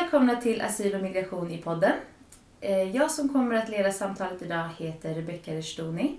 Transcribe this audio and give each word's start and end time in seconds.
välkomna 0.00 0.40
till 0.40 0.60
Asyl 0.60 0.94
och 0.94 1.02
migration 1.02 1.50
i 1.50 1.58
podden. 1.58 1.92
Eh, 2.60 2.96
jag 2.96 3.10
som 3.10 3.28
kommer 3.28 3.54
att 3.54 3.68
leda 3.68 3.92
samtalet 3.92 4.42
idag 4.42 4.68
heter 4.78 5.14
Rebecka 5.14 5.54
Restoni. 5.54 6.16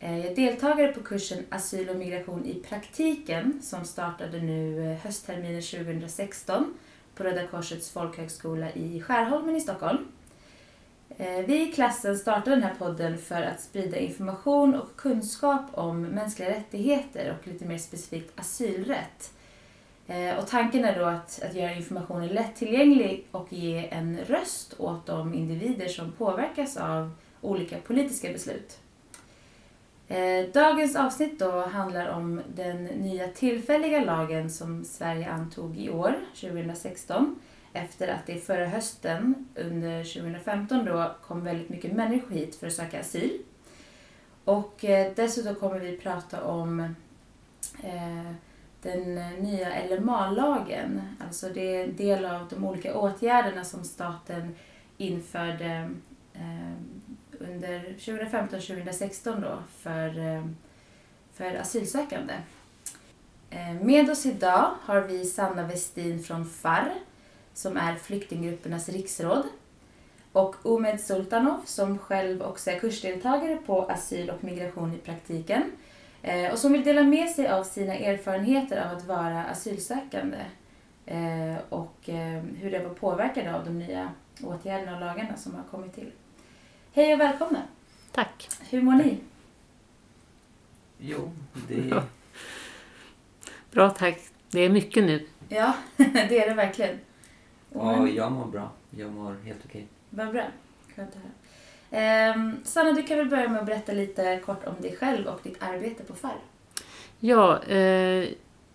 Eh, 0.00 0.18
jag 0.18 0.26
är 0.26 0.36
deltagare 0.36 0.92
på 0.92 1.00
kursen 1.00 1.44
Asyl 1.50 1.88
och 1.88 1.96
migration 1.96 2.44
i 2.44 2.54
praktiken 2.54 3.60
som 3.62 3.84
startade 3.84 4.40
nu 4.40 4.90
eh, 4.90 4.98
höstterminen 4.98 5.62
2016 5.62 6.74
på 7.14 7.24
Röda 7.24 7.46
Korsets 7.46 7.90
folkhögskola 7.90 8.72
i 8.72 9.00
Skärholmen 9.00 9.56
i 9.56 9.60
Stockholm. 9.60 10.08
Vi 11.46 11.68
i 11.68 11.72
klassen 11.72 12.18
startade 12.18 12.56
den 12.56 12.62
här 12.62 12.74
podden 12.74 13.18
för 13.18 13.42
att 13.42 13.60
sprida 13.60 13.96
information 13.96 14.74
och 14.74 14.96
kunskap 14.96 15.62
om 15.72 16.02
mänskliga 16.02 16.50
rättigheter 16.50 17.36
och 17.38 17.46
lite 17.46 17.64
mer 17.64 17.78
specifikt 17.78 18.40
asylrätt 18.40 19.32
Eh, 20.08 20.38
och 20.38 20.46
tanken 20.46 20.84
är 20.84 20.98
då 20.98 21.04
att, 21.04 21.42
att 21.42 21.54
göra 21.54 21.74
informationen 21.74 22.28
lättillgänglig 22.28 23.26
och 23.30 23.52
ge 23.52 23.88
en 23.88 24.18
röst 24.26 24.74
åt 24.78 25.06
de 25.06 25.34
individer 25.34 25.88
som 25.88 26.12
påverkas 26.12 26.76
av 26.76 27.10
olika 27.40 27.78
politiska 27.78 28.32
beslut. 28.32 28.78
Eh, 30.08 30.46
dagens 30.54 30.96
avsnitt 30.96 31.38
då 31.38 31.60
handlar 31.60 32.08
om 32.08 32.40
den 32.54 32.84
nya 32.84 33.28
tillfälliga 33.28 34.04
lagen 34.04 34.50
som 34.50 34.84
Sverige 34.84 35.30
antog 35.30 35.78
i 35.78 35.90
år, 35.90 36.14
2016, 36.40 37.40
efter 37.72 38.08
att 38.08 38.26
det 38.26 38.46
förra 38.46 38.66
hösten, 38.66 39.48
under 39.54 40.04
2015, 40.04 40.84
då 40.84 41.12
kom 41.26 41.44
väldigt 41.44 41.68
mycket 41.68 41.92
människor 41.92 42.34
hit 42.34 42.56
för 42.56 42.66
att 42.66 42.72
söka 42.72 43.00
asyl. 43.00 43.38
Och 44.44 44.84
eh, 44.84 45.12
dessutom 45.16 45.54
kommer 45.54 45.80
vi 45.80 45.96
prata 45.96 46.44
om 46.44 46.80
eh, 47.82 48.32
den 48.82 49.18
eh, 49.18 49.30
nya 49.40 49.68
LMA-lagen. 49.90 51.02
Alltså 51.20 51.48
det 51.48 51.76
är 51.76 51.84
en 51.84 51.96
del 51.96 52.24
av 52.24 52.48
de 52.48 52.64
olika 52.64 52.98
åtgärderna 52.98 53.64
som 53.64 53.84
staten 53.84 54.54
införde 54.96 55.90
eh, 56.34 56.72
under 57.40 57.80
2015-2016 57.98 59.40
då 59.40 59.58
för, 59.78 60.18
eh, 60.18 60.46
för 61.32 61.54
asylsökande. 61.54 62.34
Med 63.82 64.10
oss 64.10 64.26
idag 64.26 64.70
har 64.82 65.00
vi 65.00 65.24
Sanna 65.24 65.66
Westin 65.66 66.22
från 66.22 66.46
FAR 66.46 66.92
som 67.54 67.76
är 67.76 67.94
flyktinggruppernas 67.94 68.88
riksråd 68.88 69.42
och 70.32 70.56
Omed 70.62 71.00
Sultanov 71.00 71.60
som 71.64 71.98
själv 71.98 72.42
också 72.42 72.70
är 72.70 72.78
kursdeltagare 72.78 73.56
på 73.56 73.82
asyl 73.86 74.30
och 74.30 74.44
migration 74.44 74.94
i 74.94 74.98
praktiken 74.98 75.62
Eh, 75.62 75.87
och 76.52 76.58
som 76.58 76.72
vill 76.72 76.84
dela 76.84 77.02
med 77.02 77.30
sig 77.30 77.48
av 77.48 77.64
sina 77.64 77.94
erfarenheter 77.94 78.84
av 78.86 78.96
att 78.96 79.04
vara 79.04 79.44
asylsökande 79.44 80.38
eh, 81.06 81.56
och 81.68 82.08
eh, 82.08 82.42
hur 82.42 82.70
det 82.70 82.78
var 82.78 82.94
påverkade 82.94 83.54
av 83.54 83.64
de 83.64 83.78
nya 83.78 84.10
åtgärderna 84.42 84.94
och 84.94 85.00
lagarna 85.00 85.36
som 85.36 85.54
har 85.54 85.62
kommit 85.70 85.94
till. 85.94 86.10
Hej 86.92 87.14
och 87.14 87.20
välkomna! 87.20 87.62
Tack! 88.12 88.48
Hur 88.70 88.82
mår 88.82 88.92
ni? 88.92 89.18
Jo, 90.98 91.30
det 91.68 91.74
är... 91.74 92.02
Bra 93.70 93.90
tack. 93.90 94.20
Det 94.50 94.60
är 94.60 94.68
mycket 94.68 95.04
nu. 95.04 95.26
Ja, 95.48 95.74
det 95.96 96.38
är 96.38 96.48
det 96.48 96.54
verkligen. 96.54 96.98
Ja, 97.72 98.08
jag 98.08 98.32
mår 98.32 98.46
bra. 98.46 98.70
Jag 98.90 99.12
mår 99.12 99.36
helt 99.44 99.64
okej. 99.64 99.86
Vad 100.10 100.32
bra. 100.32 100.44
Skönt 100.96 101.10
att 101.10 101.22
höra. 101.22 101.32
Eh, 101.90 102.34
Sanna, 102.64 102.92
du 102.92 103.02
kan 103.02 103.18
väl 103.18 103.28
börja 103.28 103.48
med 103.48 103.60
att 103.60 103.66
berätta 103.66 103.92
lite 103.92 104.40
kort 104.44 104.66
om 104.66 104.74
dig 104.80 104.96
själv 104.96 105.26
och 105.26 105.40
ditt 105.42 105.62
arbete 105.62 106.04
på 106.04 106.14
FAR. 106.14 106.36
Ja, 107.20 107.62
eh, 107.62 108.28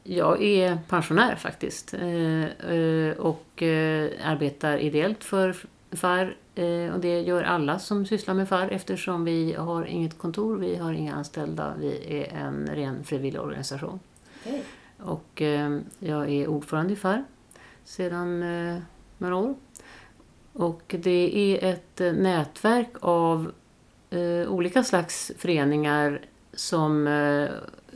jag 0.04 0.44
är 0.44 0.78
pensionär 0.90 1.36
faktiskt 1.36 1.94
eh, 1.94 2.44
eh 2.44 3.18
och 3.18 3.64
arbetar 4.24 4.78
ideellt 4.78 5.24
för 5.24 5.56
FAR 5.92 6.36
och 6.94 7.00
det 7.00 7.22
gör 7.22 7.44
alla 7.44 7.80
som 7.80 8.06
sysslar 8.06 8.34
med 8.34 8.50
FAR 8.50 8.70
eftersom 8.70 9.26
vi 9.26 9.54
har 9.54 9.86
inget 9.86 10.18
kontor, 10.18 10.58
vi 10.58 10.76
har 10.76 10.94
inga 10.94 11.16
anställda, 11.16 11.74
vi 11.80 12.20
är 12.20 12.38
en 12.38 12.68
ren 12.68 13.04
frivillig 13.04 13.42
organisation. 13.42 14.00
Okay. 14.46 14.60
Och 14.98 15.42
jag 16.00 16.30
är 16.30 16.48
ordförande 16.48 16.94
i 16.94 16.96
FAR 16.96 17.24
sedan 17.84 18.40
några 19.18 19.36
år. 19.36 19.56
Och 20.54 20.96
det 21.00 21.32
är 21.36 21.72
ett 21.72 22.02
eh, 22.02 22.14
nätverk 22.14 22.90
av 23.00 23.52
eh, 24.10 24.50
olika 24.50 24.84
slags 24.84 25.32
föreningar 25.38 26.22
som 26.54 27.08
eh, 27.08 27.44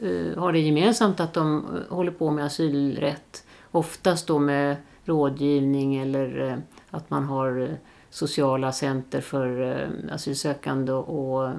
eh 0.07 0.37
har 0.37 0.51
det 0.53 0.59
gemensamt 0.59 1.19
att 1.19 1.33
de 1.33 1.65
eh, 1.65 1.95
håller 1.95 2.11
på 2.11 2.31
med 2.31 2.45
asylrätt. 2.45 3.43
Oftast 3.71 4.27
då 4.27 4.39
med 4.39 4.75
rådgivning 5.05 5.95
eller 5.95 6.47
eh, 6.47 6.57
att 6.89 7.09
man 7.09 7.23
har 7.23 7.77
sociala 8.09 8.71
center 8.71 9.21
för 9.21 9.89
asylsökande 10.11 10.91
och 10.91 11.51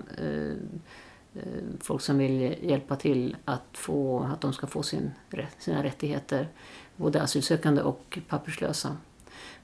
folk 1.81 2.03
som 2.03 2.19
vill 2.19 2.57
hjälpa 2.63 2.97
till 2.97 3.37
att, 3.45 3.65
få, 3.73 4.29
att 4.33 4.41
de 4.41 4.53
ska 4.53 4.67
få 4.67 4.83
sin, 4.83 5.11
sina 5.59 5.83
rättigheter. 5.83 6.49
Både 6.97 7.23
asylsökande 7.23 7.83
och 7.83 8.19
papperslösa. 8.29 8.97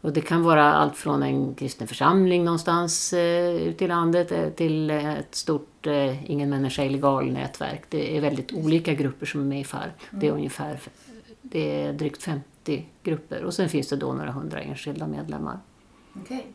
Och 0.05 0.13
det 0.13 0.21
kan 0.21 0.43
vara 0.43 0.73
allt 0.73 0.97
från 0.97 1.23
en 1.23 1.55
kristen 1.55 1.89
församling 1.89 2.45
någonstans 2.45 3.13
eh, 3.13 3.55
ute 3.55 3.85
i 3.85 3.89
landet 3.89 4.33
eh, 4.33 4.49
till 4.49 4.91
ett 4.91 5.35
stort 5.35 5.87
eh, 5.87 6.31
ingen 6.31 6.51
människa 6.51 6.85
illegal 6.85 7.33
nätverk. 7.33 7.83
Det 7.89 8.17
är 8.17 8.21
väldigt 8.21 8.53
olika 8.53 8.95
grupper 8.95 9.27
som 9.27 9.41
är 9.41 9.45
med 9.45 9.61
i 9.61 9.65
FAR. 9.65 9.83
Mm. 9.83 9.95
Det 10.11 10.29
är 10.29 10.33
ungefär 10.33 10.81
det 11.43 11.83
är 11.83 11.93
drygt 11.93 12.23
50 12.23 12.87
grupper 13.03 13.45
och 13.45 13.55
sen 13.55 13.69
finns 13.69 13.89
det 13.89 13.97
då 13.97 14.13
några 14.13 14.31
hundra 14.31 14.61
enskilda 14.61 15.07
medlemmar. 15.07 15.59
Okej. 16.17 16.37
Okay. 16.37 16.51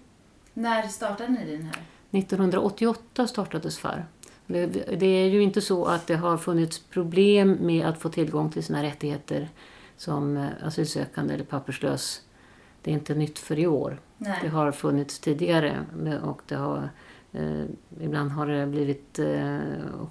När 0.54 0.88
startade 0.88 1.30
ni 1.30 1.52
den 1.52 1.64
här? 1.66 1.82
1988 2.12 3.28
startades 3.28 3.78
FAR. 3.78 4.06
Det, 4.46 4.66
det 5.00 5.06
är 5.06 5.28
ju 5.28 5.42
inte 5.42 5.62
så 5.62 5.86
att 5.86 6.08
det 6.08 6.16
har 6.16 6.38
funnits 6.38 6.80
problem 6.80 7.58
med 7.62 7.86
att 7.86 8.02
få 8.02 8.10
tillgång 8.10 8.52
till 8.52 8.64
sina 8.64 8.84
rättigheter 8.84 9.50
som 9.98 10.38
eh, 10.38 10.48
asylsökande 10.64 11.34
eller 11.34 11.46
papperslös 11.46 12.22
det 12.90 12.94
är 12.94 12.98
inte 12.98 13.16
nytt 13.16 13.40
för 13.40 13.60
i 13.60 13.68
år. 13.68 14.00
Nej. 14.18 14.40
Det 14.42 14.48
har 14.48 14.72
funnits 14.72 15.20
tidigare 15.20 15.86
och 16.24 16.42
det 16.48 16.56
har, 16.56 16.90
eh, 17.32 17.64
ibland 18.02 18.32
har 18.32 18.48
det 18.48 18.68
blivit 18.68 19.20
eh, 19.20 19.60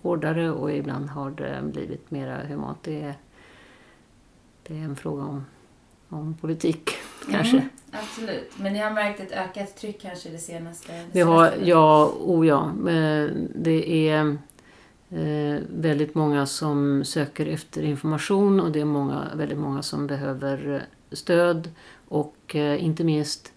hårdare 0.02 0.50
och 0.50 0.72
ibland 0.72 1.08
har 1.08 1.30
det 1.30 1.60
blivit 1.62 2.10
mer 2.10 2.44
humant. 2.48 2.78
Det 2.82 3.02
är, 3.02 3.14
det 4.66 4.78
är 4.78 4.84
en 4.84 4.96
fråga 4.96 5.22
om, 5.22 5.46
om 6.08 6.34
politik 6.34 6.90
kanske. 7.30 7.56
Mm, 7.56 7.68
absolut. 7.92 8.52
Men 8.56 8.72
ni 8.72 8.78
har 8.78 8.90
märkt 8.90 9.20
ett 9.20 9.32
ökat 9.32 9.76
tryck 9.76 10.00
kanske 10.02 10.28
det 10.28 10.38
senaste? 10.38 10.92
Det 10.92 11.06
vi 11.12 11.20
har, 11.20 11.52
ja, 11.62 12.12
oh 12.20 12.46
ja. 12.46 12.72
Det 13.54 14.08
är 14.08 14.38
eh, 15.10 15.62
väldigt 15.70 16.14
många 16.14 16.46
som 16.46 17.04
söker 17.04 17.46
efter 17.46 17.82
information 17.82 18.60
och 18.60 18.72
det 18.72 18.80
är 18.80 18.84
många, 18.84 19.28
väldigt 19.34 19.58
många 19.58 19.82
som 19.82 20.06
behöver 20.06 20.86
stöd 21.12 21.70
och 22.08 22.56
eh, 22.56 22.84
inte 22.84 23.04
minst 23.04 23.52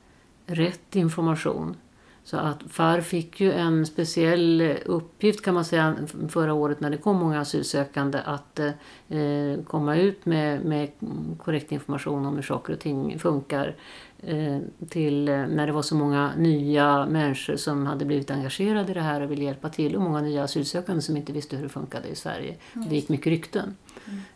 rätt 0.45 0.95
information. 0.95 1.75
Så 2.23 2.37
att 2.37 2.63
FAR 2.69 3.01
fick 3.01 3.41
ju 3.41 3.51
en 3.51 3.85
speciell 3.85 4.77
uppgift 4.85 5.45
kan 5.45 5.53
man 5.53 5.65
säga 5.65 5.95
förra 6.29 6.53
året 6.53 6.79
när 6.79 6.89
det 6.89 6.97
kom 6.97 7.17
många 7.17 7.39
asylsökande 7.39 8.19
att 8.25 8.59
eh, 8.59 9.63
komma 9.67 9.95
ut 9.95 10.25
med, 10.25 10.65
med 10.65 10.89
korrekt 11.37 11.71
information 11.71 12.25
om 12.25 12.35
hur 12.35 12.41
saker 12.41 12.73
och 12.73 12.79
ting 12.79 13.19
funkar. 13.19 13.75
Eh, 14.23 14.57
till 14.89 15.27
eh, 15.27 15.47
när 15.47 15.67
det 15.67 15.73
var 15.73 15.81
så 15.81 15.95
många 15.95 16.31
nya 16.37 17.05
människor 17.05 17.55
som 17.55 17.85
hade 17.85 18.05
blivit 18.05 18.31
engagerade 18.31 18.91
i 18.91 18.93
det 18.93 19.01
här 19.01 19.21
och 19.21 19.31
ville 19.31 19.43
hjälpa 19.43 19.69
till 19.69 19.95
och 19.95 20.01
många 20.01 20.21
nya 20.21 20.43
asylsökande 20.43 21.01
som 21.01 21.17
inte 21.17 21.33
visste 21.33 21.55
hur 21.55 21.63
det 21.63 21.69
funkade 21.69 22.07
i 22.07 22.15
Sverige. 22.15 22.55
Mm. 22.75 22.89
Det 22.89 22.95
gick 22.95 23.09
mycket 23.09 23.27
rykten. 23.27 23.75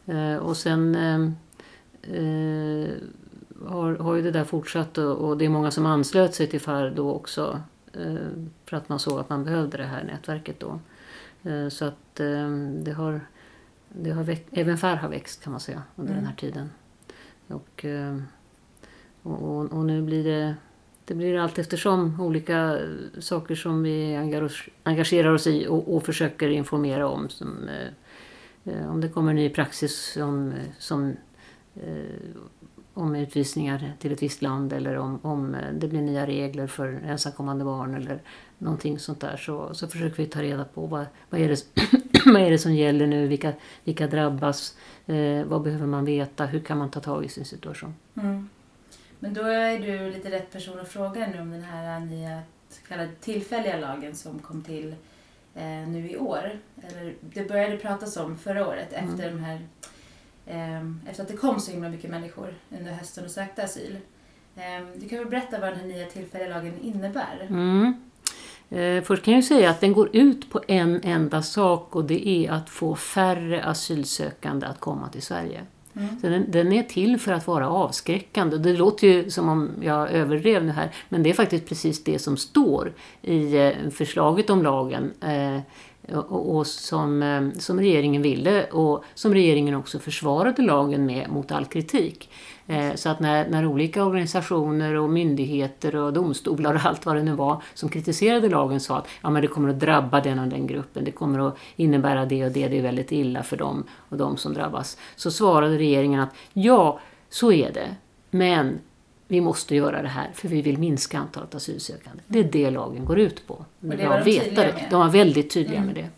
Mm. 0.06 0.34
Eh, 0.36 0.38
och 0.38 0.58
sen 0.58 0.96
eh, 0.96 2.90
har, 3.68 3.96
har 3.96 4.16
ju 4.16 4.22
det 4.22 4.32
där 4.32 4.44
fortsatt 4.44 4.98
och, 4.98 5.18
och, 5.18 5.38
det 5.38 5.46
är 5.46 5.50
många 5.50 5.72
som 5.72 5.86
anslöt 5.86 6.36
sig 6.36 6.48
till 6.48 6.62
FAR 6.62 6.94
då 6.96 7.12
också 7.12 7.42
eh, 7.52 7.60
för 8.66 8.78
att 8.78 8.90
man 8.90 9.00
såg 9.00 9.20
att 9.20 9.30
man 9.30 9.44
behövde 9.44 9.78
det 9.78 9.84
här 9.84 10.04
nätverket 10.04 10.60
då. 10.60 10.80
Eh, 11.50 11.70
så 11.70 11.86
att 11.86 12.20
eh, 12.20 12.50
det 12.84 12.92
har, 12.92 13.22
det 13.90 14.12
har 14.12 14.24
växt, 14.24 14.44
även 14.52 14.78
FAR 14.78 14.96
har 14.96 15.10
växt 15.10 15.44
kan 15.44 15.52
man 15.52 15.60
säga 15.60 15.84
under 15.96 16.12
mm. 16.12 16.24
den 16.24 16.30
här 16.30 16.38
tiden. 16.38 16.70
Och, 17.48 17.86
eh, 17.86 18.18
och, 19.22 19.72
och, 19.72 19.86
nu 19.86 20.02
blir 20.02 20.24
det 20.24 20.56
det 21.06 21.16
blir 21.16 21.38
allt 21.38 21.60
eftersom 21.60 22.22
olika 22.22 22.80
saker 23.20 23.56
som 23.56 23.84
vi 23.84 24.16
engagerar 24.84 25.34
oss 25.34 25.48
i 25.48 25.68
och, 25.68 25.96
och 25.96 26.06
försöker 26.06 26.50
informera 26.50 27.08
om. 27.08 27.30
Som, 27.30 27.70
eh, 27.70 28.74
eh, 28.74 28.92
om 28.92 29.02
det 29.02 29.10
kommer 29.10 29.34
ny 29.34 29.50
praxis 29.50 30.12
som, 30.14 30.54
som 30.78 31.16
om 32.96 33.16
utvisningar 33.16 33.94
till 34.00 34.12
ett 34.12 34.24
visst 34.24 34.42
land 34.42 34.74
eller 34.74 34.98
om, 34.98 35.20
om 35.22 35.58
det 35.74 35.88
blir 35.88 36.02
nya 36.02 36.26
regler 36.26 36.68
för 36.68 37.02
ensamkommande 37.06 37.66
barn 37.66 37.96
eller 37.96 38.22
någonting 38.58 39.00
sånt 39.00 39.22
där 39.22 39.38
så, 39.38 39.74
så 39.74 39.88
försöker 39.88 40.18
vi 40.18 40.26
ta 40.26 40.42
reda 40.42 40.66
på 40.66 40.86
vad, 40.86 41.06
vad, 41.30 41.42
är, 41.42 41.50
det, 41.50 41.66
vad 42.26 42.42
är 42.42 42.52
det 42.52 42.58
som 42.58 42.74
gäller 42.74 43.08
nu, 43.08 43.28
vilka, 43.28 43.54
vilka 43.84 44.08
drabbas, 44.08 44.78
eh, 45.06 45.44
vad 45.46 45.62
behöver 45.62 45.88
man 45.88 46.06
veta, 46.06 46.46
hur 46.46 46.60
kan 46.60 46.78
man 46.78 46.92
ta 46.92 47.00
tag 47.00 47.26
i 47.26 47.30
sin 47.30 47.46
situation. 47.46 47.96
Mm. 48.16 48.50
Men 49.20 49.34
då 49.34 49.42
är 49.42 49.80
du 49.80 50.12
lite 50.12 50.32
rätt 50.32 50.52
person 50.52 50.80
att 50.80 50.88
fråga 50.88 51.28
nu 51.34 51.42
om 51.42 51.52
den 51.52 51.64
här 51.64 52.00
nya 52.00 52.42
så 52.70 52.82
kallade 52.88 53.10
tillfälliga 53.22 53.78
lagen 53.78 54.16
som 54.16 54.40
kom 54.40 54.64
till 54.64 54.96
eh, 55.56 55.88
nu 55.88 56.10
i 56.12 56.18
år. 56.18 56.52
Eller 56.88 57.14
det 57.22 57.48
började 57.48 57.78
pratas 57.78 58.18
om 58.18 58.38
förra 58.38 58.68
året 58.68 58.94
Mm. 58.94 59.10
efter 59.10 59.32
de 59.32 59.40
här 59.40 59.60
efter 61.08 61.24
att 61.24 61.30
det 61.30 61.38
kom 61.38 61.60
så 61.60 61.72
himla 61.72 61.90
mycket 61.90 62.10
människor 62.10 62.54
under 62.80 62.92
hösten 62.92 63.26
och 63.26 63.32
sökte 63.32 63.64
asyl. 63.64 63.98
Eh, 64.56 64.86
du 64.96 65.10
kan 65.10 65.18
väl 65.18 65.28
berätta 65.28 65.60
vad 65.60 65.70
den 65.70 65.80
här 65.80 65.88
nya 65.88 66.06
tillfälliga 66.06 66.50
lagen 66.50 66.74
innebär? 66.82 67.48
Mm. 67.50 67.94
Eh, 68.70 69.04
först 69.04 69.24
kan 69.24 69.34
jag 69.34 69.44
säga 69.44 69.70
att 69.70 69.82
den 69.82 69.94
går 69.94 70.16
ut 70.16 70.50
på 70.50 70.62
en 70.68 71.02
enda 71.04 71.42
sak 71.42 71.96
och 71.96 72.06
det 72.06 72.28
är 72.28 72.52
att 72.52 72.70
få 72.70 72.96
färre 72.96 73.64
asylsökande 73.64 74.66
att 74.66 74.80
komma 74.80 75.10
till 75.10 75.22
Sverige. 75.22 75.62
Mm. 75.96 76.20
Så 76.22 76.28
den, 76.28 76.52
den 76.52 76.74
är 76.74 76.84
till 76.84 77.20
för 77.20 77.32
att 77.32 77.48
vara 77.48 77.70
avskräckande. 77.70 78.58
Det 78.58 78.74
låter 78.74 79.08
ju 79.08 79.32
som 79.32 79.50
om 79.50 79.72
jag 79.82 80.12
överdrev 80.12 80.66
nu 80.66 80.72
här, 80.72 80.92
men 81.10 81.24
det 81.24 81.30
är 81.30 81.34
faktiskt 81.34 81.66
precis 81.66 82.04
det 82.04 82.20
som 82.20 82.38
står 82.38 82.94
i 83.22 83.58
eh, 83.58 83.90
förslaget 83.92 84.50
om 84.50 84.64
lagen 84.64 85.14
eh, 85.22 85.60
och, 86.14 86.56
och 86.56 86.68
som, 86.68 87.24
eh, 87.24 87.60
som 87.60 87.80
regeringen 87.80 88.22
ville 88.22 88.66
och 88.66 89.04
som 89.14 89.34
regeringen 89.34 89.76
också 89.76 90.00
försvarade 90.00 90.62
lagen 90.62 91.06
med 91.06 91.30
mot 91.30 91.52
all 91.52 91.66
kritik. 91.66 92.30
Eh, 92.68 92.96
så 92.96 93.10
att 93.10 93.20
när, 93.20 93.50
när 93.50 93.66
olika 93.66 94.06
organisationer 94.06 94.96
och 94.96 95.10
myndigheter 95.10 95.96
och 95.96 96.14
domstolar 96.14 96.76
och 96.76 96.86
allt 96.86 97.06
vad 97.06 97.16
det 97.16 97.24
nu 97.24 97.34
var 97.34 97.62
som 97.74 97.90
kritiserade 97.90 98.50
lagen 98.50 98.80
sa 98.80 98.98
att 98.98 99.08
ja, 99.22 99.30
men 99.30 99.42
det 99.42 99.48
kommer 99.48 99.70
att 99.70 99.80
drabba 99.80 100.22
den 100.22 100.40
och 100.40 100.48
den 100.48 100.68
gruppen, 100.68 101.04
det 101.04 101.12
kommer 101.12 101.48
att 101.48 101.58
innebära 101.76 102.26
det 102.26 102.46
och 102.46 102.52
det, 102.52 102.68
det 102.68 102.78
är 102.78 102.82
väldigt 102.82 103.12
illa 103.12 103.44
för 103.44 103.58
dem 103.58 103.84
och 104.10 104.18
de 104.18 104.38
som 104.38 104.54
drabbas. 104.54 104.98
Så 105.16 105.32
svarade 105.32 105.78
regeringen 105.78 106.20
att 106.20 106.36
ja, 106.54 107.00
så 107.30 107.52
är 107.52 107.72
det, 107.74 107.96
men 108.30 108.80
vi 109.28 109.42
måste 109.42 109.76
göra 109.76 110.02
det 110.02 110.08
här 110.08 110.32
för 110.34 110.48
vi 110.48 110.62
vill 110.62 110.78
minska 110.78 111.20
antalet 111.20 111.56
asylsökande. 111.56 112.24
Det 112.28 112.40
är 112.40 112.44
det 112.44 112.72
lagen 112.72 113.06
går 113.06 113.20
ut 113.20 113.48
på. 113.48 113.66
det 113.80 113.88
Bra 113.98 114.10
var 114.10 114.16
de 114.16 114.22
att 114.22 114.28
veta 114.28 114.44
tydliga 114.46 114.66
det. 114.68 114.74
med. 114.74 114.88
De 114.92 115.00
var 115.00 115.10
väldigt 115.10 115.50
tydliga 115.54 115.80
Mm. 115.82 115.94
med 115.94 115.96
det. 115.96 116.10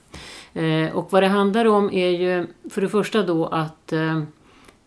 Eh, 0.61 0.95
och 0.95 1.13
vad 1.13 1.23
det 1.23 1.27
handlar 1.27 1.65
om 1.65 1.91
är 1.93 2.09
ju 2.09 2.47
för 2.69 2.81
det 2.81 2.89
första 2.89 3.23
då 3.23 3.45
att 3.45 3.93
eh, 3.93 4.17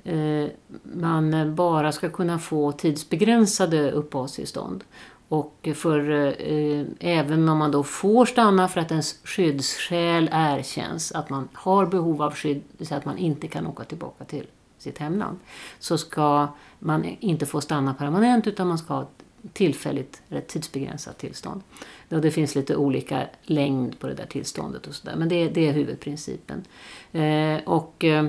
eh, 0.05 0.47
man 0.83 1.55
bara 1.55 1.93
ska 1.93 2.09
kunna 2.09 2.39
få 2.39 2.73
tidsbegränsade 2.73 3.91
uppehållstillstånd. 3.91 4.85
Och 5.29 5.69
för, 5.75 6.11
eh, 6.51 6.85
även 7.01 7.49
om 7.49 7.59
man 7.59 7.71
då 7.71 7.83
får 7.83 8.27
stanna 8.27 8.69
för 8.69 8.81
att 8.81 8.91
ens 8.91 9.19
skyddsskäl 9.25 10.29
erkänns, 10.33 11.13
att 11.13 11.31
man 11.31 11.49
har 11.53 11.87
behov 11.87 12.23
av 12.23 12.35
skydd, 12.35 12.63
säga 12.81 12.99
att 12.99 13.05
man 13.05 13.19
inte 13.19 13.49
kan 13.49 13.67
åka 13.67 13.85
tillbaka 13.85 14.25
till 14.25 14.47
sitt 14.79 14.99
hemland, 14.99 15.39
så 15.79 15.99
ska 15.99 16.49
man 16.81 17.05
inte 17.21 17.47
får 17.47 17.61
stanna 17.61 17.95
permanent 17.95 18.47
utan 18.47 18.69
man 18.69 18.79
ska 18.79 18.95
ha 18.95 19.03
ett 19.03 19.25
tillfälligt 19.53 20.23
eller 20.29 20.41
tidsbegränsat 20.41 21.19
tillstånd. 21.19 21.63
Och 22.09 22.21
det 22.21 22.31
finns 22.31 22.55
lite 22.55 22.77
olika 22.77 23.27
längd 23.43 23.99
på 23.99 24.07
det 24.07 24.15
där 24.15 24.27
tillståndet 24.27 24.87
och 24.87 24.95
sådär, 24.95 25.17
men 25.17 25.29
det, 25.29 25.49
det 25.49 25.69
är 25.69 25.73
huvudprincipen. 25.73 26.65
Eh, 27.13 27.59
och 27.65 28.05
eh, 28.05 28.25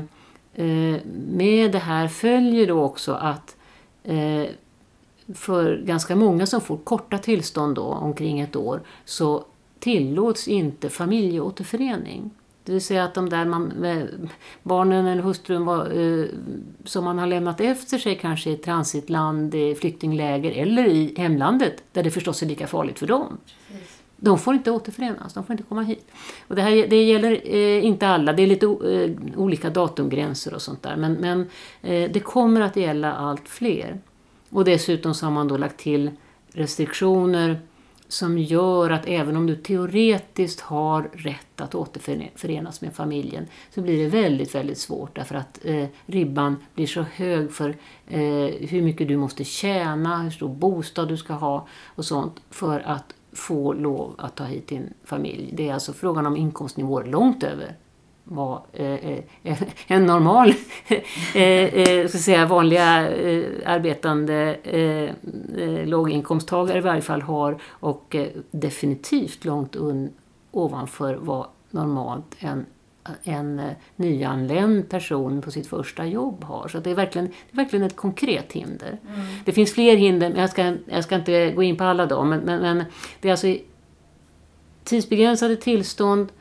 eh, 0.54 1.00
med 1.28 1.72
det 1.72 1.80
här 1.80 2.08
följer 2.08 2.68
då 2.68 2.82
också 2.82 3.14
att 3.14 3.56
eh, 4.04 4.46
för 5.34 5.82
ganska 5.86 6.16
många 6.16 6.46
som 6.46 6.62
får 6.62 6.78
korta 6.78 7.18
tillstånd 7.18 7.76
då, 7.76 7.84
omkring 7.84 8.40
ett 8.40 8.56
år, 8.56 8.82
så 9.06 9.46
tillåts 9.80 10.48
inte 10.48 10.90
familjeåterförening. 10.90 12.32
Det 12.64 12.72
vill 12.72 12.82
säga 12.82 13.04
att 13.04 13.14
de 13.14 13.30
där 13.30 13.46
man, 13.46 13.64
med 13.64 14.30
barnen 14.64 15.06
eller 15.08 15.22
hustrun 15.22 15.66
var, 15.66 15.86
eh, 16.00 16.26
som 16.86 17.04
man 17.06 17.20
har 17.20 17.28
lämnat 17.28 17.62
efter 17.62 17.98
sig 17.98 18.18
kanske 18.18 18.50
i 18.50 18.56
transitland, 18.58 19.56
i 19.56 19.76
flyktingläger 19.76 20.52
eller 20.52 20.86
i 20.88 21.14
hemlandet, 21.18 21.84
där 21.92 22.04
det 22.04 22.12
förstås 22.12 22.42
är 22.42 22.46
lika 22.46 22.68
farligt 22.68 23.00
för 23.00 23.08
dem. 23.08 23.38
Precis. 23.72 23.98
De 24.18 24.38
får 24.40 24.54
inte 24.54 24.72
återförenas, 24.72 25.34
de 25.34 25.44
får 25.44 25.54
inte 25.54 25.64
komma 25.64 25.82
hit. 25.82 26.06
Och 26.48 26.56
det, 26.56 26.62
här, 26.62 26.88
det 26.88 27.04
gäller 27.04 27.42
eh, 27.46 27.86
inte 27.86 28.08
alla, 28.08 28.34
det 28.34 28.44
är 28.44 28.48
lite 28.48 28.68
o- 28.68 28.88
eh, 28.90 29.12
olika 29.36 29.70
datumgränser 29.70 30.54
och 30.54 30.62
sånt 30.62 30.84
där. 30.84 30.96
Men, 30.96 31.14
men 31.14 31.40
eh, 31.82 32.12
det 32.12 32.20
kommer 32.20 32.62
att 32.62 32.76
gälla 32.76 33.14
allt 33.14 33.50
fler. 33.50 34.00
Och 34.50 34.66
dessutom 34.66 35.14
så 35.14 35.26
har 35.26 35.32
man 35.32 35.48
då 35.48 35.58
lagt 35.58 35.78
till 35.78 36.12
restriktioner 36.54 37.60
som 38.12 38.38
gör 38.38 38.90
att 38.90 39.06
även 39.06 39.38
om 39.38 39.48
du 39.48 39.56
teoretiskt 39.56 40.62
har 40.62 41.10
rätt 41.14 41.62
att 41.62 41.76
återförenas 41.76 42.82
med 42.82 42.94
familjen 42.94 43.48
så 43.70 43.82
blir 43.82 44.04
det 44.04 44.10
väldigt, 44.10 44.56
väldigt 44.56 44.78
svårt 44.78 45.16
därför 45.16 45.36
att 45.36 45.60
eh, 45.64 45.86
ribban 46.06 46.58
blir 46.74 46.88
så 46.88 47.02
hög 47.02 47.52
för 47.52 47.70
eh, 48.08 48.20
hur 48.70 48.82
mycket 48.82 49.08
du 49.08 49.18
måste 49.18 49.44
tjäna, 49.44 50.22
hur 50.22 50.30
stor 50.30 50.50
bostad 50.50 51.08
du 51.08 51.18
ska 51.18 51.34
ha 51.34 51.68
och 51.86 52.06
sånt 52.06 52.42
för 52.50 52.80
att 52.80 53.14
få 53.34 53.74
lov 53.74 54.16
att 54.18 54.36
ta 54.36 54.44
hit 54.44 54.68
din 54.68 54.94
familj. 55.04 55.50
Det 55.54 55.70
är 55.70 55.74
alltså 55.74 55.94
frågan 55.94 56.26
om 56.26 56.38
inkomstnivåer 56.38 57.06
långt 57.06 57.44
över 57.44 57.76
vad 58.24 58.62
eh, 58.74 59.18
eh, 59.44 59.62
en 59.88 60.06
normal, 60.06 60.50
eh, 61.36 61.44
eh, 61.44 62.08
ska 62.08 62.18
säga 62.18 62.46
vanliga 62.46 63.12
eh, 63.12 63.46
arbetande 63.66 64.58
eh, 64.64 65.10
eh, 65.64 65.86
låginkomsttagare 65.86 66.78
i 66.78 66.82
varje 66.82 67.02
fall 67.02 67.22
har 67.22 67.58
och 67.70 68.16
definitivt 68.52 69.46
långt 69.46 69.76
un, 69.76 70.10
ovanför 70.52 71.16
vad 71.16 71.46
normalt 71.70 72.36
en, 72.40 72.66
en 73.24 73.62
nyanländ 73.96 74.90
person 74.90 75.42
på 75.42 75.52
sitt 75.52 75.68
första 75.68 76.06
jobb 76.06 76.44
har. 76.44 76.68
Så 76.68 76.80
det 76.80 76.92
är 76.92 76.96
verkligen, 76.96 77.28
det 77.28 77.52
är 77.52 77.56
verkligen 77.56 77.86
ett 77.86 77.96
konkret 77.96 78.52
hinder. 78.52 79.00
Mm. 79.08 79.26
Det 79.46 79.52
finns 79.52 79.74
fler 79.74 79.96
hinder, 79.96 80.30
men 80.30 80.40
jag 80.40 80.50
ska, 80.50 80.76
jag 80.86 81.04
ska 81.04 81.16
inte 81.16 81.52
gå 81.52 81.64
in 81.64 81.78
på 81.78 81.84
alla 81.84 82.06
dem. 82.06 82.30
Men, 82.30 82.40
men, 82.40 82.62
men 82.62 82.84
det 83.22 83.28
är 83.28 83.32
alltså 83.32 83.56
tidsbegränsade 84.84 85.56
tillstånd, 85.56 86.32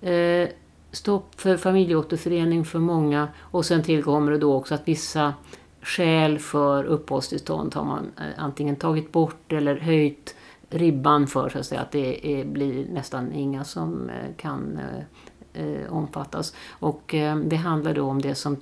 eh, 0.00 0.48
stopp 0.96 1.40
för 1.40 1.56
familjeåterförening 1.56 2.64
för 2.64 2.78
många 2.78 3.28
och 3.40 3.64
sen 3.64 3.82
tillkommer 3.82 4.32
det 4.32 4.38
då 4.38 4.54
också 4.54 4.74
att 4.74 4.88
vissa 4.88 5.34
skäl 5.82 6.38
för 6.38 6.84
uppehållstillstånd 6.84 7.74
har 7.74 7.84
man 7.84 8.10
eh, 8.16 8.44
antingen 8.44 8.76
tagit 8.76 9.12
bort 9.12 9.52
eller 9.52 9.76
höjt 9.76 10.34
ribban 10.70 11.26
för 11.26 11.48
så 11.48 11.58
att 11.58 11.66
säga 11.66 11.80
att 11.80 11.92
det 11.92 12.40
är, 12.40 12.44
blir 12.44 12.88
nästan 12.88 13.32
inga 13.32 13.64
som 13.64 14.10
eh, 14.10 14.34
kan 14.36 14.78
eh, 14.78 15.64
eh, 15.64 15.92
omfattas. 15.92 16.54
Och 16.70 17.14
eh, 17.14 17.36
det 17.36 17.56
handlar 17.56 17.94
då 17.94 18.04
om 18.04 18.22
det 18.22 18.34
som 18.34 18.56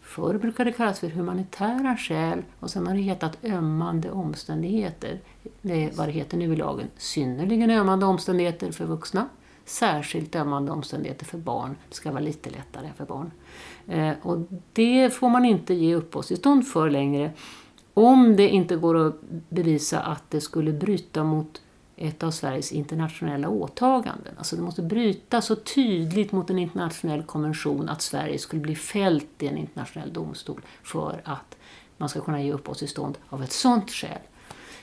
Förr 0.00 0.38
brukade 0.38 0.72
kallas 0.72 1.00
för 1.00 1.08
humanitära 1.08 1.96
skäl 1.96 2.42
och 2.60 2.70
sen 2.70 2.86
har 2.86 2.94
det 2.94 3.00
hetat 3.00 3.44
ömmande 3.44 4.10
omständigheter. 4.10 5.20
Det 5.62 5.84
är 5.84 5.90
vad 5.94 6.08
det 6.08 6.12
heter 6.12 6.36
nu 6.36 6.52
i 6.52 6.56
lagen. 6.56 6.86
Synnerligen 6.96 7.70
ömmande 7.70 8.06
omständigheter 8.06 8.72
för 8.72 8.84
vuxna. 8.84 9.28
Särskilt 9.66 10.36
ömmande 10.36 10.72
omständigheter 10.72 11.24
för 11.24 11.38
barn. 11.38 11.76
Det 11.88 11.94
ska 11.94 12.10
vara 12.10 12.20
lite 12.20 12.50
lättare 12.50 12.90
för 12.96 13.04
barn. 13.04 13.30
Eh, 13.86 14.12
och 14.22 14.38
det 14.72 15.10
får 15.10 15.28
man 15.28 15.44
inte 15.44 15.74
ge 15.74 15.94
uppehållstillstånd 15.94 16.68
för 16.68 16.90
längre 16.90 17.32
om 17.94 18.36
det 18.36 18.48
inte 18.48 18.76
går 18.76 19.06
att 19.06 19.20
bevisa 19.48 20.00
att 20.00 20.30
det 20.30 20.40
skulle 20.40 20.72
bryta 20.72 21.24
mot 21.24 21.62
ett 21.96 22.22
av 22.22 22.30
Sveriges 22.30 22.72
internationella 22.72 23.48
åtaganden. 23.48 24.34
Alltså 24.38 24.56
det 24.56 24.62
måste 24.62 24.82
bryta 24.82 25.42
så 25.42 25.56
tydligt 25.56 26.32
mot 26.32 26.50
en 26.50 26.58
internationell 26.58 27.22
konvention 27.22 27.88
att 27.88 28.02
Sverige 28.02 28.38
skulle 28.38 28.62
bli 28.62 28.74
fällt 28.74 29.42
i 29.42 29.46
en 29.46 29.56
internationell 29.56 30.12
domstol 30.12 30.60
för 30.82 31.20
att 31.24 31.56
man 31.96 32.08
ska 32.08 32.20
kunna 32.20 32.42
ge 32.42 32.52
uppehållstillstånd 32.52 33.18
av 33.28 33.42
ett 33.42 33.52
sådant 33.52 33.90
skäl. 33.90 34.18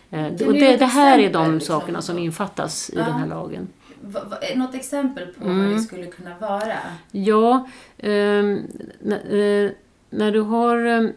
Eh, 0.09 0.33
det, 0.33 0.45
ett 0.45 0.79
det 0.79 0.85
här 0.85 1.19
är 1.19 1.33
de 1.33 1.53
liksom, 1.53 1.79
sakerna 1.79 2.01
som 2.01 2.17
infattas 2.17 2.89
i 2.89 2.95
den 2.95 3.13
här 3.13 3.27
lagen. 3.27 3.67
Något 4.55 4.75
exempel 4.75 5.27
på 5.27 5.43
Mm. 5.45 5.65
vad 5.65 5.75
det 5.77 5.79
skulle 5.81 6.05
kunna 6.05 6.38
vara? 6.41 6.77
Ja, 7.12 7.67
ehm, 7.98 8.57
eh, 9.29 9.72
när 10.10 10.31
du 10.31 10.39
har 10.41 10.77
ehm, 10.77 11.12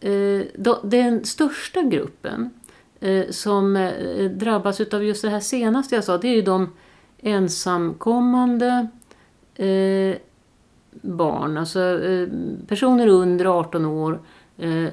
eh, 0.00 0.46
då, 0.54 0.80
den 0.82 1.24
största 1.24 1.82
gruppen 1.82 2.50
eh, 3.00 3.24
som 3.30 3.76
eh, 3.76 4.24
drabbas 4.30 4.80
av 4.80 5.04
just 5.04 5.22
det 5.22 5.30
här 5.30 5.40
senaste 5.40 5.94
jag 5.94 6.04
sa, 6.04 6.18
det 6.18 6.28
är 6.28 6.34
ju 6.34 6.42
de 6.42 6.72
ensamkommande 7.22 8.86
eh, 9.54 10.16
barn, 11.02 11.56
alltså 11.58 11.80
eh, 12.04 12.28
personer 12.68 13.06
under 13.08 13.44
18 13.58 13.84
år 13.86 14.18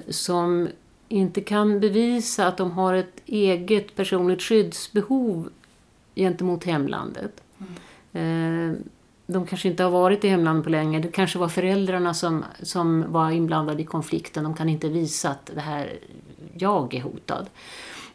som 0.10 0.68
inte 1.08 1.42
kan 1.42 1.80
bevisa 1.80 2.48
att 2.48 2.58
de 2.58 2.72
har 2.72 2.94
ett 2.94 3.22
eget 3.26 3.96
personligt 3.96 4.42
skyddsbehov 4.42 5.50
gentemot 6.20 6.64
hemlandet. 6.64 7.44
Eh, 8.14 8.72
de 9.28 9.46
kanske 9.48 9.68
inte 9.68 9.84
har 9.84 9.92
varit 9.92 10.24
i 10.24 10.28
hemlandet 10.28 10.64
på 10.64 10.70
länge. 10.70 11.00
Det 11.00 11.08
kanske 11.08 11.40
var 11.40 11.48
föräldrarna 11.48 12.14
som, 12.14 12.44
som 12.62 13.06
var 13.12 13.32
inblandade 13.32 13.82
i 13.82 13.86
konflikten. 13.86 14.44
De 14.44 14.54
kan 14.54 14.70
inte 14.70 14.90
visa 14.90 15.30
att 15.30 15.52
det 15.56 15.62
här, 15.62 16.00
jag 16.54 16.94
är 16.94 17.02
hotad. 17.02 17.50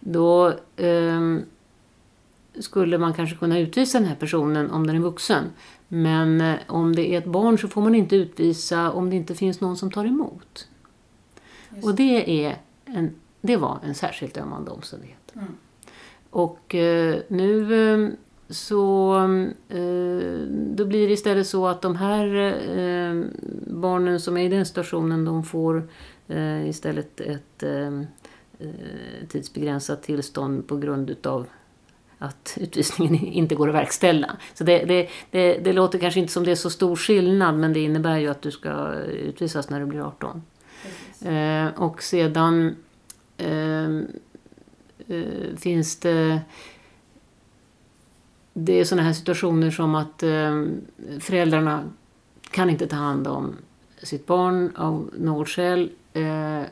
Då 0.01 0.53
ehm, 0.77 1.43
skulle 2.59 2.99
man 2.99 3.15
kanske 3.15 3.37
kunna 3.37 3.59
utvisa 3.59 3.99
den 3.99 4.09
här 4.09 4.17
personen 4.17 4.71
om 4.71 4.87
den 4.87 4.97
är 4.97 5.01
vuxen. 5.01 5.45
Men 5.89 6.41
eh, 6.41 6.57
om 6.67 6.97
det 6.97 7.15
är 7.15 7.19
ett 7.19 7.27
barn 7.27 7.59
så 7.59 7.69
får 7.69 7.83
man 7.83 7.95
inte 7.95 8.17
utvisa 8.17 8.93
om 8.93 9.11
det 9.11 9.17
inte 9.17 9.35
finns 9.35 9.61
någon 9.61 9.77
som 9.77 9.91
tar 9.91 10.05
emot. 10.05 10.69
Just 11.71 11.87
Och 11.87 11.95
det 11.95 12.47
är 12.47 12.57
en 12.85 13.15
det 13.47 13.57
var 13.57 13.79
en 13.85 13.95
särskilt 13.95 14.37
ömmande 14.37 14.71
omständighet. 14.71 15.33
Mm. 15.35 15.57
Och 16.35 16.75
eh, 16.75 17.17
nu 17.29 17.75
eh, 17.93 18.09
så 18.49 19.17
eh, 19.69 20.47
då 20.51 20.85
blir 20.85 21.07
det 21.07 21.13
istället 21.13 21.47
så 21.47 21.67
att 21.67 21.83
de 21.83 21.97
här 21.97 22.55
barnen 23.67 24.21
som 24.21 24.37
är 24.37 24.45
i 24.45 24.49
den 24.49 24.67
situationen 24.67 25.25
de 25.25 25.45
får 25.45 25.89
istället 26.67 27.21
ett 27.21 27.65
tidsbegränsat 29.29 30.03
tillstånd 30.03 30.69
på 30.69 30.77
grund 30.77 31.11
utav 31.11 31.47
att 32.19 32.59
utvisningen 32.61 33.25
inte 33.33 33.55
går 33.55 33.69
att 33.69 33.75
verkställa. 33.75 34.37
Så 34.55 34.65
det, 34.65 34.85
det, 34.85 35.09
det, 35.31 35.59
det, 35.59 35.73
låter 35.73 35.99
kanske 35.99 36.21
inte 36.21 36.33
som 36.33 36.45
det 36.45 36.51
är 36.51 36.55
så 36.57 36.71
stor 36.71 36.97
skillnad 36.97 37.55
men 37.55 37.73
det 37.73 37.81
innebär 37.81 38.19
ju 38.19 38.29
att 38.29 38.43
du 38.43 38.51
ska 38.51 38.93
utvisas 39.03 39.71
när 39.71 39.81
du 39.81 39.87
blir 39.87 40.01
18. 40.01 40.43
Eh, 41.25 41.83
och 41.83 42.03
sedan 42.03 42.77
eh, 45.09 45.57
finns 45.57 45.97
det 45.97 46.41
det 48.55 48.81
är 48.81 48.85
sådana 48.85 49.03
här 49.03 49.13
situationer 49.13 49.71
som 49.71 49.95
att 49.95 50.23
eh, 50.23 50.65
föräldrarna 51.21 51.85
kan 52.51 52.71
inte 52.71 52.87
ta 52.87 52.97
hand 52.97 53.27
om 53.27 53.57
sitt 54.03 54.27
barn 54.27 54.77
av 54.77 55.11
något 55.19 55.49
skäl. 55.49 55.91
Eh, 56.13 56.63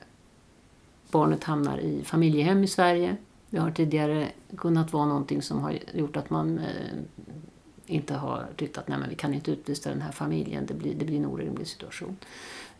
barnet 1.11 1.45
hamnar 1.45 1.79
i 1.79 2.03
familjehem 2.05 2.65
i 2.65 2.67
Sverige. 2.69 3.17
Det 3.51 3.59
har 3.59 3.71
tidigare 3.71 4.29
kunnat 4.57 4.93
vara 4.93 5.07
någonting 5.07 5.43
som 5.43 5.61
har 5.61 5.79
gjort 5.95 6.17
att 6.17 6.31
man 6.31 6.59
eh, 6.59 6.65
inte 7.87 8.15
har 8.15 8.47
tyckt 8.57 8.79
att 8.79 8.89
nej, 8.89 8.99
men 8.99 9.09
vi 9.09 9.15
kan 9.15 9.35
inte 9.35 9.51
utvisa 9.51 9.91
den 9.91 10.03
här 10.03 10.13
familjen, 10.13 10.67
det 10.67 10.75
blir, 10.75 10.95
det 10.95 11.05
blir 11.05 11.19
en 11.19 11.27
orimlig 11.27 11.67
situation. 11.67 12.17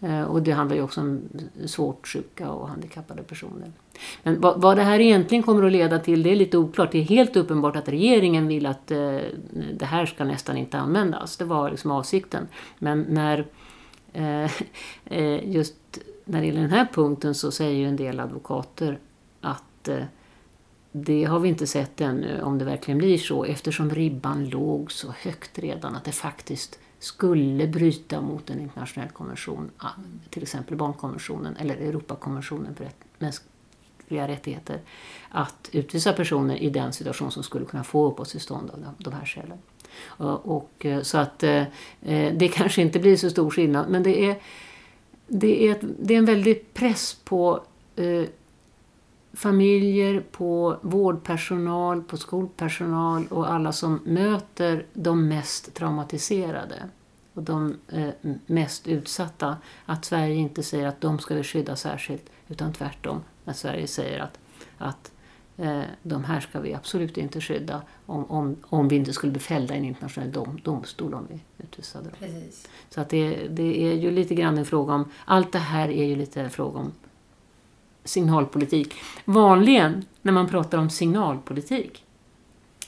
Eh, 0.03 0.23
och 0.23 0.43
det 0.43 0.53
handlar 0.53 0.77
ju 0.77 0.83
också 0.83 1.01
om 1.01 1.21
svårt 1.67 2.09
sjuka 2.09 2.51
och 2.51 2.69
handikappade 2.69 3.23
personer. 3.23 3.73
Men 4.23 4.41
vad, 4.41 4.61
vad, 4.61 4.77
det 4.77 4.83
här 4.83 5.01
egentligen 5.01 5.43
kommer 5.43 5.67
att 5.67 5.73
leda 5.73 5.99
till 5.99 6.23
det 6.23 6.31
är 6.31 6.37
lite 6.37 6.59
oklart. 6.59 6.93
Det 6.93 6.99
är 6.99 7.03
helt 7.03 7.37
uppenbart 7.37 7.77
att 7.77 7.89
regeringen 7.89 8.47
vill 8.47 8.67
att 8.67 8.91
eh, 8.91 9.19
det 9.75 9.85
här 9.85 10.07
ska 10.07 10.25
nästan 10.25 10.57
inte 10.57 10.79
användas. 10.79 11.37
Det 11.37 11.45
var 11.45 11.71
liksom 11.71 11.91
avsikten. 11.91 12.49
Men 12.79 13.03
när 13.03 13.47
eh, 14.13 14.51
eh 15.05 15.51
just 15.51 15.75
när 16.25 16.41
det 16.41 16.47
gäller 16.47 16.61
den 16.61 16.71
här 16.71 16.89
punkten 16.93 17.35
så 17.35 17.51
säger 17.51 17.79
ju 17.79 17.89
en 17.89 17.97
del 17.97 18.21
advokater 18.21 18.99
att 19.41 19.89
eh, 19.89 20.05
det 20.93 21.25
har 21.25 21.41
vi 21.41 21.49
inte 21.49 21.67
sett 21.67 22.01
ännu 22.01 22.43
om 22.43 22.59
det 22.59 22.65
verkligen 22.65 22.99
blir 22.99 23.19
så 23.19 23.45
eftersom 23.45 23.91
ribban 23.91 24.49
låg 24.49 24.93
så 24.93 25.15
högt 25.23 25.59
redan 25.59 25.97
att 25.97 26.05
det 26.05 26.13
faktiskt 26.13 26.79
skulle 27.03 27.67
bryta 27.67 28.21
mot 28.21 28.51
en 28.51 28.61
internationell 28.61 29.11
konvention, 29.11 29.71
ah, 29.77 29.89
till 30.31 30.43
exempel 30.43 30.77
barnkonventionen 30.77 31.57
eller 31.57 31.77
Europakonventionen 31.77 32.75
för 32.75 32.91
mänskliga 33.19 34.29
rättigheter, 34.29 34.81
att 35.29 35.69
utvisa 35.73 36.13
personer 36.13 36.57
i 36.57 36.71
den 36.71 36.93
situation 36.93 37.31
som 37.31 37.43
skulle 37.43 37.65
kunna 37.65 37.85
få 37.85 38.07
uppehållstillstånd 38.07 38.71
av 38.71 38.95
de 38.99 39.13
här 39.13 39.25
skälen. 39.25 39.59
Och, 40.43 40.87
eh, 40.87 41.03
så 41.03 41.19
att 41.19 41.43
eh, 41.43 41.63
eh, 42.03 42.35
det 42.35 42.49
kanske 42.55 42.83
inte 42.83 42.99
blir 42.99 43.17
så 43.17 43.31
stor 43.31 43.51
skillnad, 43.51 43.89
men 43.89 44.03
det 44.03 44.25
är, 44.25 44.37
det 45.27 45.69
är, 45.69 45.79
det 45.99 46.15
är 46.15 46.19
en 46.19 46.25
väldig 46.25 46.75
press 46.75 47.17
på 47.25 47.65
familjer, 49.33 50.25
på 50.33 50.79
vårdpersonal, 50.83 52.03
på 52.03 52.17
skolpersonal 52.17 53.27
och 53.31 53.53
alla 53.53 53.73
som 53.73 54.01
möter 54.05 54.87
de 54.93 55.29
mest 55.29 55.75
traumatiserade 55.75 56.89
och 57.35 57.43
de 57.43 57.77
eh, 57.89 58.09
mest 58.47 58.87
utsatta. 58.89 59.57
Att 59.87 60.05
Sverige 60.05 60.35
inte 60.35 60.63
säger 60.63 60.87
att 60.87 61.01
de 61.01 61.19
ska 61.19 61.35
vi 61.35 61.43
skydda 61.43 61.77
särskilt 61.77 62.31
utan 62.49 62.73
tvärtom. 62.73 63.21
Att 63.45 63.57
Sverige 63.57 63.87
säger 63.87 64.21
att, 64.21 64.39
att 64.79 65.13
eh, 65.57 65.83
de 66.03 66.25
här 66.25 66.41
ska 66.41 66.61
vi 66.61 66.75
absolut 66.75 67.17
inte 67.17 67.41
skydda 67.41 67.83
om, 68.07 68.25
om, 68.25 68.57
om 68.63 68.89
vi 68.89 68.97
inte 68.97 69.13
skulle 69.13 69.33
bli 69.33 69.41
fällda 69.41 69.75
i 69.75 69.79
en 69.79 69.85
internationell 69.85 70.33
dom, 70.33 70.61
domstol 70.63 71.15
om 71.15 71.27
vi 71.31 71.65
utvisade 71.65 72.05
dem. 72.05 72.15
Precis. 72.19 72.69
Så 72.91 73.01
att 73.01 73.09
det, 73.09 73.49
det 73.49 73.93
är 73.93 73.95
ju 73.95 74.11
lite 74.11 74.35
grann 74.35 74.59
en 74.59 74.67
fråga 74.67 74.95
om, 74.95 75.11
allt 75.25 75.53
det 75.53 75.59
här 75.59 75.89
är 75.89 76.05
ju 76.05 76.17
lite 76.17 76.41
en 76.41 76.51
fråga 76.51 76.79
om 76.79 76.93
signalpolitik. 78.05 78.95
Vanligen 79.25 80.05
när 80.23 80.33
man 80.33 80.49
pratar 80.49 80.79
om 80.79 80.91
signalpolitik, 80.91 82.05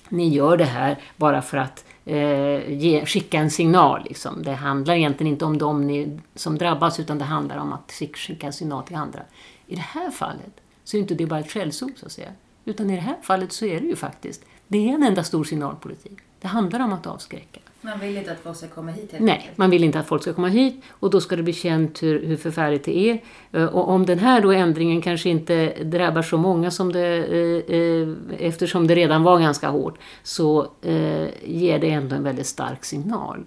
ni 0.08 0.28
gör 0.28 0.56
det 0.56 0.64
här 0.64 0.98
bara 1.16 1.42
för 1.42 1.56
att 1.56 1.84
eh, 2.04 2.72
ge, 2.72 3.06
skicka 3.06 3.38
en 3.38 3.50
signal. 3.50 4.04
Liksom. 4.04 4.42
Det 4.42 4.52
handlar 4.52 4.94
egentligen 4.94 5.32
inte 5.32 5.44
om 5.44 5.58
dem 5.58 5.86
ni, 5.86 6.20
som 6.34 6.58
drabbas 6.58 7.00
utan 7.00 7.18
det 7.18 7.24
handlar 7.24 7.56
om 7.56 7.72
att 7.72 7.92
skicka 8.14 8.46
en 8.46 8.52
signal 8.52 8.82
till 8.82 8.96
andra. 8.96 9.20
I 9.66 9.74
det 9.74 9.80
här 9.80 10.10
fallet 10.10 10.60
så 10.84 10.96
är 10.96 11.00
inte 11.00 11.14
det 11.14 11.26
bara 11.26 11.40
ett 11.40 11.50
skällsord 11.50 11.92
så 11.96 12.06
att 12.06 12.12
säga. 12.12 12.30
Utan 12.64 12.90
i 12.90 12.94
det 12.94 13.02
här 13.02 13.16
fallet 13.22 13.52
så 13.52 13.66
är 13.66 13.80
det 13.80 13.86
ju 13.86 13.96
faktiskt, 13.96 14.44
det 14.68 14.88
är 14.90 14.94
en 14.94 15.02
enda 15.02 15.24
stor 15.24 15.44
signalpolitik. 15.44 16.18
Det 16.40 16.48
handlar 16.48 16.80
om 16.80 16.92
att 16.92 17.06
avskräcka. 17.06 17.60
Man 17.84 18.00
vill 18.00 18.16
inte 18.16 18.32
att 18.32 18.38
folk 18.38 18.56
ska 18.56 18.68
komma 18.68 18.90
hit 18.90 19.12
helt 19.12 19.24
Nej, 19.24 19.50
man 19.56 19.70
vill 19.70 19.84
inte 19.84 19.98
att 19.98 20.06
folk 20.06 20.22
ska 20.22 20.32
komma 20.32 20.48
hit 20.48 20.82
och 20.90 21.10
då 21.10 21.20
ska 21.20 21.36
det 21.36 21.42
bli 21.42 21.52
känt 21.52 22.02
hur, 22.02 22.26
hur 22.26 22.36
förfärligt 22.36 22.84
det 22.84 22.96
är. 22.96 23.22
Eh, 23.52 23.64
och 23.64 23.88
om 23.88 24.06
den 24.06 24.18
här 24.18 24.40
då 24.40 24.52
ändringen 24.52 25.02
kanske 25.02 25.28
inte 25.28 25.84
drabbar 25.84 26.22
så 26.22 26.36
många 26.36 26.70
som 26.70 26.92
det, 26.92 27.16
eh, 27.16 27.76
eh, 27.76 28.08
eftersom 28.38 28.86
det 28.86 28.94
redan 28.94 29.22
var 29.22 29.38
ganska 29.38 29.68
hårt, 29.68 29.98
så 30.22 30.62
eh, 30.82 31.28
ger 31.44 31.78
det 31.78 31.90
ändå 31.90 32.16
en 32.16 32.22
väldigt 32.22 32.46
stark 32.46 32.84
signal. 32.84 33.44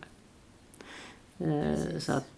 Eh, 1.40 2.00
så 2.00 2.12
att, 2.12 2.38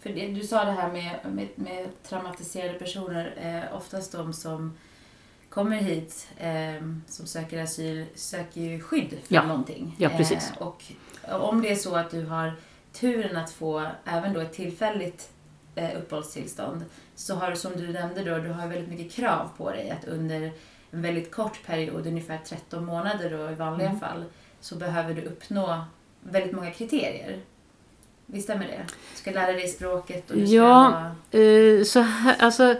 För 0.00 0.10
det, 0.10 0.28
du 0.28 0.42
sa 0.46 0.64
det 0.64 0.72
här 0.72 0.92
med, 0.92 1.18
med, 1.32 1.48
med 1.54 1.86
traumatiserade 2.02 2.78
personer, 2.78 3.34
eh, 3.42 3.76
oftast 3.76 4.12
de 4.12 4.32
som 4.32 4.72
kommer 5.54 5.76
hit 5.76 6.28
eh, 6.38 6.86
som 7.06 7.26
söker 7.26 7.62
asyl 7.62 8.04
söker 8.14 8.60
ju 8.60 8.80
skydd 8.80 9.10
för 9.10 9.34
ja. 9.34 9.46
någonting. 9.46 9.96
Ja, 9.98 10.08
precis. 10.08 10.50
Eh, 10.50 10.66
och 10.66 10.84
om 11.32 11.62
det 11.62 11.70
är 11.70 11.76
så 11.76 11.94
att 11.96 12.10
du 12.10 12.24
har 12.26 12.52
turen 12.92 13.36
att 13.36 13.50
få 13.50 13.86
även 14.04 14.32
då 14.32 14.40
ett 14.40 14.52
tillfälligt 14.52 15.30
eh, 15.74 15.98
uppehållstillstånd 15.98 16.84
så 17.14 17.34
har 17.34 17.50
du 17.50 17.56
som 17.56 17.72
du 17.76 17.92
nämnde 17.92 18.24
då, 18.24 18.38
du 18.38 18.48
har 18.48 18.68
väldigt 18.68 18.88
mycket 18.88 19.12
krav 19.12 19.50
på 19.56 19.70
dig 19.70 19.90
att 19.90 20.08
under 20.08 20.52
en 20.90 21.02
väldigt 21.02 21.30
kort 21.30 21.66
period, 21.66 22.06
ungefär 22.06 22.38
13 22.44 22.84
månader 22.84 23.30
då 23.30 23.50
i 23.50 23.54
vanliga 23.54 23.88
mm. 23.88 24.00
fall, 24.00 24.24
så 24.60 24.76
behöver 24.76 25.14
du 25.14 25.22
uppnå 25.22 25.84
väldigt 26.20 26.52
många 26.52 26.70
kriterier. 26.70 27.40
Visst 28.26 28.44
stämmer 28.44 28.66
det? 28.66 28.84
Du 28.86 29.18
ska 29.18 29.30
lära 29.30 29.52
dig 29.52 29.68
språket 29.68 30.30
och 30.30 30.36
du 30.36 30.46
ska 30.46 30.56
Ja, 30.56 31.12
ha... 31.32 31.38
eh, 31.40 31.82
så 31.84 32.00
här, 32.00 32.36
alltså 32.38 32.76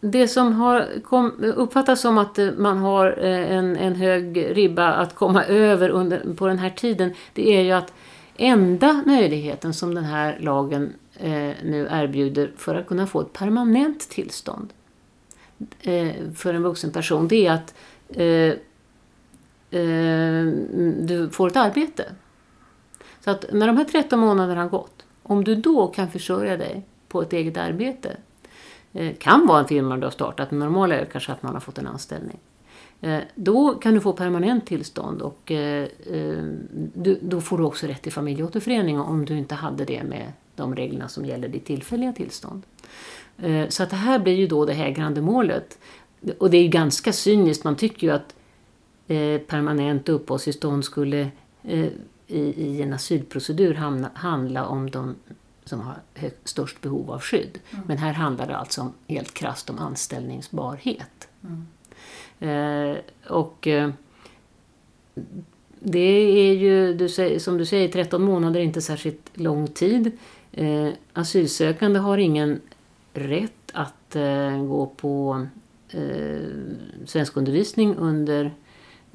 det 0.00 0.28
som 0.28 0.52
har 0.52 1.00
kom, 1.02 1.32
uppfattas 1.56 2.00
som 2.00 2.18
att 2.18 2.38
eh, 2.38 2.50
man 2.56 2.78
har 2.78 3.18
eh, 3.24 3.52
en, 3.52 3.76
en 3.76 3.94
hög 3.94 4.56
ribba 4.56 4.92
att 4.92 5.14
komma 5.14 5.44
över 5.44 5.88
under, 5.88 6.34
på 6.34 6.46
den 6.46 6.58
här 6.58 6.70
tiden, 6.70 7.14
det 7.32 7.56
är 7.56 7.62
ju 7.62 7.72
att 7.72 7.92
enda 8.36 9.02
möjligheten 9.06 9.74
som 9.74 9.94
den 9.94 10.04
här 10.04 10.38
lagen 10.40 10.92
eh, 11.14 11.52
nu 11.64 11.88
erbjuder 11.90 12.52
för 12.56 12.74
att 12.74 12.86
kunna 12.86 13.06
få 13.06 13.20
ett 13.20 13.32
permanent 13.32 14.08
tillstånd 14.08 14.72
eh, 15.82 16.12
för 16.34 16.54
en 16.54 16.62
vuxen 16.62 16.92
person, 16.92 17.28
det 17.28 17.46
är 17.46 17.52
att 17.52 17.74
eh, 18.08 18.52
eh 19.80 20.46
du 21.00 21.28
får 21.32 21.48
ett 21.48 21.56
arbete. 21.56 22.04
Så 23.24 23.30
att 23.30 23.44
när 23.52 23.66
de 23.66 23.76
här 23.76 23.84
13 23.84 24.20
månaderna 24.20 24.62
har 24.62 24.68
gått, 24.68 25.04
om 25.22 25.44
du 25.44 25.54
då 25.54 25.86
kan 25.86 26.10
försörja 26.10 26.56
dig 26.56 26.86
på 27.08 27.22
ett 27.22 27.32
eget 27.32 27.56
arbete, 27.56 28.16
Eh, 28.92 29.14
kan 29.14 29.46
vara 29.46 29.60
en 29.60 29.68
firma 29.68 29.96
du 29.96 30.06
har 30.06 30.10
startat, 30.10 30.50
men 30.50 30.58
normalt 30.58 30.92
är 30.92 30.98
det 30.98 31.06
kanske 31.06 31.32
att 31.32 31.42
man 31.42 31.52
har 31.52 31.60
fått 31.60 31.78
en 31.78 31.86
anställning. 31.86 32.38
Eh, 33.00 33.20
då 33.34 33.74
kan 33.74 33.94
du 33.94 34.00
få 34.00 34.12
permanent 34.12 34.66
tillstånd 34.66 35.22
och 35.22 35.52
eh, 35.52 35.88
då 37.20 37.40
får 37.40 37.58
du 37.58 37.64
också 37.64 37.86
rätt 37.86 38.02
till 38.02 38.12
familjeåterförening 38.12 39.00
om 39.00 39.24
du 39.24 39.38
inte 39.38 39.54
hade 39.54 39.84
det 39.84 40.04
med 40.04 40.32
de 40.54 40.74
reglerna 40.76 41.08
som 41.08 41.26
gäller 41.26 41.48
ditt 41.48 41.64
tillfälliga 41.64 42.12
tillstånd. 42.12 42.62
Så 43.68 43.82
att 43.82 43.90
det 43.90 43.96
här 43.96 44.18
blir 44.18 44.34
ju 44.34 44.46
då 44.46 44.64
det 44.64 44.72
hägrande 44.72 45.20
målet. 45.20 45.78
Och 46.38 46.50
det 46.50 46.56
är 46.56 46.62
ju 46.62 46.68
ganska 46.68 47.12
cyniskt, 47.12 47.64
man 47.64 47.76
tycker 47.76 48.06
ju 48.06 48.12
att 48.12 48.34
permanent 49.46 50.08
uppehållstillstånd 50.08 50.84
skulle 50.84 51.30
i 52.26 52.82
en 52.82 52.92
asylprocedur 52.92 53.74
handla 54.14 54.66
om 54.66 54.90
de 54.90 55.14
som 55.68 55.80
har 55.80 55.96
störst 56.44 56.80
behov 56.80 57.10
av 57.10 57.20
skydd. 57.20 57.58
Mm. 57.70 57.84
Men 57.86 57.98
här 57.98 58.12
handlar 58.12 58.46
det 58.46 58.56
alltså 58.56 58.80
om, 58.80 58.92
helt 59.08 59.34
krasst 59.34 59.70
om 59.70 59.78
anställningsbarhet. 59.78 61.28
Mm. 61.42 61.66
Eh, 62.40 62.96
och 63.28 63.66
eh, 63.66 63.90
det 65.80 65.98
är 66.48 66.54
ju, 66.54 66.94
du 66.94 67.08
säger, 67.08 67.38
som 67.38 67.58
du 67.58 67.66
säger, 67.66 67.88
13 67.88 68.22
månader 68.22 68.60
är 68.60 68.64
inte 68.64 68.82
särskilt 68.82 69.30
lång 69.34 69.68
tid. 69.68 70.12
Eh, 70.52 70.88
asylsökande 71.12 71.98
har 71.98 72.18
ingen 72.18 72.60
rätt 73.12 73.52
att 73.72 74.16
eh, 74.16 74.64
gå 74.64 74.86
på 74.96 75.46
eh, 75.90 76.38
svenskundervisning 77.06 77.96
under 77.96 78.54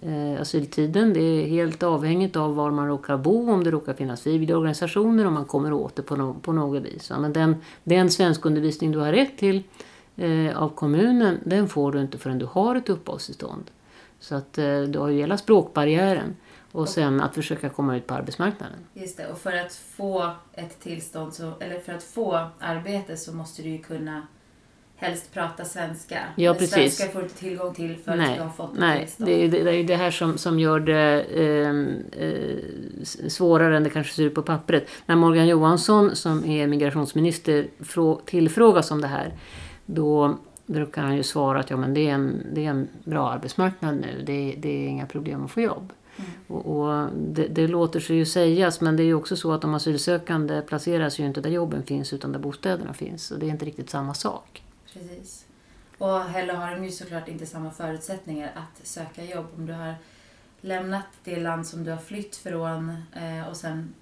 Eh, 0.05 0.41
asyltiden. 0.41 1.13
Det 1.13 1.19
är 1.19 1.47
helt 1.47 1.83
avhängigt 1.83 2.35
av 2.35 2.55
var 2.55 2.71
man 2.71 2.87
råkar 2.87 3.17
bo, 3.17 3.51
om 3.51 3.63
det 3.63 3.71
råkar 3.71 3.93
finnas 3.93 4.21
frivilligorganisationer, 4.21 5.25
om 5.25 5.33
man 5.33 5.45
kommer 5.45 5.73
åt 5.73 5.95
det 5.95 6.01
på, 6.01 6.15
no 6.15 6.33
på 6.41 6.53
något 6.53 6.83
vis. 6.83 7.11
Men 7.19 7.33
den, 7.33 7.55
den 7.83 8.09
svenskundervisning 8.09 8.91
du 8.91 8.99
har 8.99 9.11
rätt 9.11 9.37
till 9.37 9.63
eh, 10.15 10.57
av 10.57 10.69
kommunen, 10.69 11.39
den 11.43 11.69
får 11.69 11.91
du 11.91 12.01
inte 12.01 12.17
förrän 12.17 12.39
du 12.39 12.45
har 12.45 12.75
ett 12.75 12.89
uppehållstillstånd. 12.89 13.71
Så 14.19 14.35
att 14.35 14.57
eh, 14.57 14.81
du 14.81 14.99
har 14.99 15.09
ju 15.09 15.17
hela 15.17 15.37
språkbarriären 15.37 16.35
och 16.71 16.89
sen 16.89 17.21
att 17.21 17.35
försöka 17.35 17.69
komma 17.69 17.97
ut 17.97 18.07
på 18.07 18.13
arbetsmarknaden. 18.13 18.77
Just 18.93 19.17
det, 19.17 19.27
och 19.27 19.37
för 19.37 19.57
att 19.57 19.73
få 19.75 20.31
ett 20.53 20.79
tillstånd, 20.79 21.33
så, 21.33 21.51
eller 21.59 21.79
för 21.79 21.93
att 21.93 22.03
få 22.03 22.47
arbete 22.59 23.17
så 23.17 23.35
måste 23.35 23.61
du 23.61 23.69
ju 23.69 23.77
kunna 23.77 24.27
helst 24.95 25.33
prata 25.33 25.65
svenska. 25.65 26.19
Ja, 26.35 26.53
precis. 26.53 26.73
svenska 26.73 27.07
får 27.07 27.19
du 27.19 27.25
inte 27.25 27.37
tillgång 27.37 27.73
till 27.73 27.97
förrän 28.05 28.17
Nej, 28.17 28.35
du 28.37 28.43
har 28.43 28.49
fått 28.49 28.77
Nej, 28.77 28.99
tillstånd. 28.99 29.29
det 29.29 29.43
är 29.43 29.47
det, 29.47 29.63
det, 29.63 29.75
är 29.75 29.83
det 29.83 29.95
här 29.95 30.11
som, 30.11 30.37
som 30.37 30.59
gör 30.59 30.79
det 30.79 31.21
eh, 31.21 31.69
eh, 32.27 32.57
svårare 33.27 33.77
än 33.77 33.83
det 33.83 33.89
kanske 33.89 34.13
ser 34.13 34.23
ut 34.23 34.35
på 34.35 34.41
pappret. 34.41 34.87
När 35.05 35.15
Morgan 35.15 35.47
Johansson 35.47 36.15
som 36.15 36.45
är 36.45 36.67
migrationsminister 36.67 37.67
frå, 37.79 38.21
tillfrågas 38.25 38.91
om 38.91 39.01
det 39.01 39.07
här 39.07 39.33
då 39.85 40.37
brukar 40.65 41.01
han 41.01 41.15
ju 41.15 41.23
svara 41.23 41.59
att 41.59 41.69
ja, 41.69 41.77
men 41.77 41.93
det, 41.93 42.09
är 42.09 42.13
en, 42.13 42.47
det 42.53 42.65
är 42.65 42.69
en 42.69 42.87
bra 43.03 43.29
arbetsmarknad 43.29 43.95
nu, 43.95 44.23
det, 44.25 44.55
det 44.57 44.85
är 44.85 44.87
inga 44.87 45.05
problem 45.05 45.45
att 45.45 45.51
få 45.51 45.61
jobb. 45.61 45.93
Mm. 46.15 46.31
Och, 46.47 46.65
och 46.65 47.09
det, 47.17 47.47
det 47.47 47.67
låter 47.67 47.99
sig 47.99 48.15
ju 48.15 48.25
sägas 48.25 48.81
men 48.81 48.95
det 48.95 49.03
är 49.03 49.05
ju 49.05 49.13
också 49.13 49.35
så 49.35 49.51
att 49.51 49.61
de 49.61 49.73
asylsökande 49.73 50.61
placeras 50.61 51.19
ju 51.19 51.25
inte 51.25 51.41
där 51.41 51.49
jobben 51.49 51.83
finns 51.83 52.13
utan 52.13 52.31
där 52.31 52.39
bostäderna 52.39 52.93
finns. 52.93 53.31
Och 53.31 53.39
det 53.39 53.45
är 53.45 53.49
inte 53.49 53.65
riktigt 53.65 53.89
samma 53.89 54.13
sak. 54.13 54.63
Precis. 54.93 55.45
Och 55.97 56.19
heller 56.21 56.53
har 56.53 56.71
de 56.71 56.83
ju 56.83 56.91
såklart 56.91 57.27
inte 57.27 57.45
samma 57.45 57.71
förutsättningar 57.71 58.51
att 58.55 58.87
söka 58.87 59.23
jobb 59.25 59.45
om 59.57 59.65
du 59.65 59.73
har 59.73 59.95
lämnat 60.61 61.05
det 61.23 61.39
land 61.39 61.67
som 61.67 61.83
du 61.83 61.91
har 61.91 61.97
flytt 61.97 62.35
från 62.35 62.89
eh, 63.13 63.47
och 63.49 63.57
sen 63.57 63.93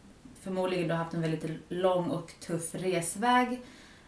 förmodligen 0.42 0.88
du 0.88 0.94
har 0.94 1.04
haft 1.04 1.14
en 1.14 1.22
väldigt 1.22 1.62
lång 1.70 2.10
och 2.10 2.34
tuff 2.40 2.76
resväg 2.76 3.62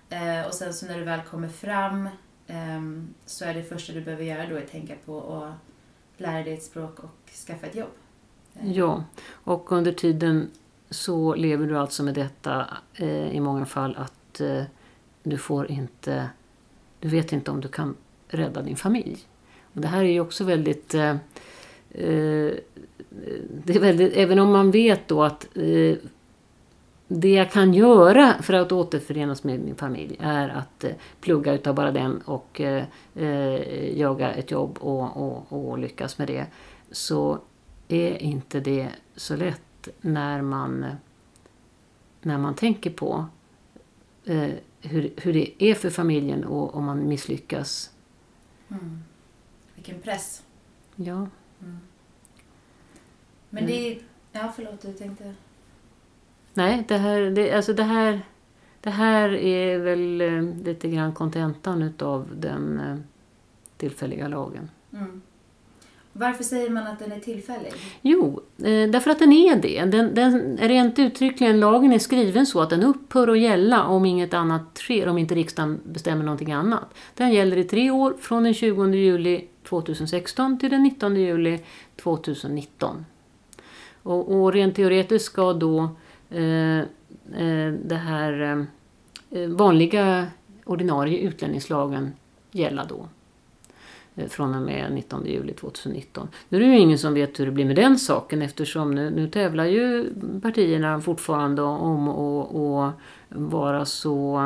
eh, 0.10 0.48
och 0.48 0.54
sen 0.54 0.74
så 0.74 0.86
när 0.86 0.98
du 0.98 1.04
väl 1.04 1.22
kommer 1.22 1.50
fram 1.50 2.10
eh, 2.48 2.82
så 3.26 3.46
är 3.46 3.54
det 3.54 3.64
första 3.64 3.94
du 3.94 4.02
behöver 4.02 4.24
göra 4.24 4.50
då 4.50 4.58
att 4.58 4.72
tänka 4.72 4.96
på 5.06 5.34
att 5.34 5.54
lära 6.22 6.44
dig 6.44 6.54
ett 6.54 6.64
språk 6.64 7.00
och 7.00 7.32
skaffa 7.48 7.68
ett 7.68 7.76
jobb. 7.76 7.92
Eh, 8.56 8.72
Ja, 8.72 9.04
och 9.30 9.72
under 9.72 9.92
tiden 9.92 10.52
så 10.90 11.36
lever 11.36 11.68
du 11.68 11.78
alltså 11.78 12.04
med 12.04 12.14
detta 12.14 12.68
eh, 12.94 13.36
i 13.36 13.40
många 13.40 13.66
fall 13.66 13.96
att 13.96 14.42
eh, 14.42 14.64
du 15.24 15.38
får 15.38 15.72
inte, 15.72 16.30
du 17.04 17.10
vet 17.10 17.34
inte 17.34 17.52
om 17.52 17.62
du 17.62 17.68
kan 17.68 17.96
rädda 18.28 18.62
din 18.62 18.76
familj. 18.76 19.18
Och 19.74 19.82
det 19.82 19.88
här 19.88 20.04
är 20.04 20.10
ju 20.10 20.20
också 20.20 20.44
väldigt, 20.44 20.94
eh, 20.94 21.10
eh, 21.90 22.54
det 23.64 23.76
är 23.76 23.80
väldigt, 23.80 24.14
även 24.14 24.40
om 24.40 24.52
man 24.52 24.72
vet 24.72 25.08
då 25.08 25.24
att 25.24 25.58
eh, 25.58 25.98
det 27.08 27.30
jag 27.30 27.52
kan 27.52 27.74
göra 27.74 28.34
för 28.42 28.54
att 28.54 28.72
återförenas 28.72 29.44
med 29.44 29.60
min 29.60 29.76
familj 29.76 30.18
är 30.20 30.50
att 30.50 30.84
eh, 30.84 30.92
plugga 31.22 31.54
utav 31.54 31.76
bara 31.76 31.92
den 31.92 32.22
och 32.22 32.62
eh, 32.62 32.84
eh 33.16 34.00
jaga 34.00 34.34
ett 34.34 34.52
jobb 34.52 34.78
och, 34.82 35.18
och, 35.18 35.70
och 35.70 35.78
lyckas 35.78 36.18
med 36.18 36.28
det. 36.28 36.46
Så 36.92 37.40
är 37.88 38.24
inte 38.24 38.60
det 38.60 38.90
så 39.16 39.36
lätt 39.36 39.88
när 40.02 40.42
man, 40.42 40.86
när 42.22 42.38
man 42.38 42.56
tänker 42.56 42.90
på 42.90 43.26
eh, 44.26 44.50
hur, 44.84 45.14
hur 45.18 45.34
det 45.34 45.64
är 45.64 45.76
för 45.76 45.90
familjen 45.90 46.44
och 46.44 46.76
om 46.76 46.86
man 46.86 47.08
misslyckas. 47.08 47.92
Mm. 48.70 49.00
Vilken 49.76 50.00
press. 50.00 50.44
Ja, 50.96 51.28
Mm. 51.64 51.80
Men 53.50 53.66
det 53.66 53.92
är... 53.92 54.00
Ja, 54.32 54.54
förlåt, 54.56 54.82
du 54.82 54.94
tänkte... 54.94 55.34
nej, 56.54 56.86
det 56.88 56.98
här, 56.98 57.22
det, 57.22 57.52
alltså 57.52 57.74
det 57.74 57.84
här, 57.84 58.22
det 58.82 58.90
här 58.90 59.30
är 59.30 59.78
väl 59.78 60.22
eh, 60.22 60.64
lite 60.66 60.90
grann 60.90 61.14
kontentan 61.14 61.82
utav 61.82 62.30
den 62.38 62.80
eh, 62.80 62.98
tillfälliga 63.78 64.28
lagen. 64.28 64.70
Mm. 64.94 65.22
Varför 66.14 66.44
säger 66.44 66.70
man 66.70 66.88
att 66.88 67.00
den 67.00 67.12
är 67.12 67.20
tillfällig? 67.20 67.74
Jo, 68.02 68.42
eh, 68.58 68.90
därför 68.90 69.12
att 69.12 69.20
den 69.20 69.34
är 69.34 69.56
det. 69.56 69.86
Den, 69.86 70.16
den 70.16 70.60
är 70.60 70.68
rent 70.68 71.00
uttryckligen, 71.00 71.60
lagen 71.60 71.94
är 71.94 72.00
skriven 72.00 72.46
så 72.46 72.62
att 72.62 72.70
den 72.70 72.84
upphör 72.84 73.28
att 73.28 73.40
gälla 73.40 73.84
om 73.84 74.06
inget 74.06 74.34
annat 74.34 74.78
sker, 74.78 75.08
om 75.08 75.18
inte 75.18 75.36
riksdagen 75.36 75.80
bestämmer 75.86 76.24
någonting 76.24 76.52
annat. 76.52 76.94
Den 77.14 77.32
gäller 77.32 77.58
i 77.58 77.64
tre 77.64 77.92
år, 77.92 78.16
från 78.20 78.44
den 78.44 78.54
20 78.54 78.94
juli 78.94 79.48
2016 79.70 80.60
till 80.60 80.70
den 80.70 80.84
19 80.84 81.16
juli 81.16 81.60
2019. 81.96 83.06
Och, 84.04 84.32
och 84.32 84.54
rent 84.54 84.76
teoretiskt 84.76 85.26
ska 85.26 85.54
då 85.54 85.90
eh, 86.30 86.80
eh, 86.80 87.74
det 87.86 87.96
här 87.96 88.68
eh, 89.30 89.48
vanliga 89.48 90.28
ordinarie 90.66 91.20
utlänningslagen 91.20 92.14
gälla 92.52 92.86
då 92.86 93.08
Eh, 94.16 94.28
från 94.28 94.56
och 94.56 94.62
med 94.62 94.92
19 94.92 95.26
juli 95.26 95.54
2019. 95.54 96.28
Nu 96.50 96.58
är 96.58 96.62
det 96.62 96.68
ju 96.68 96.80
ingen 96.80 97.00
som 97.00 97.14
vet 97.14 97.40
hur 97.40 97.46
det 97.46 97.52
blir 97.52 97.66
med 97.66 97.76
den 97.76 98.00
saken 98.00 98.42
eftersom 98.42 98.92
nu, 98.92 99.10
nu 99.10 99.28
tävlar 99.28 99.66
ju 99.66 100.14
partierna 100.42 101.02
fortfarande 101.02 101.62
om 101.62 102.10
att 102.10 102.94
vara 103.30 103.86
så 103.86 104.38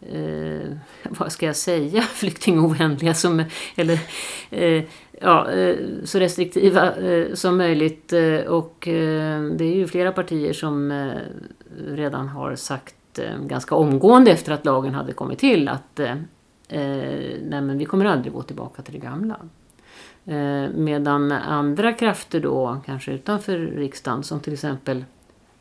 eh, 0.00 0.70
vad 1.08 1.32
ska 1.32 1.46
jag 1.46 1.56
säga, 1.56 2.02
flyktingovänliga 2.14 3.14
som, 3.14 3.44
eller 3.76 3.98
eh, 4.50 4.84
ja, 5.20 5.50
eh, 5.50 5.76
så 6.04 6.18
restriktiva 6.18 6.96
eh, 6.96 7.34
som 7.34 7.56
möjligt. 7.56 8.12
Eh, 8.12 8.38
och 8.38 8.88
eh, 8.88 9.42
det 9.42 9.64
är 9.64 9.74
ju 9.74 9.86
flera 9.86 10.12
partier 10.12 10.52
som 10.52 10.90
eh, 10.90 11.12
redan 11.86 12.28
har 12.28 12.54
sagt 12.54 13.18
eh, 13.18 13.38
ganska 13.40 13.74
omgående 13.74 14.30
efter 14.30 14.52
att 14.52 14.64
lagen 14.64 14.94
hade 14.94 15.12
kommit 15.12 15.38
till 15.38 15.68
att 15.68 16.00
eh, 16.00 16.14
eh, 16.68 17.38
nej 17.42 17.60
men 17.60 17.78
vi 17.78 17.84
kommer 17.84 18.04
aldrig 18.04 18.32
gå 18.32 18.42
tillbaka 18.42 18.82
till 18.82 18.92
det 18.92 18.98
gamla. 18.98 19.36
Eh, 20.24 20.70
medan 20.74 21.32
andra 21.32 21.92
krafter 21.92 22.40
då, 22.40 22.80
kanske 22.86 23.12
utanför 23.12 23.58
riksdagen, 23.58 24.22
som 24.22 24.40
till 24.40 24.52
exempel 24.52 25.04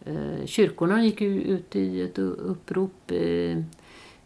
eh, 0.05 0.45
kyrkorna 0.45 1.03
gick 1.03 1.21
ju 1.21 1.41
ut 1.41 1.75
i 1.75 2.01
ett 2.01 2.19
upprop 2.19 3.11
eh, 3.11 3.57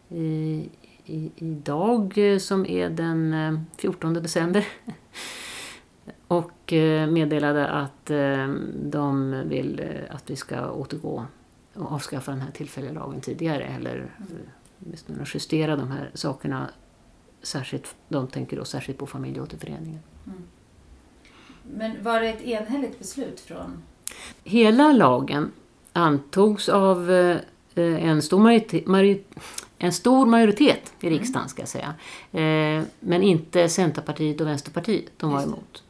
i, 0.08 0.68
i, 1.04 1.30
idag 1.36 2.12
eh, 2.16 2.38
som 2.38 2.66
är 2.66 2.90
den 2.90 3.32
eh, 3.32 3.60
14 3.78 4.14
december 4.14 4.66
och 6.28 6.72
eh, 6.72 7.10
meddelade 7.10 7.68
att 7.68 8.10
de 8.74 9.42
vill 9.46 9.82
att 10.10 10.30
vi 10.30 10.36
ska 10.36 10.70
återgå 10.70 11.24
och 11.74 11.92
avskaffa 11.92 12.30
den 12.30 12.40
här 12.40 12.50
tillfälliga 12.50 12.92
lagen 12.92 13.20
tidigare 13.20 13.64
eller 13.64 14.10
åtminstone 14.84 15.24
justera 15.34 15.76
de 15.76 15.90
här 15.90 16.10
sakerna 16.14 16.70
särskilt, 17.42 17.94
de 18.08 18.28
tänker 18.28 18.56
då 18.56 18.64
särskilt 18.64 18.98
på 18.98 19.06
familjeåterföreningen. 19.06 20.00
Men 21.62 22.02
var 22.02 22.20
det 22.20 22.28
ett 22.28 22.42
enhälligt 22.42 22.98
beslut 22.98 23.40
från... 23.40 23.82
Hela 24.44 24.92
lagen 24.92 25.52
antogs 25.92 26.68
av 26.68 27.10
eh, 27.10 27.36
en 27.74 28.22
stor 28.22 28.38
majoritet, 28.38 28.84
majori- 28.84 29.22
en 29.78 29.92
stor 29.92 30.26
majoritet 30.26 30.92
i 31.00 31.10
riksdagen 31.10 31.48
ska 31.48 31.62
jag 31.62 31.68
säga. 31.68 31.94
Eh, 32.32 32.84
men 33.00 33.22
inte 33.22 33.68
Centerpartiet 33.68 34.40
och 34.40 34.46
Vänsterpartiet, 34.46 35.04
de 35.16 35.32
var 35.32 35.42
emot. 35.42 35.82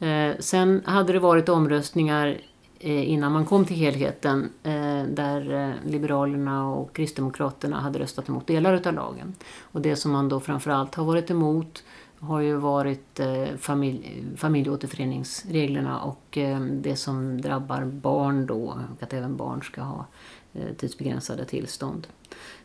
Eh, 0.00 0.40
sen 0.40 0.82
hade 0.84 1.12
det 1.12 1.18
varit 1.18 1.48
omröstningar 1.48 2.40
innan 2.84 3.32
man 3.32 3.46
kom 3.46 3.64
till 3.64 3.76
helheten 3.76 4.50
eh, 4.62 5.04
där 5.04 5.52
eh, 5.52 5.90
Liberalerna 5.90 6.68
och 6.68 6.92
Kristdemokraterna 6.92 7.80
hade 7.80 7.98
röstat 7.98 8.28
emot 8.28 8.46
delar 8.46 8.74
utav 8.74 8.94
lagen. 8.94 9.34
Och 9.60 9.80
det 9.80 9.96
som 9.96 10.12
man 10.12 10.28
då 10.28 10.40
framförallt 10.40 10.94
har 10.94 11.04
varit 11.04 11.30
emot 11.30 11.84
har 12.18 12.40
ju 12.40 12.56
varit 12.56 13.20
eh, 13.20 13.56
familj, 13.58 14.24
familjeåterföreningsreglerna 14.36 16.00
och 16.00 16.38
eh, 16.38 16.60
det 16.60 16.96
som 16.96 17.40
drabbar 17.40 17.84
barn 17.84 18.46
då, 18.46 18.64
och 18.96 19.02
att 19.02 19.12
även 19.12 19.36
barn 19.36 19.62
ska 19.62 19.82
ha 19.82 20.06
eh, 20.52 20.74
tidsbegränsade 20.76 21.44
tillstånd. 21.44 22.06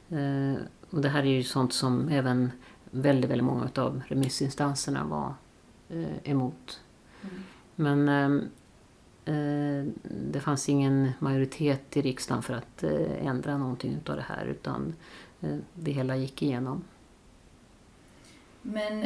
Eh, 0.09 0.61
och 0.89 1.01
det 1.01 1.09
här 1.09 1.21
är 1.21 1.31
ju 1.31 1.43
sånt 1.43 1.73
som 1.73 2.09
även 2.09 2.51
väldigt, 2.91 3.31
väldigt 3.31 3.45
många 3.45 3.69
av 3.75 4.01
remissinstanserna 4.07 5.03
var 5.03 5.33
eh, 5.89 6.31
emot. 6.31 6.79
Mm. 7.21 7.43
Men 7.75 8.09
ehm, 8.09 8.39
eh, 8.39 8.45
det 10.31 10.39
fanns 10.39 10.69
ingen 10.69 11.11
majoritet 11.19 11.97
i 11.97 12.01
riksdagen 12.01 12.43
för 12.43 12.53
att 12.53 12.83
eh, 12.83 13.27
ändra 13.27 13.57
någonting 13.57 13.93
utav 14.01 14.15
det 14.15 14.25
här 14.27 14.45
utan 14.45 14.93
eh, 15.41 15.55
det 15.73 15.91
hela 15.91 16.15
gick 16.15 16.41
igenom. 16.41 16.83
Men 18.61 19.05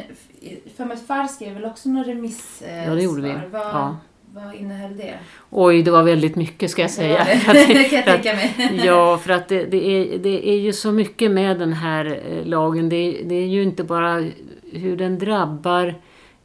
för 0.76 0.84
mig 0.84 0.96
FAR 0.96 1.26
skrev 1.26 1.54
väl 1.54 1.64
också 1.64 1.88
några 1.88 2.08
remissvar? 2.08 2.68
Ja, 2.68 2.94
det 2.94 3.02
gjorde 3.02 3.22
vi. 3.22 3.32
Vad, 3.52 3.62
Ja. 3.62 3.96
vad 4.32 4.54
innehöll 4.54 4.96
det? 4.96 5.18
Oj, 5.50 5.82
det 5.82 5.90
var 5.90 6.02
väldigt 6.02 6.36
mycket 6.36 6.70
ska 6.70 6.82
jag 6.82 6.90
säga. 6.90 7.24
Det, 7.24 7.52
det. 7.52 7.84
kan 7.84 7.96
jag 7.98 8.04
tänka 8.22 8.34
mig. 8.34 8.80
Ja, 8.86 9.18
för 9.18 9.32
att 9.32 9.48
det, 9.48 9.64
det, 9.64 9.86
är, 9.86 10.18
det 10.18 10.48
är 10.48 10.58
ju 10.58 10.72
så 10.72 10.92
mycket 10.92 11.30
med 11.30 11.58
den 11.58 11.72
här 11.72 12.20
eh, 12.28 12.46
lagen. 12.46 12.88
Det, 12.88 13.22
det 13.24 13.34
är 13.34 13.46
ju 13.46 13.62
inte 13.62 13.84
bara 13.84 14.24
hur 14.72 14.96
den 14.96 15.18
drabbar 15.18 15.86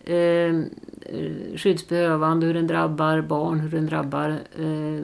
eh, 0.05 0.61
Eh, 1.13 1.57
skyddsbehövande, 1.57 2.45
hur 2.45 2.53
den 2.53 2.67
drabbar 2.67 3.21
barn, 3.21 3.59
hur 3.59 3.69
den 3.69 3.85
drabbar 3.85 4.29
eh, 4.59 5.03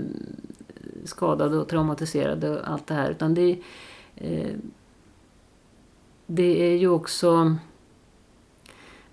skadade 1.03 1.57
och 1.57 1.67
traumatiserade 1.67 2.49
och 2.49 2.69
allt 2.71 2.87
det 2.87 2.93
här. 2.93 3.11
Utan 3.11 3.33
det, 3.33 3.59
eh, 4.15 4.55
det 6.25 6.73
är 6.73 6.77
ju 6.77 6.87
också... 6.87 7.55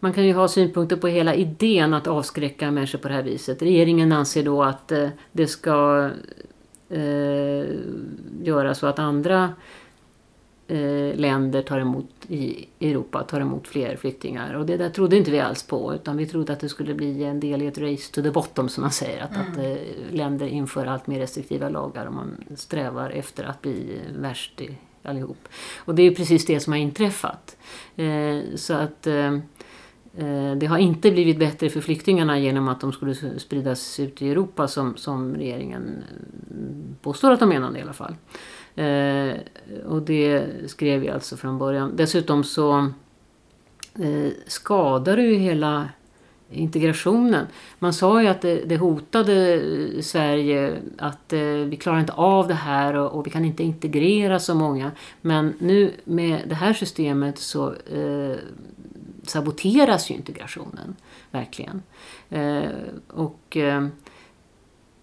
Man 0.00 0.12
kan 0.12 0.26
ju 0.26 0.32
ha 0.32 0.48
synpunkter 0.48 0.96
på 0.96 1.08
hela 1.08 1.34
idén 1.34 1.94
att 1.94 2.06
avskräcka 2.06 2.70
människor 2.70 2.98
på 2.98 3.08
det 3.08 3.14
här 3.14 3.22
viset. 3.22 3.62
Regeringen 3.62 4.12
anser 4.12 4.42
då 4.42 4.62
att 4.62 4.92
eh, 4.92 5.08
det 5.32 5.46
ska 5.46 6.10
eh, 6.88 7.64
göra 8.42 8.74
så 8.74 8.86
att 8.86 8.98
andra 8.98 9.54
eh, 10.68 11.16
länder 11.16 11.62
tar 11.62 11.78
emot, 11.78 12.06
i 12.28 12.68
Europa 12.80 13.22
tar 13.22 13.40
emot 13.40 13.68
fler 13.68 13.96
flyktingar. 13.96 14.54
Och 14.54 14.66
det 14.66 14.76
där 14.76 14.90
trodde 14.90 15.16
inte 15.16 15.30
vi 15.30 15.40
alls 15.40 15.62
på 15.62 15.94
utan 15.94 16.16
vi 16.16 16.26
trodde 16.26 16.52
att 16.52 16.60
det 16.60 16.68
skulle 16.68 16.94
bli 16.94 17.24
en 17.24 17.40
del 17.40 17.62
i 17.62 17.66
ett 17.66 17.78
race 17.78 18.12
to 18.12 18.22
the 18.22 18.30
bottom 18.30 18.68
som 18.68 18.82
man 18.82 18.90
säger. 18.90 19.22
Att, 19.22 19.36
mm. 19.36 19.50
att 19.50 19.58
eh, 19.58 19.76
länder 20.10 20.46
inför 20.46 20.86
allt 20.86 21.06
mer 21.06 21.18
restriktiva 21.18 21.68
lagar 21.68 22.06
och 22.06 22.12
man 22.12 22.36
strävar 22.56 23.10
efter 23.10 23.44
att 23.44 23.62
bli 23.62 24.00
värst 24.16 24.60
i 24.60 24.76
allihop. 25.02 25.48
Och 25.76 25.94
det 25.94 26.02
är 26.02 26.14
precis 26.14 26.46
det 26.46 26.60
som 26.60 26.72
har 26.72 26.80
inträffat. 26.80 27.56
Eh, 27.96 28.38
så 28.54 28.74
att 28.74 29.08
det 30.56 30.66
har 30.66 30.78
inte 30.78 31.10
blivit 31.10 31.38
bättre 31.38 31.70
för 31.70 31.80
flyktingarna 31.80 32.38
genom 32.38 32.68
att 32.68 32.80
de 32.80 32.92
skulle 32.92 33.14
spridas 33.38 34.00
ut 34.00 34.22
i 34.22 34.30
Europa 34.30 34.68
som, 34.68 34.96
som 34.96 35.34
regeringen 35.34 36.04
påstår 37.02 37.30
att 37.30 37.40
de 37.40 37.48
menade 37.48 37.78
i 37.78 37.82
alla 37.82 37.92
fall. 37.92 38.14
Eh, 38.76 39.36
och 39.86 40.02
det 40.02 40.46
skrev 40.66 41.00
vi 41.00 41.08
alltså 41.08 41.36
från 41.36 41.58
början. 41.58 41.96
Dessutom 41.96 42.44
så 42.44 42.78
eh, 43.94 44.32
skadar 44.46 45.16
det 45.16 45.22
ju 45.22 45.36
hela 45.36 45.88
integrationen. 46.52 47.46
Man 47.78 47.92
sa 47.92 48.22
ju 48.22 48.28
att 48.28 48.40
det, 48.40 48.64
det 48.64 48.76
hotade 48.76 49.54
eh, 49.54 50.00
Sverige, 50.00 50.76
att 50.98 51.32
eh, 51.32 51.40
vi 51.40 51.76
klarar 51.76 52.00
inte 52.00 52.12
av 52.12 52.48
det 52.48 52.54
här 52.54 52.94
och, 52.94 53.18
och, 53.18 53.26
vi 53.26 53.30
kan 53.30 53.44
inte 53.44 53.62
integrera 53.62 54.38
så 54.38 54.54
många. 54.54 54.90
Men 55.20 55.54
nu 55.58 55.92
med 56.04 56.40
det 56.46 56.54
här 56.54 56.72
systemet 56.72 57.38
så 57.38 57.74
eh, 57.74 58.36
saboteras 59.26 60.10
ju 60.10 60.14
integrationen, 60.14 60.96
verkligen. 61.30 61.82
Eh, 62.30 62.70
och 63.08 63.56
eh, 63.56 63.86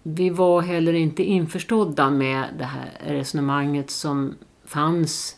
vi 0.02 0.30
var 0.30 0.60
heller 0.60 0.92
inte 0.92 1.22
införstådda 1.22 2.10
med 2.10 2.44
det 2.58 2.64
här 2.64 2.90
resonemanget 3.00 3.90
som 3.90 4.34
fanns 4.64 5.36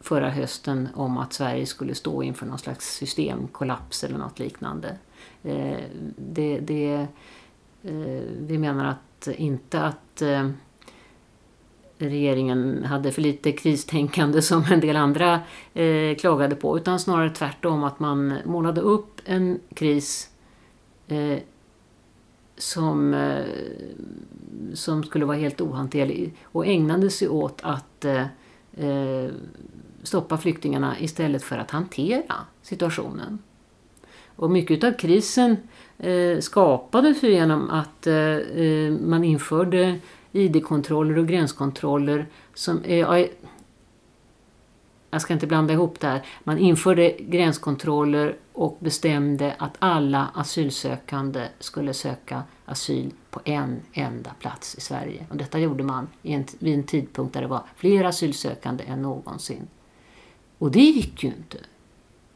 förra 0.00 0.30
hösten 0.30 0.88
om 0.94 1.18
att 1.18 1.32
Sverige 1.32 1.66
skulle 1.66 1.94
stå 1.94 2.22
inför 2.22 2.46
någon 2.46 2.58
slags 2.58 2.96
systemkollaps 2.96 4.04
eller 4.04 4.18
något 4.18 4.38
liknande. 4.38 4.96
Eh, 5.42 5.78
det, 6.18 6.58
det, 6.58 7.06
eh, 7.82 8.22
vi 8.40 8.58
menar 8.58 8.84
att 8.84 9.28
inte 9.36 9.82
att 9.82 10.22
eh, 10.22 10.50
regeringen 11.98 12.84
hade 12.84 13.12
för 13.12 13.22
lite 13.22 13.52
kristänkande 13.52 14.42
som 14.42 14.64
en 14.70 14.80
del 14.80 14.96
andra 14.96 15.40
klagade 16.18 16.56
på 16.56 16.78
utan 16.78 17.00
snarare 17.00 17.30
tvärtom 17.30 17.84
att 17.84 18.00
man 18.00 18.34
målade 18.44 18.80
upp 18.80 19.20
en 19.24 19.60
kris 19.74 20.30
som, 22.56 23.14
eh, 23.14 23.44
som 24.74 25.04
skulle 25.04 25.24
vara 25.24 25.36
helt 25.36 25.60
ohanterlig 25.60 26.34
och 26.44 26.66
ägnade 26.66 27.10
sig 27.10 27.28
åt 27.28 27.60
att 27.62 28.04
eh, 28.04 28.26
eh, 28.76 29.30
stoppa 30.02 30.38
flyktingarna 30.38 31.00
istället 31.00 31.42
för 31.42 31.58
att 31.58 31.70
hantera 31.70 32.34
situationen. 32.62 33.38
Och 34.36 34.50
mycket 34.50 34.84
av 34.84 34.92
krisen 34.92 35.56
eh, 35.98 36.38
skapades 36.40 37.22
ju 37.22 37.30
genom 37.30 37.70
att 37.70 38.06
eh, 38.06 38.14
eh 38.16 38.92
man 38.92 39.24
införde 39.24 39.98
ID-kontroller 40.32 41.18
och 41.18 41.28
gränskontroller 41.28 42.26
som, 42.54 42.82
eh, 42.82 43.26
jag 45.10 45.22
ska 45.22 45.32
inte 45.32 45.46
blanda 45.46 45.72
ihop 45.72 46.00
det 46.00 46.06
här, 46.06 46.26
man 46.44 46.58
införde 46.58 47.10
gränskontroller 47.18 48.36
och 48.56 48.76
bestämde 48.80 49.54
att 49.58 49.76
alla 49.78 50.30
asylsökande 50.34 51.48
skulle 51.58 51.94
söka 51.94 52.42
asyl 52.64 53.12
på 53.30 53.40
en 53.44 53.80
enda 53.92 54.30
plats 54.40 54.74
i 54.74 54.80
Sverige. 54.80 55.26
Och 55.30 55.36
detta 55.36 55.58
gjorde 55.58 55.84
man 55.84 56.08
vid 56.58 56.74
en 56.74 56.82
tidpunkt 56.82 57.34
där 57.34 57.40
det 57.40 57.46
var 57.46 57.62
fler 57.76 58.04
asylsökande 58.04 58.84
än 58.84 59.02
någonsin. 59.02 59.68
Och 60.58 60.70
det 60.70 60.80
gick 60.80 61.24
ju 61.24 61.28
inte. 61.28 61.58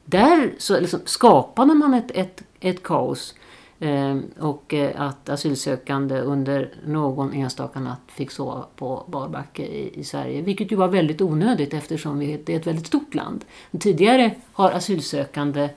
Där 0.05 0.55
så 0.59 0.81
liksom 0.81 1.01
skapade 1.05 1.75
man 1.75 1.95
ett, 1.95 2.11
ett, 2.11 2.43
ett 2.61 2.83
kaos 2.83 3.35
Ehm, 3.83 4.31
och 4.39 4.75
eh, 4.75 5.01
att 5.01 5.29
asylsökande 5.29 6.21
under 6.21 6.75
någon 6.87 7.33
enstaka 7.33 7.81
natt 7.81 8.01
fick 8.07 8.31
sova 8.31 8.67
på 8.77 9.05
barbacke 9.07 9.63
i, 9.63 10.01
i 10.01 10.05
Sverige. 10.05 10.43
Vilket 10.43 10.73
ju 10.73 10.77
var 10.77 10.89
väldigt 10.89 11.21
onödigt 11.21 11.75
eftersom 11.75 12.19
vi, 12.19 12.41
det 12.45 12.53
är 12.53 12.57
ett 12.57 12.67
väldigt 12.67 12.87
stort 12.87 13.15
land. 13.15 13.45
Tidigare 13.81 14.35
har 14.53 14.71
asylsökande 14.71 15.69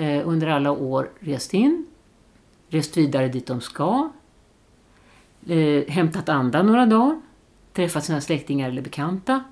eh, 0.00 0.28
under 0.28 0.46
alla 0.46 0.70
år 0.70 1.10
rest 1.20 1.54
in, 1.54 1.86
rest 2.68 2.96
vidare 2.96 3.28
dit 3.28 3.46
de 3.46 3.60
ska, 3.60 4.10
eh, 5.46 5.84
hämtat 5.88 6.28
andan 6.28 6.66
några 6.66 6.86
dagar, 6.86 7.20
träffat 7.72 8.04
sina 8.04 8.20
släktingar 8.20 8.68
eller 8.68 8.82
bekanta, 8.82 9.44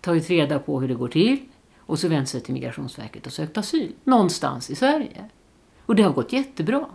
tagit 0.00 0.30
reda 0.30 0.58
på 0.58 0.80
hur 0.80 0.88
det 0.88 0.94
går 0.94 1.08
till 1.08 1.38
och 1.78 1.98
så 1.98 2.08
vänt 2.08 2.28
sig 2.28 2.40
till 2.40 2.54
Migrationsverket 2.54 3.26
och 3.26 3.32
sökt 3.32 3.58
asyl 3.58 3.92
någonstans 4.04 4.70
i 4.70 4.74
Sverige. 4.74 5.28
Och 5.86 5.96
det 5.96 6.02
har 6.02 6.12
gått 6.12 6.32
jättebra. 6.32 6.86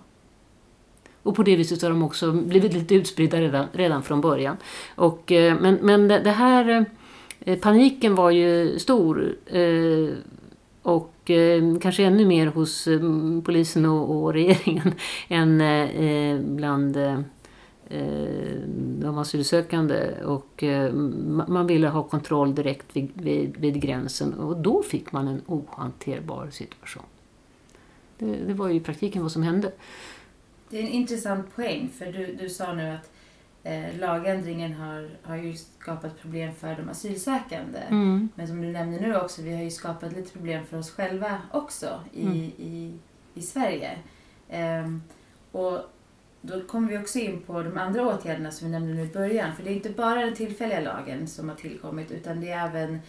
Och 1.24 1.36
på 1.36 1.44
det 1.44 1.56
viset 1.56 1.82
har 1.82 1.90
de 1.90 2.04
också 2.04 2.32
blivit 2.32 2.74
lite 2.74 2.96
utspridda 2.96 3.42
redan, 3.42 3.68
redan 3.74 4.04
från 4.04 4.22
början. 4.22 4.58
Och, 4.96 5.32
eh, 5.32 5.60
men, 5.60 5.76
men 5.76 6.08
det 6.08 6.32
här 6.32 6.86
eh, 7.40 7.60
paniken 7.60 8.16
var 8.16 8.32
ju 8.32 8.80
stor. 8.80 9.36
Eh, 9.46 10.10
och 10.82 11.15
Eh, 11.30 11.78
kanske 11.82 12.04
ännu 12.04 12.26
mer 12.26 12.48
hos 12.48 12.88
eh, 12.88 13.00
polisen 13.44 13.86
och, 13.86 14.24
och 14.24 14.34
regeringen 14.34 14.94
än 15.28 15.62
eh, 15.62 16.40
bland 16.40 16.98
de 19.00 19.18
asylsökande. 19.18 20.24
Och 20.24 20.64
man 21.48 21.68
ville 21.68 21.88
ha 21.88 22.04
kontroll 22.04 22.56
direkt 22.56 22.86
vid, 22.96 23.12
vid, 23.14 23.58
vid 23.58 23.82
gränsen 23.82 24.34
och 24.34 24.58
då 24.58 24.84
fick 24.84 25.12
man 25.12 25.28
en 25.28 25.42
ohanterbar 25.46 26.50
situation. 26.52 27.04
Det, 28.18 28.36
det 28.36 28.54
var 28.54 28.68
ju 28.68 28.76
i 28.76 28.80
praktiken 28.80 29.22
vad 29.22 29.32
som 29.32 29.44
hände. 29.44 29.72
Det 30.70 30.78
är 30.78 30.82
en 30.82 30.90
intressant 30.90 31.56
poäng 31.56 31.90
för 31.98 32.06
du, 32.06 32.38
du 32.42 32.50
sa 32.50 32.74
nu 32.74 32.90
att 32.90 33.12
eh, 33.66 34.00
lagändringen 34.00 34.74
har, 34.74 35.10
har 35.24 35.36
ju 35.36 35.56
skapat 35.56 36.22
problem 36.22 36.56
för 36.56 36.76
de 36.76 36.90
asylsökande. 36.90 37.80
Mm. 37.80 38.30
Men 38.36 38.48
som 38.48 38.62
du 38.62 38.72
nämner 38.72 39.00
nu 39.00 39.16
också, 39.16 39.42
vi 39.42 39.56
har 39.56 39.64
ju 39.64 39.72
skapat 39.72 40.14
lite 40.14 40.32
problem 40.32 40.66
för 40.66 40.78
oss 40.78 40.92
själva 40.92 41.42
också 41.52 42.00
i, 42.14 42.24
mm. 42.24 42.36
i, 42.58 42.94
i 43.34 43.42
Sverige. 43.42 43.98
Um, 44.84 45.04
och 45.52 45.80
då 46.42 46.62
kommer 46.62 46.90
vi 46.90 46.98
också 46.98 47.20
in 47.20 47.42
på 47.42 47.64
de 47.64 47.78
andra 47.78 48.08
åtgärderna 48.08 48.52
som 48.52 48.68
vi 48.68 48.72
nämnde 48.72 48.94
nu 48.94 49.02
i 49.02 49.14
början. 49.14 49.56
För 49.56 49.64
det 49.64 49.70
är 49.70 49.76
inte 49.76 49.90
bara 49.90 50.26
den 50.26 50.36
tillfälliga 50.36 50.80
lagen 50.80 51.28
som 51.28 51.50
har 51.50 51.56
tillkommit 51.56 52.12
utan 52.12 52.42
det 52.42 52.50
är 52.50 52.68
även 52.68 53.00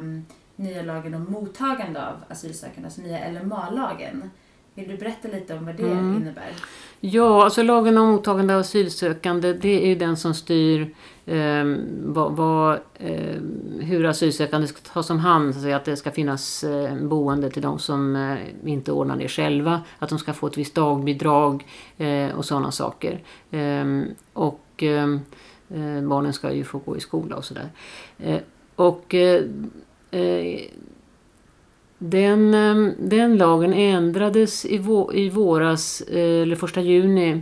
um, 0.00 0.26
nya 0.56 0.82
lagen 0.82 1.14
om 1.14 1.24
mottagande 1.24 2.06
av 2.06 2.24
asylsökande, 2.28 2.86
alltså 2.86 3.00
nya 3.00 3.30
LMA-lagen. 3.30 4.30
Vill 4.78 4.88
du 4.88 4.96
berätta 4.96 5.28
lite 5.28 5.54
om 5.54 5.66
vad 5.66 5.76
det 5.76 5.82
mm. 5.82 6.16
innebär? 6.16 6.52
Ja, 7.00 7.44
alltså 7.44 7.62
lagen 7.62 7.98
om 7.98 8.08
mottagande 8.08 8.54
av 8.54 8.60
asylsökande 8.60 9.52
det 9.52 9.84
är 9.84 9.86
ju 9.86 9.94
den 9.94 10.16
som 10.16 10.34
styr 10.34 10.94
eh, 11.26 11.64
vad, 12.02 12.32
vad, 12.32 12.78
eh, 12.94 13.40
hur 13.80 14.04
asylsökande 14.04 14.66
ska 14.66 14.80
tas 14.92 15.10
om 15.10 15.18
hand. 15.18 15.54
Så 15.54 15.72
att 15.72 15.84
det 15.84 15.96
ska 15.96 16.10
finnas 16.10 16.64
eh, 16.64 16.96
boende 16.96 17.50
till 17.50 17.62
de 17.62 17.78
som 17.78 18.16
eh, 18.16 18.38
inte 18.64 18.92
ordnar 18.92 19.16
det 19.16 19.28
själva. 19.28 19.80
Att 19.98 20.08
de 20.08 20.18
ska 20.18 20.32
få 20.32 20.46
ett 20.46 20.58
visst 20.58 20.74
dagbidrag 20.74 21.66
eh, 21.96 22.28
och 22.36 22.44
sådana 22.44 22.70
saker. 22.70 23.20
Ehm, 23.50 24.06
och 24.32 24.64
ehm, 24.78 25.20
eh, 25.68 26.02
barnen 26.02 26.32
ska 26.32 26.52
ju 26.52 26.64
få 26.64 26.78
gå 26.78 26.96
i 26.96 27.00
skola 27.00 27.36
och 27.36 27.44
sådär. 27.44 27.70
och 28.74 29.14
den, 31.98 32.54
ehm, 32.54 32.94
den 32.98 33.36
lagen 33.36 33.72
ändrades 33.72 34.64
i, 34.64 34.78
vå, 34.78 35.12
i 35.14 35.28
våras, 35.28 36.00
eh, 36.00 36.42
eller 36.42 36.56
första 36.56 36.80
juni 36.80 37.40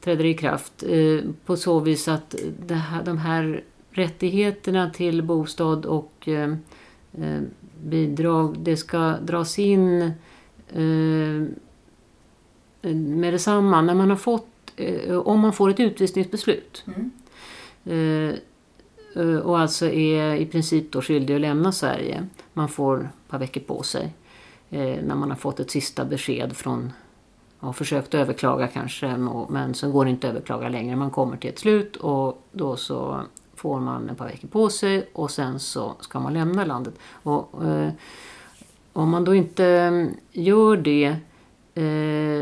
trädde 0.00 0.28
i 0.28 0.34
kraft 0.34 0.82
eh, 0.82 1.20
på 1.44 1.56
så 1.56 1.80
vis 1.80 2.08
att 2.08 2.34
här, 2.70 3.02
de 3.04 3.18
här 3.18 3.64
rättigheterna 3.90 4.90
till 4.90 5.22
bostad 5.22 5.86
och 5.86 6.12
ehm, 6.24 6.58
eh, 7.18 7.40
bidrag 7.84 8.56
det 8.58 8.76
ska 8.76 9.14
dras 9.22 9.58
in 9.58 10.12
med 12.82 13.34
detsamma 13.34 13.82
när 13.82 13.94
man 13.94 14.10
har 14.10 14.16
fått, 14.16 14.46
om 15.24 15.40
man 15.40 15.52
får 15.52 15.70
ett 15.70 15.80
utvisningsbeslut. 15.80 16.84
Mm. 16.86 17.10
Och 19.42 19.58
alltså 19.58 19.86
är 19.86 20.34
i 20.34 20.46
princip 20.46 20.92
då 20.92 21.02
skyldig 21.02 21.34
att 21.34 21.40
lämna 21.40 21.72
Sverige. 21.72 22.26
Man 22.58 22.68
får 22.68 23.00
ett 23.00 23.30
par 23.30 23.38
veckor 23.38 23.60
på 23.60 23.82
sig 23.82 24.12
eh, 24.70 25.02
när 25.02 25.14
man 25.14 25.30
har 25.30 25.36
fått 25.36 25.60
ett 25.60 25.70
sista 25.70 26.04
besked 26.04 26.56
från 26.56 26.92
har 27.58 27.72
försökt 27.72 28.14
överklaga 28.14 28.66
kanske 28.66 29.16
men 29.48 29.74
så 29.74 29.90
går 29.90 30.04
det 30.04 30.10
inte 30.10 30.26
att 30.26 30.34
överklaga 30.34 30.68
längre. 30.68 30.96
Man 30.96 31.10
kommer 31.10 31.36
till 31.36 31.50
ett 31.50 31.58
slut 31.58 31.96
och 31.96 32.42
då 32.52 32.76
så 32.76 33.22
får 33.54 33.80
man 33.80 34.10
ett 34.10 34.18
par 34.18 34.26
veckor 34.26 34.48
på 34.48 34.68
sig 34.68 35.08
och 35.12 35.30
sen 35.30 35.60
så 35.60 35.94
ska 36.00 36.20
man 36.20 36.34
lämna 36.34 36.64
landet. 36.64 36.94
Och, 37.22 37.64
eh, 37.64 37.90
om 38.92 39.10
man 39.10 39.24
då 39.24 39.34
inte 39.34 39.66
mm, 39.66 40.14
gör 40.32 40.76
det 40.76 41.16
eh, 41.74 42.37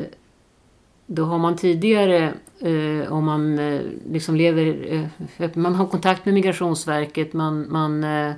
då 1.17 1.25
har 1.25 1.39
man 1.39 1.57
tidigare, 1.57 2.33
eh, 2.61 3.13
om 3.13 3.25
man 3.25 3.59
eh, 3.59 3.81
liksom 4.11 4.37
lever, 4.37 4.93
eh, 5.39 5.51
man 5.55 5.75
har 5.75 5.87
kontakt 5.87 6.25
med 6.25 6.35
Migrationsverket, 6.35 7.33
man, 7.33 7.67
man, 7.73 8.05
eh, 8.05 8.29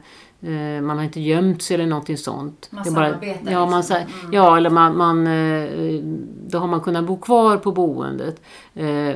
eh, 0.41 0.83
man 0.83 0.97
har 0.97 1.05
inte 1.05 1.21
gömt 1.21 1.62
sig 1.62 1.75
eller 1.75 1.87
någonting 1.87 2.17
sånt. 2.17 2.69
Man 2.71 2.85
samarbetar 2.85 3.53
ja, 3.53 3.67
man, 3.67 3.81
liksom. 3.81 3.97
Mm. 3.97 4.33
ja, 4.33 4.57
eller 4.57 4.71
man, 4.71 4.97
man, 4.97 5.27
eh, 5.27 6.01
då 6.47 6.59
har 6.59 6.67
man 6.67 6.81
kunnat 6.81 7.05
bo 7.05 7.17
kvar 7.17 7.57
på 7.57 7.73
boendet 7.73 8.43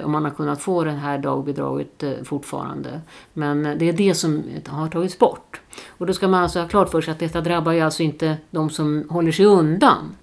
och 0.04 0.10
man 0.10 0.24
har 0.24 0.30
kunnat 0.30 0.60
få 0.60 0.84
det 0.84 0.90
här 0.90 1.18
dagbidraget 1.18 2.04
fortfarande. 2.24 3.00
Men 3.32 3.62
det 3.62 3.88
är 3.88 3.92
det 3.92 4.14
som 4.14 4.42
har 4.66 4.88
tagits 4.88 5.18
bort. 5.18 5.60
Och 5.98 6.06
då 6.06 6.12
ska 6.12 6.28
man 6.28 6.42
alltså 6.42 6.60
ha 6.60 6.68
klart 6.68 6.90
för 6.90 7.00
sig 7.00 7.12
att 7.12 7.18
detta 7.18 7.40
drabbar 7.40 7.72
ju 7.72 7.80
alltså 7.80 8.02
inte 8.02 8.36
de 8.50 8.70
som 8.70 9.06
håller 9.08 9.32
sig 9.32 9.46
undan. 9.46 10.16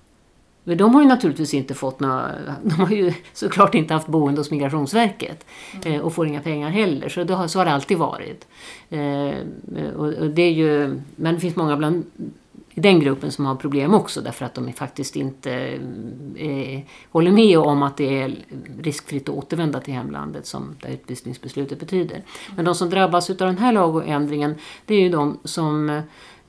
Men 0.69 0.77
de 0.77 0.95
har 0.95 1.01
ju 1.01 1.08
naturligtvis 1.08 1.53
inte 1.53 1.73
fått 1.73 1.99
några, 1.99 2.32
de 2.63 2.71
har 2.71 2.89
ju 2.89 3.13
såklart 3.34 3.75
inte 3.75 3.93
haft 3.93 4.08
boende 4.08 4.39
hos 4.39 4.51
Migrationsverket 4.51 5.45
eh, 5.86 5.99
och 5.99 6.13
får 6.13 6.27
inga 6.27 6.41
pengar 6.41 6.69
heller. 6.69 7.10
Så, 7.10 7.23
det 7.23 7.34
har, 7.34 7.47
så 7.47 7.60
har 7.60 7.65
det 7.65 7.71
alltid 7.71 7.97
varit. 7.97 8.47
Eh, 8.89 9.34
och, 9.95 10.29
det 10.29 10.41
är 10.41 10.51
ju, 10.51 11.01
men 11.15 11.36
det 11.36 11.39
finns 11.39 11.55
många 11.55 11.77
bland 11.77 12.05
i 12.69 12.79
den 12.82 12.99
gruppen 12.99 13.32
som 13.32 13.45
har 13.45 13.55
problem 13.55 13.93
också 13.93 14.21
därför 14.21 14.45
att 14.45 14.53
de 14.53 14.73
faktiskt 14.73 15.15
inte 15.15 15.51
eh, 16.36 16.79
håller 17.12 17.32
med 17.32 17.60
om 17.60 17.84
att 17.84 17.97
det 17.97 18.21
är 18.21 18.36
riskfritt 18.82 19.29
att 19.29 19.36
återvända 19.36 19.79
till 19.79 19.93
hemlandet 19.93 20.45
som 20.45 20.75
det 20.82 20.93
utvisningsbeslutet 20.93 21.79
betyder. 21.79 22.23
Men 22.55 22.65
de 22.65 22.75
som 22.75 22.89
drabbas 22.89 23.29
av 23.29 23.36
den 23.36 23.58
här 23.58 23.73
lagändringen 23.73 24.55
det 24.86 24.95
är 24.95 25.01
ju 25.01 25.10
de 25.10 25.39
som 25.43 25.89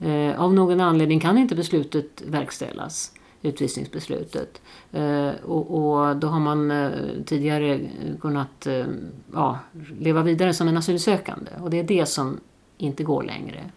eh, 0.00 0.40
av 0.40 0.54
någon 0.54 0.80
anledning 0.80 1.20
kan 1.20 1.38
inte 1.38 1.54
beslutet 1.54 2.22
verkställas 2.26 3.12
utvisningsbeslutet. 3.42 4.60
Eh, 4.92 5.30
och, 5.44 5.70
och 5.70 6.16
då 6.16 6.26
har 6.26 6.40
man 6.40 6.70
eh, 6.70 6.90
tidigare 7.26 7.80
kunnat 8.20 8.66
eh, 8.66 8.86
ja, 9.34 9.58
leva 9.98 10.22
vidare 10.22 10.54
som 10.54 10.68
en 10.68 10.76
asylsökande 10.76 11.50
och 11.62 11.70
det 11.70 11.78
är 11.78 11.84
det 11.84 12.06
som 12.06 12.40
inte 12.78 13.04
går 13.04 13.22
längre. 13.22 13.70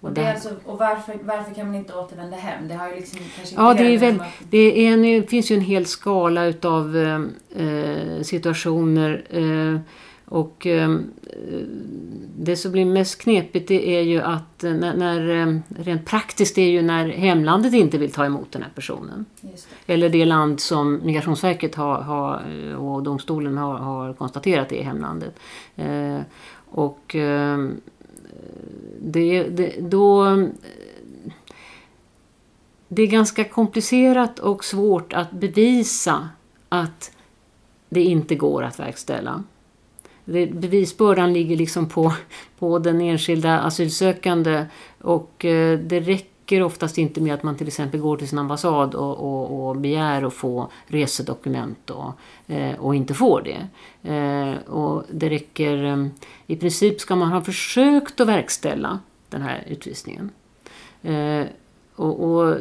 Och, 0.00 0.12
det 0.12 0.32
alltså, 0.32 0.48
och 0.64 0.78
varför, 0.78 1.18
varför 1.22 1.54
kan 1.54 1.66
man 1.66 1.74
inte 1.74 1.94
återvända 1.94 2.36
hem? 2.36 2.68
Det 2.68 2.74
har 2.74 2.88
ju 2.88 2.94
liksom 2.94 3.20
kanske 3.36 3.54
Ja, 3.54 3.74
det, 3.74 3.94
är 3.94 3.98
väl, 3.98 4.22
det, 4.50 4.86
är 4.86 4.92
en, 4.92 5.26
finns 5.26 5.50
ju 5.50 5.54
en 5.56 5.60
hel 5.60 5.86
skala 5.86 6.44
utav 6.44 6.96
eh, 6.96 8.22
situationer. 8.22 9.24
Eh, 9.30 9.80
och 10.34 10.66
eh, 10.66 10.98
det 12.38 12.56
som 12.56 12.72
blir 12.72 12.84
mest 12.84 13.18
knepigt 13.18 13.68
det 13.68 13.88
är 13.88 14.00
ju 14.00 14.20
att 14.20 14.64
eh, 14.64 14.72
när, 14.72 14.96
när, 14.96 15.28
eh, 15.28 15.58
rent 15.68 16.06
praktiskt 16.06 16.54
det 16.54 16.62
är 16.62 16.70
ju 16.70 16.82
när 16.82 17.08
hemlandet 17.08 17.74
inte 17.74 17.98
vill 17.98 18.12
ta 18.12 18.24
emot 18.24 18.52
den 18.52 18.62
här 18.62 18.70
personen. 18.74 19.24
Eller 19.86 20.08
det 20.08 20.24
land 20.24 20.60
som 20.60 21.00
Migrationsverket 21.04 21.74
har, 21.74 22.00
har, 22.00 22.42
och 22.76 23.02
domstolen 23.02 23.58
har, 23.58 23.74
har 23.74 24.12
konstaterat 24.12 24.72
är 24.72 24.82
hemlandet. 24.82 25.38
Och 26.66 27.16
det, 29.00 29.42
det, 29.42 29.74
då... 29.80 30.38
Det 32.88 33.02
är 33.02 33.06
ganska 33.06 33.44
komplicerat 33.44 34.38
och 34.38 34.64
svårt 34.64 35.12
att 35.12 35.30
bevisa 35.30 36.28
att 36.68 37.12
det 37.88 38.02
inte 38.02 38.34
går 38.34 38.62
att 38.62 38.78
verkställa. 38.78 39.44
Bevisbördan 40.24 41.32
ligger 41.32 41.56
liksom 41.56 41.88
på, 41.88 42.12
på 42.58 42.78
den 42.78 43.00
enskilda 43.00 43.60
asylsökande 43.60 44.66
och 45.00 45.44
eh, 45.44 45.78
det 45.78 46.00
räcker 46.00 46.62
oftast 46.62 46.98
inte 46.98 47.20
med 47.20 47.34
att 47.34 47.42
man 47.42 47.56
till 47.56 47.66
exempel 47.66 48.00
går 48.00 48.16
till 48.16 48.28
sin 48.28 48.38
ambassad 48.38 48.94
och, 48.94 49.18
och, 49.18 49.68
och 49.68 49.76
begär 49.76 50.22
att 50.22 50.34
få 50.34 50.70
resedokument 50.86 51.90
och, 51.90 52.12
eh, 52.46 52.74
och 52.78 52.94
inte 52.94 53.14
får 53.14 53.42
det. 53.42 53.68
Eh, 54.10 54.72
och 54.72 55.04
det 55.10 55.30
räcker, 55.30 55.84
eh, 55.84 56.06
i 56.46 56.56
princip 56.56 57.00
ska 57.00 57.16
man 57.16 57.32
ha 57.32 57.40
försökt 57.40 58.20
att 58.20 58.28
verkställa 58.28 58.98
den 59.28 59.42
här 59.42 59.64
utvisningen. 59.66 60.30
Eh, 61.02 61.46
och, 61.96 62.22
och 62.22 62.56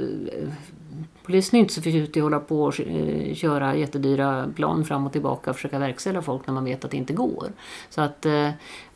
Polisen 1.23 1.57
är 1.57 1.59
inte 1.59 1.73
så 1.73 1.81
förtjust 1.81 2.17
i 2.17 2.19
att 2.19 2.23
hålla 2.23 2.39
på 2.39 2.63
och 2.63 2.79
eh, 2.79 3.33
köra 3.33 3.75
jättedyra 3.75 4.47
plan 4.55 4.85
fram 4.85 5.05
och 5.05 5.11
tillbaka 5.11 5.49
och 5.49 5.55
försöka 5.55 5.79
verkställa 5.79 6.21
folk 6.21 6.47
när 6.47 6.53
man 6.53 6.65
vet 6.65 6.85
att 6.85 6.91
det 6.91 6.97
inte 6.97 7.13
går. 7.13 7.51
Så 7.89 8.01
att, 8.01 8.25
eh, 8.25 8.49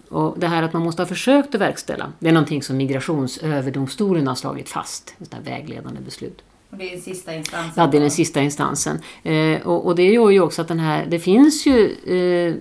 och 0.09 0.39
det 0.39 0.47
här 0.47 0.63
att 0.63 0.73
man 0.73 0.83
måste 0.83 1.01
ha 1.01 1.07
försökt 1.07 1.55
att 1.55 1.61
verkställa, 1.61 2.11
det 2.19 2.29
är 2.29 2.33
någonting 2.33 2.63
som 2.63 2.77
Migrationsöverdomstolen 2.77 4.27
har 4.27 4.35
slagit 4.35 4.69
fast, 4.69 5.15
ett 5.19 5.47
vägledande 5.47 6.01
beslut. 6.01 6.43
Och 6.69 6.77
det 6.77 6.87
är 6.87 6.91
den 6.91 7.01
sista 7.01 7.33
instansen. 7.33 7.73
Ja, 7.75 7.87
det 7.87 7.97
är 7.97 8.01
den 8.01 8.11
sista 8.11 8.41
instansen. 8.41 8.99
Eh, 9.23 9.67
och, 9.67 9.85
och 9.85 9.95
det 9.95 10.03
gör 10.03 10.29
ju 10.29 10.39
också 10.39 10.61
att 10.61 10.67
den 10.67 10.79
här, 10.79 11.05
det 11.05 11.19
finns 11.19 11.65
ju 11.65 11.91
eh, 11.91 12.55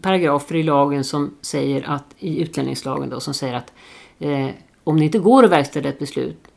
paragrafer 0.00 0.56
i 0.56 0.62
lagen 0.62 1.04
som 1.04 1.34
säger 1.40 1.90
att, 1.90 2.04
i 2.18 2.40
utlänningslagen 2.42 3.10
då, 3.10 3.20
som 3.20 3.34
säger 3.34 3.54
att 3.54 3.72
eh, 4.18 4.48
om 4.84 4.98
det 4.98 5.04
inte 5.04 5.18
går 5.18 5.44
att 5.44 5.50
verkställa 5.50 5.88
ett 5.88 5.98
beslut, 5.98 6.49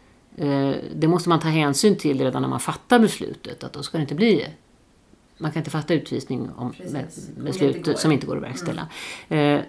det 0.96 1.08
måste 1.08 1.30
man 1.30 1.39
ta 1.39 1.48
hänsyn 1.48 1.96
till 1.96 2.22
redan 2.22 2.41
när 2.41 2.50
man 2.50 2.60
fattar 2.60 3.00
beslutet, 3.00 3.63
att 3.63 3.74
då 3.74 3.84
ska 3.84 3.98
det 3.98 4.02
inte 4.02 4.15
bli 4.15 4.48
man 5.38 5.52
kan 5.52 5.60
inte 5.60 5.72
fatta 5.72 5.93
utvisning 5.93 6.50
om 6.56 6.74
Precis. 6.74 7.30
inte 7.30 7.41
beslut 7.41 7.86
går. 7.86 7.93
som 7.93 8.12
inte 8.12 8.26
går 8.26 8.38
att 8.38 8.43
verkställa. 8.43 8.88
Eh, 9.30 9.38
eh, 9.38 9.62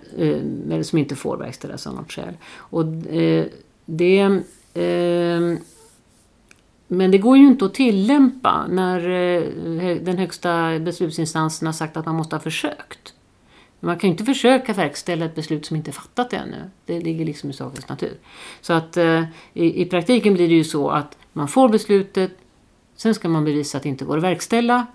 eller 0.71 0.83
som 0.83 0.99
inte 0.99 1.17
får 1.17 1.37
verkställas 1.37 1.87
av 1.87 1.95
något 1.95 2.13
skäl. 2.13 2.35
Och 2.55 2.85
eh, 3.13 3.47
det... 3.85 4.21
Eh, 4.75 5.59
men 6.89 7.11
det 7.11 7.19
går 7.19 7.37
ju 7.37 7.47
inte 7.47 7.65
att 7.65 7.75
tillämpa 7.75 8.67
när 8.67 9.11
eh, 9.11 9.97
den 9.97 10.19
högsta 10.19 10.79
beslutsinstansen 10.79 11.67
har 11.67 11.73
sagt 11.73 11.97
att 11.97 12.07
man 12.07 12.15
måste 12.15 12.37
ha 12.37 12.41
försökt. 12.41 13.15
Man 13.85 13.99
kan 13.99 14.09
ju 14.09 14.13
inte 14.13 14.25
försöka 14.25 14.73
verkställa 14.73 15.25
ett 15.25 15.35
beslut 15.35 15.67
som 15.67 15.77
inte 15.77 15.91
är 15.91 15.93
fattat 15.93 16.33
ännu. 16.33 16.71
Det 16.87 17.01
ligger 17.01 17.25
liksom 17.25 17.51
i 17.51 17.53
sakens 17.53 17.89
natur. 17.89 18.19
Så 18.61 18.73
att 18.73 18.97
eh, 18.97 19.23
i, 19.53 19.83
i 19.83 19.87
praktiken 19.87 20.35
blir 20.35 20.49
det 20.49 20.55
ju 20.55 20.65
så 20.65 20.91
att 20.91 21.19
man 21.33 21.49
får 21.49 21.69
beslutet, 21.69 22.33
sen 22.97 23.15
ska 23.15 23.29
man 23.29 23.45
bevisa 23.45 23.77
att 23.79 23.83
det 23.83 23.89
inte 23.89 24.05
går 24.05 24.17
att 24.17 24.23
verkställa 24.23 24.87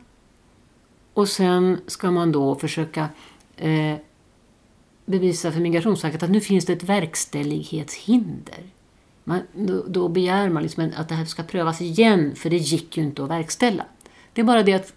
och 1.13 1.30
sen 1.30 1.82
ska 1.88 2.12
man 2.12 2.32
då 2.32 2.56
försöka 2.56 3.10
eh, 3.58 3.95
bevisa 5.06 5.52
för 5.52 5.60
Migrationsverket 5.60 6.23
att 6.23 6.30
nu 6.30 6.41
finns 6.41 6.65
det 6.65 6.73
ett 6.73 6.84
verkställighetshinder. 6.84 8.63
Man, 9.23 9.41
då, 9.54 9.84
då 9.88 10.08
begär 10.08 10.49
man 10.49 10.63
liksom 10.63 10.91
att 10.95 11.10
det 11.10 11.15
här 11.15 11.25
ska 11.25 11.43
prövas 11.43 11.82
igen, 11.82 12.36
för 12.36 12.49
det 12.49 12.58
gick 12.58 12.97
ju 12.97 13.04
inte 13.04 13.23
att 13.23 13.30
verkställa. 13.30 13.86
Det 14.34 14.41
är 14.41 14.45
bara 14.45 14.63
det 14.63 14.73
att 14.73 14.93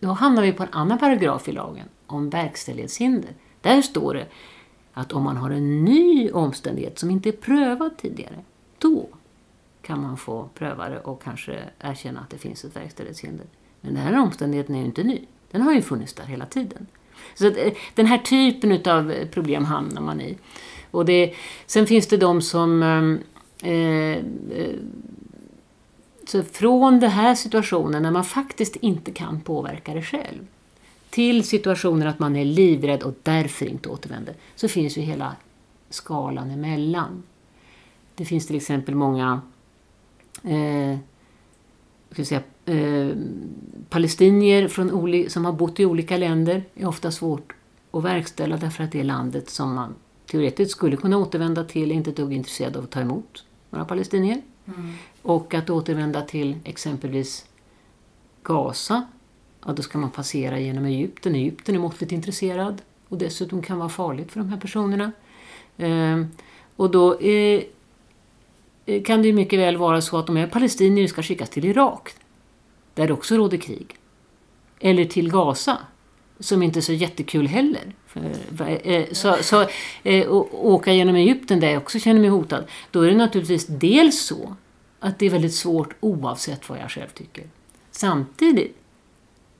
då 0.00 0.08
hamnar 0.08 0.42
vi 0.42 0.52
på 0.52 0.62
en 0.62 0.68
annan 0.72 0.98
paragraf 0.98 1.48
i 1.48 1.52
lagen 1.52 1.88
om 2.06 2.30
verkställighetshinder. 2.30 3.30
Där 3.60 3.82
står 3.82 4.14
det 4.14 4.26
att 4.92 5.12
om 5.12 5.22
man 5.22 5.36
har 5.36 5.50
en 5.50 5.84
ny 5.84 6.30
omständighet 6.30 6.98
som 6.98 7.10
inte 7.10 7.28
är 7.28 7.32
prövad 7.32 7.96
tidigare, 7.96 8.44
då 8.78 9.08
kan 9.82 10.02
man 10.02 10.16
få 10.16 10.48
pröva 10.54 10.88
det 10.88 11.00
och 11.00 11.22
kanske 11.22 11.58
erkänna 11.80 12.20
att 12.20 12.30
det 12.30 12.38
finns 12.38 12.64
ett 12.64 12.76
verkställighetshinder. 12.76 13.46
Men 13.80 13.94
den 13.94 14.02
här 14.02 14.20
omständigheten 14.20 14.74
är 14.74 14.78
ju 14.78 14.84
inte 14.84 15.04
ny. 15.04 15.20
Den 15.50 15.62
har 15.62 15.72
ju 15.72 15.82
funnits 15.82 16.12
där 16.14 16.24
hela 16.24 16.46
tiden. 16.46 16.86
Så 17.34 17.46
att, 17.46 17.56
eh, 17.56 17.72
den 17.94 18.06
här 18.06 18.18
typen 18.18 18.92
av 18.92 19.10
eh, 19.10 19.28
problem 19.28 19.64
hamnar 19.64 20.02
man 20.02 20.20
i. 20.20 20.38
Och 20.90 21.04
det, 21.04 21.34
sen 21.66 21.86
finns 21.86 22.06
det 22.06 22.16
de 22.16 22.42
som... 22.42 22.82
Ehm, 22.82 23.18
eh, 23.62 24.16
eh, 24.58 24.74
så 26.26 26.42
från 26.42 27.00
den 27.00 27.10
här 27.10 27.34
situationen 27.34 28.02
när 28.02 28.10
man 28.10 28.24
faktiskt 28.24 28.76
inte 28.76 29.10
kan 29.10 29.40
påverka 29.40 29.94
det 29.94 30.02
själv 30.02 30.46
till 31.16 31.44
situationer 31.44 32.06
att 32.06 32.18
man 32.18 32.36
är 32.36 32.44
livrädd 32.44 33.02
och 33.02 33.14
därför 33.22 33.66
inte 33.66 33.88
återvänder 33.88 34.34
så 34.54 34.68
finns 34.68 34.98
ju 34.98 35.02
hela 35.02 35.36
skalan 35.90 36.50
emellan. 36.50 37.22
Det 38.14 38.24
finns 38.24 38.46
till 38.46 38.56
exempel 38.56 38.94
många 38.94 39.40
eh, 40.42 40.98
ska 42.10 42.24
säga, 42.24 42.42
eh, 42.64 43.16
palestinier 43.88 44.68
från 44.68 45.30
som 45.30 45.44
har 45.44 45.52
bott 45.52 45.80
i 45.80 45.84
olika 45.84 46.16
länder 46.16 46.64
är 46.74 46.86
ofta 46.86 47.10
svårt 47.10 47.52
att 47.90 48.04
verkställa 48.04 48.56
därför 48.56 48.84
att 48.84 48.92
det 48.92 49.04
landet 49.04 49.50
som 49.50 49.74
man 49.74 49.94
teoretiskt 50.26 50.70
skulle 50.70 50.96
kunna 50.96 51.18
återvända 51.18 51.64
till 51.64 51.90
är 51.90 51.94
inte 51.94 52.10
ett 52.10 52.16
dugg 52.16 52.32
intresserad 52.32 52.76
av 52.76 52.84
att 52.84 52.90
ta 52.90 53.00
emot 53.00 53.44
några 53.70 53.84
palestinier. 53.84 54.42
Mm. 54.66 54.92
Och 55.22 55.54
att 55.54 55.70
återvända 55.70 56.22
till 56.22 56.56
exempelvis 56.64 57.46
Gaza, 58.42 59.06
ja 59.66 59.72
då 59.72 59.82
ska 59.82 59.98
man 59.98 60.10
passera 60.10 60.58
genom 60.58 60.84
Egypten. 60.84 61.34
Egypten 61.34 61.74
är 61.74 61.78
måttligt 61.78 62.12
intresserad 62.12 62.82
och 63.08 63.18
dessutom 63.18 63.62
kan 63.62 63.78
vara 63.78 63.88
farligt 63.88 64.32
för 64.32 64.40
de 64.40 64.48
här 64.48 64.60
personerna. 64.60 65.12
Eh, 65.76 66.24
och 66.76 66.90
då 66.90 67.18
eh, 67.18 67.62
eh 68.86 69.02
kan 69.02 69.22
det 69.22 69.32
mycket 69.32 69.58
väl 69.58 69.76
vara 69.76 70.00
så 70.00 70.18
att 70.18 70.26
de 70.26 70.36
här 70.36 70.46
palestinier 70.46 71.06
ska 71.06 71.22
skickas 71.22 71.50
till 71.50 71.64
Irak, 71.64 72.14
där 72.94 73.06
det 73.06 73.12
också 73.12 73.36
råder 73.36 73.58
krig. 73.58 73.96
Eller 74.80 75.04
till 75.04 75.30
Gaza, 75.30 75.78
som 76.40 76.62
inte 76.62 76.78
är 76.78 76.80
så 76.80 76.92
jättekul 76.92 77.46
heller. 77.46 77.92
Eh, 78.14 78.72
eh, 78.72 79.06
så, 79.12 79.36
så 79.40 79.66
åka 80.52 80.92
genom 80.92 81.14
Egypten 81.14 81.60
där 81.60 81.70
jag 81.70 81.82
också 81.82 81.98
känner 81.98 82.20
mig 82.20 82.30
hotad, 82.30 82.64
då 82.90 83.00
är 83.02 83.10
det 83.10 83.16
naturligtvis 83.16 83.66
dels 83.66 84.26
så 84.26 84.56
att 85.00 85.18
det 85.18 85.26
är 85.26 85.30
väldigt 85.30 85.54
svårt 85.54 85.94
oavsett 86.00 86.68
vad 86.68 86.78
jag 86.78 86.90
själv 86.90 87.08
tycker. 87.08 87.44
Samtidigt 87.90 88.76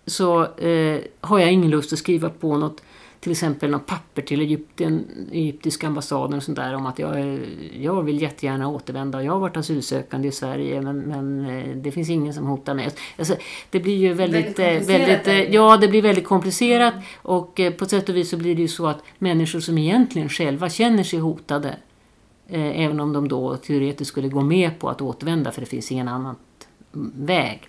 så 0.07 0.42
eh, 0.57 1.01
har 1.21 1.38
jag 1.38 1.53
ingen 1.53 1.71
lust 1.71 1.92
att 1.92 1.99
skriva 1.99 2.31
på 2.31 2.57
något 2.57 2.83
till 3.27 3.33
exempel 3.33 3.71
något 3.71 3.87
papper 3.87 4.23
till 4.23 4.40
Egypten, 4.40 5.05
egyptiska 5.33 5.87
ambassaden 5.87 6.37
och 6.37 6.42
sånt 6.42 6.57
där 6.57 6.75
om 6.75 6.87
att 6.87 6.99
jag, 6.99 7.40
jag 7.81 8.03
vill 8.03 8.23
jättegärna 8.23 8.69
återvända. 8.69 9.23
Jag 9.23 9.33
har 9.33 9.40
varit 9.40 9.57
asylsökande 9.57 10.29
i 10.29 10.33
Sverige 10.33 10.83
men, 10.83 10.99
men 10.99 11.47
eh, 11.47 11.77
det 11.77 11.92
finns 11.92 12.11
ingen 12.11 12.35
som 12.35 12.47
hotar 12.47 12.75
mig. 12.75 12.90
Alltså, 13.19 13.37
det 13.71 13.81
blir 13.81 13.97
ju 13.97 14.12
väldigt, 14.12 14.59
väldigt, 14.59 14.88
väldigt 14.88 15.29
eh, 15.29 15.55
ja 15.55 15.77
det 15.77 15.88
blir 15.88 16.03
väldigt 16.03 16.25
komplicerat 16.25 16.95
och 17.23 17.61
eh, 17.61 17.73
på 17.73 17.87
sätt 17.87 18.09
och 18.09 18.16
vis 18.16 18.31
så 18.31 18.37
blir 18.37 18.55
det 18.55 18.62
ju 18.62 18.69
så 18.69 18.87
att 18.87 19.03
människor 19.19 19.61
som 19.61 19.79
egentligen 19.79 20.29
själva 20.29 20.71
känner 20.71 21.03
sig 21.03 21.19
hotade 21.19 21.77
även 22.49 23.01
om 23.01 23.12
de 23.12 23.29
då 23.29 23.57
teoretiskt 23.57 24.11
skulle 24.11 24.29
gå 24.29 24.40
med 24.40 24.79
på 24.79 24.88
att 24.88 25.01
återvända 25.01 25.53
för 25.53 25.61
det 25.61 25.66
finns 25.66 25.92
ingen 25.92 26.09
annan 26.09 26.37
väg 27.14 27.69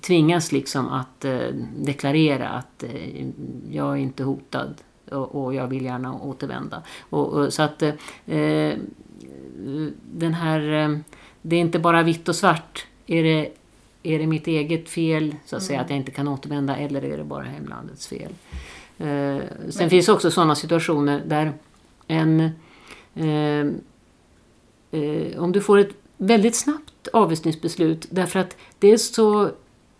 tvingas 0.00 0.52
liksom 0.52 0.88
att 0.88 1.24
eh, 1.24 1.46
deklarera 1.76 2.48
att 2.48 2.82
eh, 2.82 3.26
jag 3.70 3.92
är 3.92 3.96
inte 3.96 4.24
hotad 4.24 4.74
och, 5.10 5.54
jag 5.54 5.66
vill 5.66 5.84
gärna 5.84 6.14
återvända. 6.14 6.82
Och, 7.10 7.52
så 7.52 7.62
att 7.62 7.82
eh, 7.82 7.92
den 10.12 10.34
här, 10.34 10.60
det 11.42 11.56
är 11.56 11.60
inte 11.60 11.78
bara 11.78 12.02
vitt 12.02 12.28
och 12.28 12.36
svart. 12.36 12.86
Är 13.06 13.22
det, 13.22 13.52
är 14.02 14.18
det 14.18 14.26
mitt 14.26 14.46
eget 14.46 14.88
fel 14.88 15.36
så 15.44 15.56
att 15.56 15.62
säga 15.62 15.78
mm. 15.78 15.84
att 15.84 15.90
jag 15.90 15.96
inte 15.96 16.10
kan 16.10 16.28
återvända 16.28 16.76
eller 16.76 17.04
är 17.04 17.18
det 17.18 17.24
bara 17.24 17.42
hemlandets 17.42 18.06
fel? 18.06 18.32
Sen 18.98 19.48
Men. 19.78 19.90
finns 19.90 20.08
också 20.08 20.30
sådana 20.30 20.54
situationer 20.54 21.22
där 21.26 21.52
en 22.06 22.50
om 25.38 25.52
du 25.52 25.60
får 25.60 25.78
ett 25.78 25.94
väldigt 26.16 26.56
snabbt 26.56 27.08
avvisningsbeslut 27.12 28.06
därför 28.10 28.40
att 28.40 28.56
det 28.78 28.92
är 28.92 28.96
så 28.96 29.50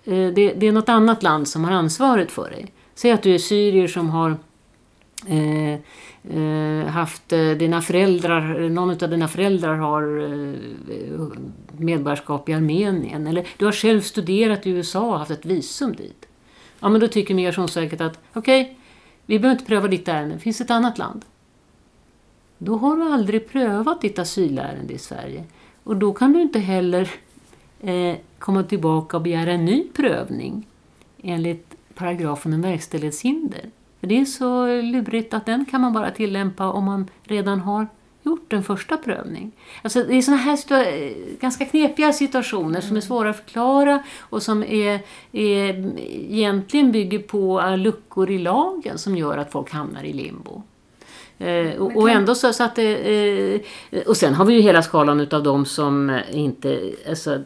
Eh, 0.05 0.29
det, 0.29 0.53
det, 0.53 0.67
är 0.67 0.73
något 0.73 0.88
annat 0.88 1.23
land 1.23 1.49
som 1.49 1.65
har 1.65 1.73
ansvaret 1.73 2.33
för 2.33 2.51
dig. 2.51 2.73
Säg 2.95 3.11
att 3.11 3.23
du 3.23 3.35
är 3.35 3.38
syrier 3.38 3.88
som 3.88 4.11
har 4.11 4.37
eh, 5.27 5.73
eh, 6.37 6.87
haft 6.87 7.33
eh, 7.33 7.51
dina 7.51 7.83
föräldrar, 7.83 8.69
någon 8.69 8.91
av 8.91 9.11
dina 9.11 9.29
föräldrar 9.29 9.75
har 9.75 10.03
eh, 10.03 11.27
medborgarskap 11.77 12.49
i 12.49 12.53
Armenien. 12.53 13.27
Eller 13.27 13.47
du 13.57 13.65
har 13.65 13.73
själv 13.73 14.01
studerat 14.01 14.67
i 14.67 14.71
USA 14.71 15.01
och 15.01 15.19
haft 15.19 15.31
ett 15.31 15.47
visum 15.47 15.97
dit. 15.97 16.27
Ja, 16.81 16.88
men 16.88 17.01
då 17.01 17.09
tycker 17.09 17.35
Migrationsverket 17.35 18.01
att 18.01 18.19
okej, 18.33 18.62
okay, 18.62 18.75
vi 19.27 19.38
behöver 19.38 19.59
inte 19.59 19.69
pröva 19.69 19.88
ditt 19.88 20.09
ärende, 20.09 20.35
det 20.35 20.41
finns 20.41 20.61
ett 20.61 20.71
annat 20.71 20.99
land. 20.99 21.25
Då 22.59 22.77
har 22.77 22.97
du 22.97 23.03
aldrig 23.03 23.49
prövat 23.49 24.01
ditt 24.01 24.19
asylärende 24.19 24.93
i 24.93 24.99
Sverige. 24.99 25.45
Och 25.85 25.97
då 25.97 26.12
kan 26.12 26.33
du 26.33 26.43
inte 26.43 26.59
heller 26.59 27.11
eh, 27.83 28.16
komma 28.38 28.62
tillbaka 28.62 29.16
och 29.16 29.23
begära 29.23 29.53
en 29.53 29.64
ny 29.64 29.85
prövning 29.92 30.66
enligt 31.23 31.75
paragrafen 31.95 32.53
om 32.53 32.62
verkställighetshinder. 32.62 33.71
För 34.01 34.07
det 34.07 34.21
är 34.21 34.25
så 34.25 34.66
lurigt 34.66 35.35
att 35.35 35.47
den 35.47 35.64
kan 35.64 35.81
man 35.81 35.92
bara 35.92 36.11
tillämpa 36.11 36.71
om 36.71 36.85
man 36.85 37.11
redan 37.25 37.61
har 37.61 37.87
gjort 38.23 38.53
en 38.53 38.62
första 38.62 38.97
prövning. 38.97 39.53
Alltså 39.83 40.03
det 40.03 40.14
är 40.14 40.23
sådana 40.23 40.42
här 40.42 41.40
ganska 41.40 41.64
knepiga 41.64 42.12
situationer 42.12 42.81
som 42.81 42.88
är 42.88 42.90
mm. 42.90 43.03
svåra 43.03 43.31
att 43.31 43.37
förklara 43.37 44.03
och 44.21 44.42
som 44.42 44.62
är, 44.62 45.01
är, 45.33 45.92
egentligen 46.31 46.92
bygger 46.92 47.18
på 47.18 47.75
luckor 47.79 48.31
i 48.31 48.38
lagen 48.38 48.99
som 48.99 49.16
gör 49.16 49.38
att 49.38 49.53
folk 49.53 49.71
hamnar 49.71 50.05
i 50.05 50.12
limbo. 50.12 50.62
Eh, 51.38 51.77
och, 51.77 51.97
och, 51.97 52.11
ändå 52.11 52.35
så, 52.35 52.53
så 52.53 52.64
att 52.64 52.77
det, 52.77 53.61
eh, 53.90 54.01
Och 54.07 54.16
sen 54.16 54.35
har 54.35 54.45
vi 54.45 54.55
ju 54.55 54.61
hela 54.61 54.83
skalan 54.83 55.21
utav 55.21 55.42
de 55.42 55.66
som 55.66 56.21
inte... 56.33 56.92
Alltså, 57.09 57.42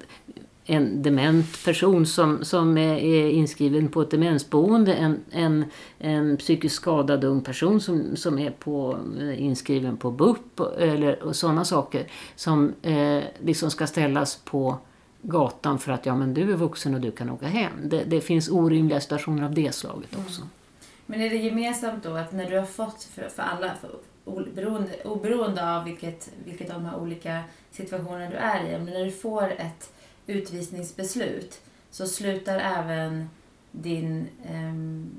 en 0.67 1.03
dement 1.03 1.65
person 1.65 2.07
som, 2.07 2.45
som 2.45 2.79
är 2.79 3.29
inskriven 3.31 3.89
på 3.89 4.03
ett 4.03 4.11
demensboende, 4.11 4.95
en, 4.95 5.25
en, 5.31 5.65
en 5.99 6.37
psykiskt 6.37 6.75
skadad 6.75 7.25
ung 7.25 7.41
person 7.41 7.81
som, 7.81 8.17
som 8.17 8.39
är 8.39 8.51
på, 8.51 8.99
inskriven 9.37 9.97
på 9.97 10.11
BUP 10.11 10.61
eller 10.79 11.23
och 11.23 11.37
sådana 11.37 11.65
saker 11.65 12.07
som 12.37 12.73
eh, 12.83 13.23
liksom 13.39 13.71
ska 13.71 13.87
ställas 13.87 14.37
på 14.37 14.77
gatan 15.23 15.79
för 15.79 15.93
att 15.93 16.07
ja 16.07 16.17
men 16.17 16.35
du 16.35 16.53
är 16.53 16.57
vuxen 16.57 16.95
och 16.95 17.01
du 17.01 17.11
kan 17.11 17.31
åka 17.31 17.47
hem. 17.47 17.73
Det, 17.83 18.05
det 18.05 18.21
finns 18.21 18.49
orimliga 18.49 19.01
situationer 19.01 19.45
av 19.45 19.55
det 19.55 19.75
slaget 19.75 20.15
mm. 20.15 20.27
också. 20.27 20.41
Mm. 20.41 20.51
Men 21.07 21.21
är 21.21 21.31
det 21.31 21.37
gemensamt 21.37 22.05
då 22.05 22.15
att 22.15 22.33
när 22.33 22.51
du 22.51 22.59
har 22.59 22.67
fått 22.67 23.03
för, 23.03 23.29
för 23.29 23.43
alla, 23.43 23.73
för, 23.81 23.91
oberoende, 24.25 24.91
oberoende 25.05 25.77
av 25.77 25.85
vilket, 25.85 26.31
vilket 26.45 26.71
av 26.71 26.83
de 26.83 26.87
här 26.87 26.99
olika 26.99 27.41
situationerna 27.71 28.31
du 28.31 28.37
är 28.37 28.65
i, 28.65 28.79
men 28.79 28.85
när 28.85 29.05
du 29.05 29.11
får 29.11 29.51
ett 29.51 29.93
utvisningsbeslut 30.27 31.61
så 31.91 32.07
slutar 32.07 32.59
även 32.59 33.29
din 33.73 34.27
um, 34.55 35.11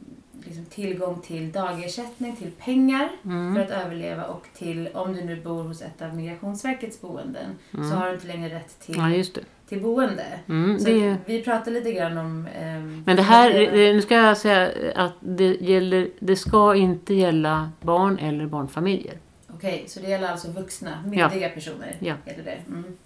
liksom 0.45 0.65
tillgång 0.65 1.21
till 1.21 1.51
dagersättning, 1.51 2.35
till 2.35 2.51
pengar 2.51 3.09
mm. 3.25 3.55
för 3.55 3.61
att 3.61 3.85
överleva 3.85 4.25
och 4.25 4.47
till, 4.57 4.89
om 4.93 5.13
du 5.13 5.21
nu 5.25 5.41
bor 5.41 5.63
hos 5.63 5.81
ett 5.81 6.01
av 6.01 6.15
Migrationsverkets 6.15 7.01
boenden, 7.01 7.55
mm. 7.73 7.89
så 7.89 7.95
har 7.95 8.07
du 8.07 8.13
inte 8.13 8.27
längre 8.27 8.55
rätt 8.55 8.79
till, 8.79 8.95
ja, 8.97 9.41
till 9.67 9.81
boende. 9.81 10.39
Mm, 10.47 10.77
det... 10.83 11.17
Vi 11.25 11.43
pratade 11.43 11.71
lite 11.71 11.91
grann 11.91 12.17
om... 12.17 12.47
Um, 12.61 13.03
Men 13.05 13.15
det 13.15 13.21
här, 13.21 13.53
det, 13.53 13.93
nu 13.93 14.01
ska 14.01 14.15
jag 14.15 14.37
säga 14.37 14.71
att 14.95 15.13
det, 15.19 15.55
gäller, 15.61 16.09
det 16.19 16.35
ska 16.35 16.75
inte 16.75 17.13
gälla 17.13 17.71
barn 17.81 18.17
eller 18.19 18.45
barnfamiljer. 18.45 19.17
Okej, 19.47 19.75
okay, 19.75 19.87
så 19.87 19.99
det 19.99 20.07
gäller 20.09 20.27
alltså 20.27 20.51
vuxna, 20.51 21.03
myndiga 21.03 21.47
ja. 21.47 21.49
personer? 21.49 21.97
Ja. 21.99 22.13
Heter 22.25 22.43
det. 22.43 22.57
Mm. 22.67 22.97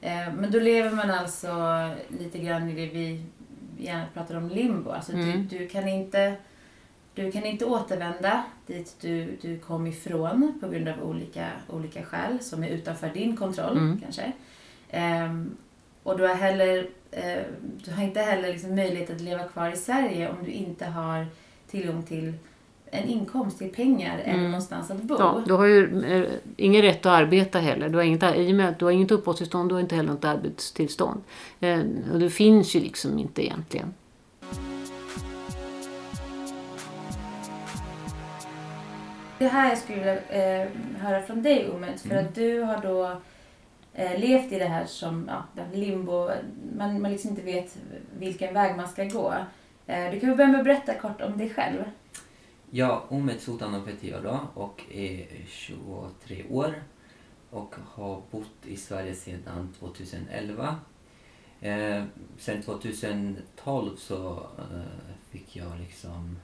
Eh, 0.00 0.34
men 0.34 0.50
då 0.50 0.58
lever 0.58 0.90
man 0.90 1.10
alltså 1.10 1.50
lite 2.08 2.38
grann 2.38 2.68
i 2.68 2.74
det 2.74 2.86
vi 2.86 3.22
gärna 3.78 4.04
pratar 4.14 4.34
om 4.34 4.48
limbo. 4.48 4.90
Alltså 4.90 5.12
mm. 5.12 5.48
du, 5.50 5.58
du, 5.58 5.68
kan 5.68 5.88
inte, 5.88 6.34
du 7.14 7.32
kan 7.32 7.44
inte 7.44 7.64
återvända 7.64 8.44
dit 8.66 8.96
du, 9.00 9.36
du 9.40 9.58
kom 9.58 9.86
ifrån 9.86 10.58
på 10.60 10.68
grund 10.68 10.88
av 10.88 11.02
olika, 11.02 11.48
olika 11.68 12.02
skäl 12.02 12.40
som 12.40 12.64
är 12.64 12.68
utanför 12.68 13.08
din 13.08 13.36
kontroll 13.36 13.78
mm. 13.78 14.00
kanske. 14.00 14.32
Um, 15.24 15.56
och 16.02 16.18
du 16.18 16.26
har, 16.26 16.34
heller, 16.34 16.78
uh, 17.16 17.42
du 17.84 17.92
har 17.92 18.02
inte 18.02 18.20
heller 18.20 18.52
liksom 18.52 18.74
möjlighet 18.74 19.10
att 19.10 19.20
leva 19.20 19.44
kvar 19.44 19.70
i 19.70 19.76
Sverige 19.76 20.30
om 20.30 20.44
du 20.44 20.50
inte 20.50 20.86
har 20.86 21.26
tillgång 21.70 22.02
till 22.02 22.34
en 22.90 23.08
inkomst 23.08 23.62
i 23.62 23.68
pengar 23.68 24.18
mm. 24.24 24.38
eller 24.38 24.48
någonstans 24.48 24.90
att 24.90 25.02
bo. 25.02 25.16
Ja, 25.18 25.42
du 25.46 25.52
har 25.52 25.66
ju 25.66 26.04
eh, 26.04 26.30
ingen 26.56 26.82
rätt 26.82 27.06
att 27.06 27.12
arbeta 27.12 27.58
heller. 27.58 27.88
Du 27.88 27.96
har 27.96 28.04
inget, 28.04 28.36
I 28.36 28.52
och 28.52 28.56
med 28.56 28.68
att 28.68 28.78
du 28.78 28.84
har 28.84 28.92
inget 28.92 29.10
uppehållstillstånd, 29.10 29.70
du 29.70 29.74
har 29.74 29.80
inte 29.80 29.96
heller 29.96 30.12
något 30.12 30.24
arbetstillstånd. 30.24 31.20
Eh, 31.60 31.80
och 32.12 32.18
det 32.18 32.30
finns 32.30 32.76
ju 32.76 32.80
liksom 32.80 33.18
inte 33.18 33.44
egentligen. 33.44 33.94
Det 39.38 39.48
här 39.48 39.68
jag 39.68 39.78
skulle 39.78 39.98
vilja 39.98 40.62
eh, 40.62 40.68
höra 40.98 41.22
från 41.22 41.42
dig 41.42 41.70
Omet, 41.70 42.00
för 42.00 42.10
mm. 42.10 42.26
att 42.26 42.34
du 42.34 42.60
har 42.60 42.80
då 42.82 43.16
eh, 43.94 44.20
levt 44.20 44.52
i 44.52 44.58
det 44.58 44.64
här 44.64 44.84
som 44.86 45.30
ja, 45.54 45.62
limbo, 45.72 46.30
man, 46.76 47.02
man 47.02 47.12
liksom 47.12 47.30
inte 47.30 47.42
vet 47.42 47.76
vilken 48.18 48.54
väg 48.54 48.76
man 48.76 48.88
ska 48.88 49.04
gå. 49.04 49.34
Eh, 49.86 50.10
du 50.10 50.20
kan 50.20 50.28
väl 50.28 50.36
börja 50.36 50.50
med 50.50 50.58
att 50.58 50.64
berätta 50.64 50.94
kort 50.94 51.20
om 51.20 51.38
dig 51.38 51.50
själv? 51.50 51.84
Ja, 52.70 53.04
Omet 53.08 53.40
Sultanov 53.40 53.88
heter 53.88 54.08
jag 54.08 54.22
då 54.22 54.40
och 54.54 54.82
är 54.92 55.26
23 55.46 56.44
år 56.50 56.82
och 57.50 57.74
har 57.84 58.22
bott 58.30 58.66
i 58.66 58.76
Sverige 58.76 59.14
sedan 59.14 59.74
2011. 59.78 60.76
Eh, 61.60 62.04
sen 62.38 62.62
2012 62.62 63.96
så 63.96 64.46
eh, 64.58 64.80
fick 65.30 65.56
jag 65.56 65.78
liksom 65.80 66.38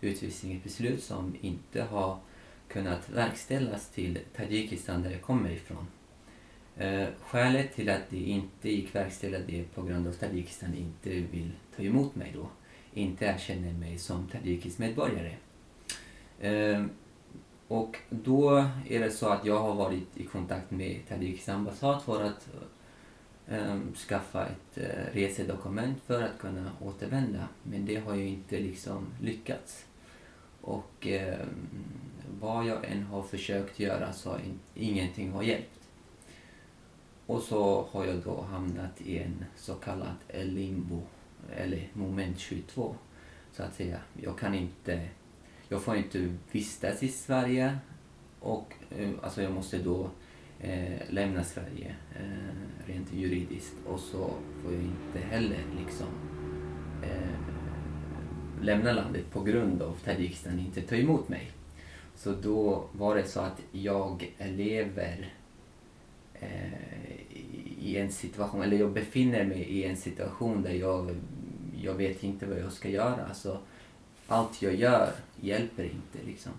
utvisningsbeslut 0.00 1.02
som 1.02 1.36
inte 1.40 1.82
har 1.82 2.18
kunnat 2.68 3.10
verkställas 3.10 3.90
till 3.90 4.18
Tadzjikistan 4.36 5.02
där 5.02 5.10
jag 5.10 5.22
kommer 5.22 5.50
ifrån. 5.50 5.86
Eh, 6.76 7.08
skälet 7.20 7.74
till 7.74 7.90
att 7.90 8.10
det 8.10 8.20
inte 8.20 8.70
gick 8.70 8.94
verkställa 8.94 9.38
det 9.38 9.64
på 9.74 9.82
grund 9.82 10.06
av 10.06 10.12
att 10.12 10.20
Tadzjikistan 10.20 10.74
inte 10.74 11.10
vill 11.10 11.52
ta 11.76 11.82
emot 11.82 12.14
mig 12.14 12.32
då, 12.34 12.48
inte 12.92 13.24
erkänner 13.24 13.72
mig 13.72 13.98
som 13.98 14.28
tadzjikisk 14.28 14.78
medborgare. 14.78 15.36
Eh, 16.40 16.84
och 17.68 17.96
då 18.10 18.66
är 18.88 19.00
det 19.00 19.10
så 19.10 19.28
att 19.28 19.44
jag 19.44 19.58
har 19.58 19.74
varit 19.74 20.16
i 20.16 20.24
kontakt 20.24 20.70
med 20.70 21.00
Tadiks 21.08 21.48
ambassad 21.48 22.02
för 22.02 22.24
att 22.24 22.48
eh, 23.48 23.78
skaffa 24.08 24.46
ett 24.46 24.78
eh, 24.78 25.12
resedokument 25.12 26.02
för 26.06 26.22
att 26.22 26.38
kunna 26.38 26.70
återvända. 26.80 27.48
Men 27.62 27.86
det 27.86 27.96
har 27.96 28.14
ju 28.14 28.28
inte 28.28 28.60
liksom 28.60 29.06
lyckats. 29.20 29.86
Och 30.60 31.06
eh, 31.06 31.46
vad 32.40 32.66
jag 32.66 32.84
än 32.84 33.02
har 33.02 33.22
försökt 33.22 33.80
göra 33.80 34.12
så 34.12 34.30
har 34.30 34.38
in, 34.38 34.58
ingenting 34.74 35.32
har 35.32 35.42
hjälpt. 35.42 35.80
Och 37.26 37.42
så 37.42 37.88
har 37.90 38.04
jag 38.04 38.16
då 38.16 38.40
hamnat 38.40 39.00
i 39.00 39.18
en 39.18 39.44
så 39.56 39.74
kallad 39.74 40.14
limbo, 40.34 41.02
eller 41.56 41.88
moment 41.92 42.38
22, 42.38 42.96
så 43.52 43.62
att 43.62 43.74
säga. 43.74 43.98
Jag 44.22 44.38
kan 44.38 44.54
inte 44.54 45.08
jag 45.68 45.82
får 45.82 45.96
inte 45.96 46.34
vistas 46.52 47.02
i 47.02 47.08
Sverige 47.08 47.78
och 48.40 48.74
eh, 48.98 49.10
alltså 49.22 49.42
jag 49.42 49.52
måste 49.52 49.78
då 49.78 50.10
eh, 50.60 51.00
lämna 51.10 51.44
Sverige 51.44 51.94
eh, 52.14 52.86
rent 52.86 53.12
juridiskt 53.12 53.74
och 53.86 54.00
så 54.00 54.30
får 54.62 54.72
jag 54.72 54.82
inte 54.82 55.28
heller 55.28 55.60
liksom 55.78 56.06
eh, 57.02 57.54
lämna 58.64 58.92
landet 58.92 59.30
på 59.30 59.42
grund 59.42 59.82
av 59.82 59.90
att 59.90 60.04
Tadzjikistan 60.04 60.58
inte 60.58 60.82
tar 60.82 60.96
emot 60.96 61.28
mig. 61.28 61.50
Så 62.16 62.32
då 62.32 62.84
var 62.92 63.16
det 63.16 63.24
så 63.24 63.40
att 63.40 63.60
jag 63.72 64.34
lever 64.38 65.32
eh, 66.34 67.20
i 67.80 67.96
en 67.96 68.12
situation, 68.12 68.62
eller 68.62 68.76
jag 68.76 68.92
befinner 68.92 69.44
mig 69.44 69.62
i 69.62 69.84
en 69.84 69.96
situation 69.96 70.62
där 70.62 70.72
jag, 70.72 71.16
jag 71.82 71.94
vet 71.94 72.24
inte 72.24 72.46
vad 72.46 72.58
jag 72.58 72.72
ska 72.72 72.88
göra. 72.88 73.26
Alltså, 73.26 73.58
allt 74.28 74.62
jag 74.62 74.74
gör 74.74 75.12
hjälper 75.40 75.84
inte 75.84 76.18
liksom. 76.26 76.52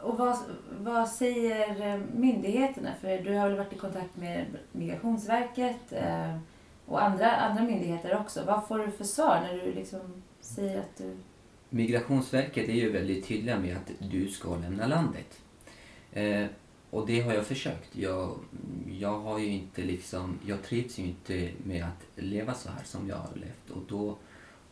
Och 0.00 0.18
vad, 0.18 0.36
vad 0.78 1.08
säger 1.08 2.02
myndigheterna? 2.16 2.90
För 3.00 3.18
du 3.18 3.34
har 3.34 3.48
väl 3.48 3.58
varit 3.58 3.72
i 3.72 3.76
kontakt 3.76 4.16
med 4.16 4.46
Migrationsverket 4.72 5.92
eh, 5.92 6.38
och 6.86 7.02
andra, 7.02 7.36
andra 7.36 7.62
myndigheter 7.62 8.20
också. 8.20 8.44
Vad 8.46 8.68
får 8.68 8.78
du 8.78 8.90
för 8.90 9.04
svar 9.04 9.40
när 9.42 9.64
du 9.64 9.72
liksom 9.72 10.22
säger 10.40 10.80
att 10.80 10.96
du... 10.96 11.16
Migrationsverket 11.70 12.68
är 12.68 12.72
ju 12.72 12.92
väldigt 12.92 13.26
tydliga 13.26 13.58
med 13.58 13.76
att 13.76 14.10
du 14.10 14.28
ska 14.28 14.56
lämna 14.56 14.86
landet. 14.86 15.40
Eh, 16.12 16.46
och 16.90 17.06
det 17.06 17.20
har 17.20 17.34
jag 17.34 17.46
försökt. 17.46 17.96
Jag, 17.96 18.38
jag 18.90 19.18
har 19.18 19.38
ju 19.38 19.46
inte 19.46 19.82
liksom, 19.82 20.38
jag 20.46 20.62
trivs 20.62 20.98
ju 20.98 21.02
inte 21.02 21.50
med 21.64 21.84
att 21.84 22.24
leva 22.24 22.54
så 22.54 22.68
här 22.68 22.84
som 22.84 23.08
jag 23.08 23.16
har 23.16 23.34
levt 23.34 23.70
och 23.70 23.82
då 23.88 24.16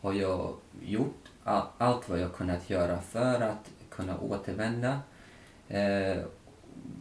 har 0.01 0.13
jag 0.13 0.55
gjort 0.81 1.31
allt 1.43 2.09
vad 2.09 2.19
jag 2.19 2.33
kunnat 2.33 2.69
göra 2.69 3.01
för 3.01 3.41
att 3.41 3.71
kunna 3.89 4.19
återvända. 4.19 4.99
Eh, 5.67 6.17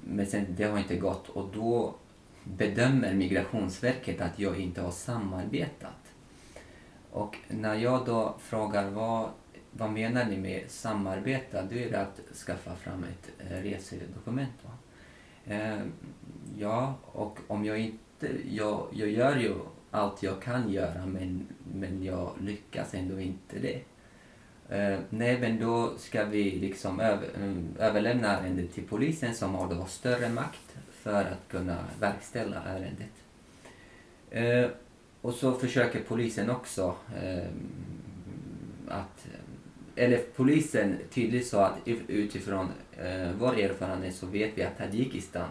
men 0.05 0.26
sen, 0.26 0.47
det 0.49 0.64
har 0.64 0.78
inte 0.78 0.97
gått 0.97 1.28
och 1.28 1.51
då 1.55 1.95
bedömer 2.45 3.14
Migrationsverket 3.14 4.20
att 4.20 4.38
jag 4.38 4.61
inte 4.61 4.80
har 4.80 4.90
samarbetat. 4.90 6.14
Och 7.11 7.36
när 7.49 7.74
jag 7.74 8.07
då 8.07 8.34
frågar 8.38 8.90
vad, 8.90 9.30
vad 9.70 9.90
menar 9.90 10.24
ni 10.24 10.36
med 10.36 10.70
samarbeta, 10.70 11.62
då 11.62 11.74
är 11.76 11.90
det 11.90 12.01
att 12.01 12.20
skaffa 12.47 12.76
fram 12.76 13.05
ett 13.05 13.30
eh, 13.38 13.62
resedokument. 13.62 14.64
Va? 14.64 14.70
Eh, 15.55 15.80
ja, 16.59 16.95
och 17.03 17.38
om 17.47 17.64
jag 17.64 17.78
inte... 17.78 18.28
Jag, 18.51 18.86
jag 18.93 19.09
gör 19.09 19.36
ju 19.36 19.55
allt 19.90 20.22
jag 20.22 20.43
kan 20.43 20.72
göra 20.72 21.07
men, 21.07 21.47
men 21.74 22.03
jag 22.03 22.30
lyckas 22.40 22.95
ändå 22.95 23.20
inte 23.20 23.59
det. 23.59 23.82
Eh, 24.72 24.98
nej, 25.10 25.40
men 25.40 25.58
då 25.58 25.92
ska 25.98 26.24
vi 26.24 26.50
liksom 26.50 27.00
över, 27.00 27.28
eh, 27.34 27.86
överlämna 27.86 28.38
ärendet 28.38 28.74
till 28.74 28.84
polisen 28.84 29.34
som 29.34 29.54
har 29.54 29.74
då 29.74 29.84
större 29.84 30.28
makt 30.28 30.76
för 30.92 31.24
att 31.24 31.48
kunna 31.48 31.76
verkställa 32.00 32.62
ärendet. 32.62 33.12
Eh, 34.30 34.70
och 35.20 35.34
så 35.34 35.52
försöker 35.52 36.00
polisen 36.00 36.50
också 36.50 36.94
eh, 37.22 37.48
att 38.88 39.26
eller 39.96 40.18
polisen 40.36 40.98
tydligt 41.10 41.46
sa 41.46 41.66
att 41.66 41.88
utifrån 42.08 42.68
eh, 42.98 43.30
vår 43.38 43.60
erfarenhet 43.60 44.14
så 44.14 44.26
vet 44.26 44.50
vi 44.54 44.62
att 44.62 44.78
Tadzjikistan 44.78 45.48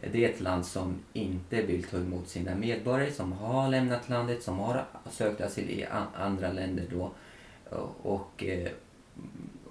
eh, 0.00 0.10
det 0.12 0.24
är 0.24 0.28
ett 0.28 0.40
land 0.40 0.66
som 0.66 0.98
inte 1.12 1.62
vill 1.62 1.82
ta 1.82 1.96
emot 1.96 2.28
sina 2.28 2.54
medborgare 2.54 3.12
som 3.12 3.32
har 3.32 3.68
lämnat 3.68 4.08
landet, 4.08 4.42
som 4.42 4.58
har 4.58 4.84
sökt 5.10 5.40
asyl 5.40 5.70
i 5.70 5.86
andra 6.14 6.52
länder 6.52 6.84
då 6.90 7.12
och, 8.02 8.44
eh, 8.44 8.70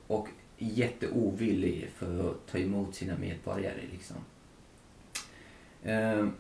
och 0.08 0.28
jätteovillig 0.58 1.90
för 1.96 2.30
att 2.30 2.48
ta 2.48 2.58
emot 2.58 2.96
sina 2.96 3.18
medborgare. 3.18 3.82
Liksom. 3.92 4.18
Ehm, 5.84 6.34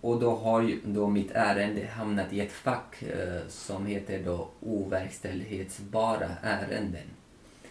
och 0.00 0.20
då 0.20 0.36
har 0.36 0.74
då 0.84 1.08
mitt 1.08 1.30
ärende 1.30 1.86
hamnat 1.86 2.32
i 2.32 2.40
ett 2.40 2.52
fack 2.52 3.02
eh, 3.02 3.48
som 3.48 3.86
heter 3.86 4.22
då 4.24 4.48
overkställighetsbara 4.60 6.28
ärenden. 6.42 7.06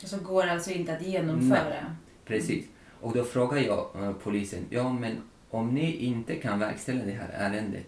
Så 0.03 0.17
går 0.17 0.47
alltså 0.47 0.71
inte 0.71 0.93
att 0.93 1.01
genomföra? 1.01 1.69
Nej, 1.69 1.83
precis. 2.25 2.65
Och 3.01 3.13
då 3.13 3.23
frågar 3.23 3.57
jag 3.57 3.89
eh, 3.95 4.13
polisen, 4.13 4.65
ja 4.69 4.93
men 4.93 5.17
om 5.49 5.73
ni 5.73 5.95
inte 5.95 6.35
kan 6.35 6.59
verkställa 6.59 7.05
det 7.05 7.11
här 7.11 7.29
ärendet, 7.33 7.87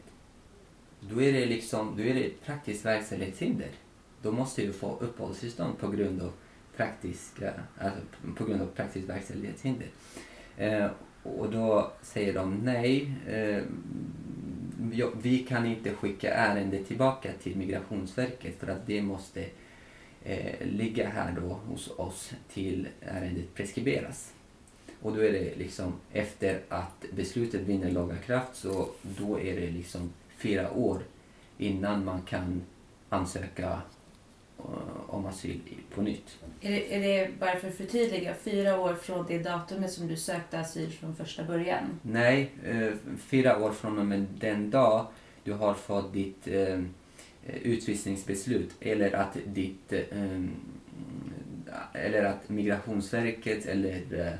då 1.00 1.22
är 1.22 1.34
det 1.34 1.46
liksom, 1.46 1.94
då 1.98 2.04
är 2.04 2.14
det 2.14 2.24
ett 2.24 2.46
praktiskt 2.46 2.86
verkställighetshinder. 2.86 3.70
Då 4.22 4.32
måste 4.32 4.62
ju 4.62 4.74
få 4.74 4.98
uppehållstillstånd 5.00 5.78
på 5.78 5.88
grund 5.88 6.22
av 6.22 6.32
praktiska, 6.78 7.54
alltså 7.78 8.02
på 8.38 8.46
grund 8.46 8.62
av 8.62 8.66
praktiskt 8.66 9.10
verkställighetshinder. 9.10 9.88
Eh, 10.58 10.88
och 11.24 11.52
då 11.52 11.92
säger 12.02 12.34
de 12.34 12.56
nej, 12.56 13.14
eh, 13.28 13.64
vi 15.22 15.46
kan 15.50 15.66
inte 15.66 15.94
skicka 15.94 16.34
ärendet 16.34 16.88
tillbaka 16.88 17.30
till 17.44 17.58
Migrationsverket 17.58 18.60
för 18.60 18.68
att 18.68 18.88
det 18.88 19.02
måste 19.02 19.46
eh, 20.24 20.68
ligga 20.68 21.10
här 21.10 21.38
då 21.42 21.48
hos 21.48 21.92
oss 21.98 22.32
till 22.54 22.88
ärendet 23.02 23.54
preskriberas. 23.54 24.34
Och 25.02 25.16
då 25.16 25.24
är 25.24 25.32
det 25.32 25.56
liksom 25.56 25.94
efter 26.12 26.62
att 26.70 27.06
beslutet 27.16 27.62
vinner 27.62 27.92
laga 27.92 28.16
kraft 28.16 28.56
så 28.56 28.90
då 29.02 29.40
är 29.40 29.60
det 29.62 29.72
liksom 29.72 30.14
fyra 30.38 30.72
år 30.72 31.00
innan 31.58 32.06
man 32.06 32.22
kan 32.22 32.62
ansöka 33.10 33.82
om 35.08 35.26
asyl 35.26 35.60
på 35.96 36.02
nytt. 36.02 36.40
Är 36.62 36.72
det, 36.72 36.96
är 36.96 37.00
det, 37.00 37.40
bara 37.40 37.56
för 37.56 37.68
att 37.68 37.76
förtydliga, 37.76 38.34
fyra 38.34 38.80
år 38.80 38.94
från 38.94 39.26
det 39.28 39.40
datumet 39.40 39.92
som 39.92 40.08
du 40.08 40.16
sökte 40.16 40.60
asyl 40.60 40.92
från 40.92 41.16
första 41.16 41.44
början? 41.44 42.00
Nej, 42.02 42.52
eh, 42.66 42.92
fyra 43.18 43.64
år 43.64 43.72
från 43.72 43.98
och 43.98 44.06
med 44.06 44.26
den 44.40 44.70
dag 44.70 45.06
du 45.44 45.54
har 45.54 45.74
fått 45.74 46.14
ditt 46.14 46.48
eh, 46.48 46.82
utvisningsbeslut 47.62 48.72
eller 48.80 49.16
att 49.16 49.38
ditt 49.46 49.94
eh, 49.94 50.42
eller 51.94 52.24
att 52.24 52.50
Migrationsverket 52.50 53.66
eller 53.66 54.38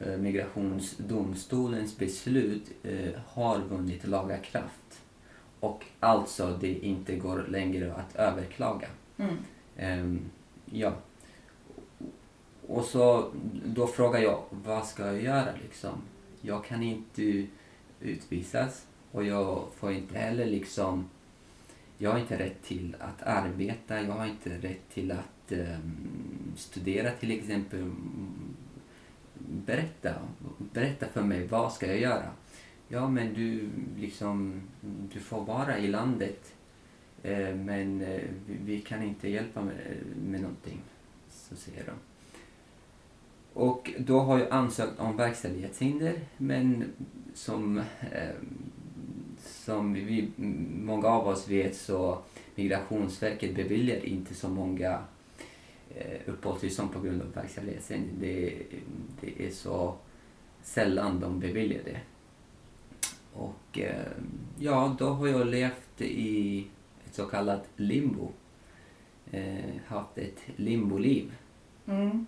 eh, 0.00 0.16
Migrationsdomstolens 0.18 1.98
beslut 1.98 2.72
eh, 2.82 3.20
har 3.26 3.58
vunnit 3.58 4.06
laga 4.06 4.38
kraft 4.38 5.02
och 5.60 5.84
alltså 6.00 6.58
det 6.60 6.72
inte 6.72 7.16
går 7.16 7.46
längre 7.48 7.94
att 7.94 8.16
överklaga. 8.16 8.88
Mm. 9.18 9.36
Ehm, 9.76 10.30
ja. 10.64 10.92
Och 12.66 12.84
så 12.84 13.30
då 13.64 13.86
frågar 13.86 14.20
jag, 14.20 14.42
vad 14.50 14.86
ska 14.86 15.06
jag 15.06 15.22
göra 15.22 15.48
liksom? 15.62 16.02
Jag 16.40 16.64
kan 16.64 16.82
inte 16.82 17.46
utvisas 18.00 18.86
och 19.12 19.24
jag 19.24 19.64
får 19.76 19.92
inte 19.92 20.18
heller 20.18 20.46
liksom... 20.46 21.08
Jag 21.98 22.10
har 22.10 22.18
inte 22.18 22.38
rätt 22.38 22.62
till 22.62 22.96
att 23.00 23.22
arbeta, 23.22 24.02
jag 24.02 24.12
har 24.12 24.26
inte 24.26 24.50
rätt 24.50 24.90
till 24.94 25.12
att 25.12 25.52
um, 25.52 26.52
studera 26.56 27.10
till 27.10 27.30
exempel. 27.30 27.90
Berätta, 29.38 30.14
berätta 30.58 31.06
för 31.06 31.22
mig, 31.22 31.46
vad 31.46 31.72
ska 31.72 31.86
jag 31.86 32.00
göra? 32.00 32.30
Ja, 32.88 33.08
men 33.08 33.34
du, 33.34 33.68
liksom, 33.98 34.62
du 35.12 35.20
får 35.20 35.44
vara 35.44 35.78
i 35.78 35.88
landet 35.88 36.54
Eh, 37.24 37.54
men 37.54 38.00
eh, 38.02 38.22
vi 38.64 38.80
kan 38.80 39.02
inte 39.02 39.28
hjälpa 39.28 39.62
med, 39.62 39.74
eh, 39.74 40.16
med 40.16 40.40
någonting, 40.40 40.80
så 41.28 41.56
säger 41.56 41.84
de. 41.84 41.92
Och 43.60 43.92
då 43.98 44.20
har 44.20 44.38
jag 44.38 44.50
ansökt 44.50 45.00
om 45.00 45.16
verkställighetshinder 45.16 46.20
men 46.36 46.84
som, 47.34 47.82
som 49.38 49.94
vi, 49.94 50.28
många 50.82 51.08
av 51.08 51.28
oss 51.28 51.48
vet 51.48 51.76
så 51.76 52.18
Migrationsverket 52.54 53.56
beviljar 53.56 54.04
inte 54.04 54.34
så 54.34 54.48
många 54.48 54.98
uppehållstillstånd 56.26 56.92
på 56.92 57.00
grund 57.00 57.22
av 57.22 57.32
verkställighetshinder. 57.32 58.12
Det, 58.20 58.62
det 59.20 59.46
är 59.46 59.50
så 59.50 59.94
sällan 60.62 61.20
de 61.20 61.40
beviljar 61.40 61.82
det. 61.84 62.00
Och 63.32 63.78
ja, 64.58 64.96
då 64.98 65.08
har 65.08 65.26
jag 65.26 65.46
levt 65.46 66.00
i 66.00 66.66
så 67.14 67.26
kallat 67.26 67.68
limbo. 67.76 68.32
Eh, 69.30 69.74
haft 69.86 70.18
ett 70.18 70.40
limboliv. 70.56 71.34
Mm. 71.86 72.26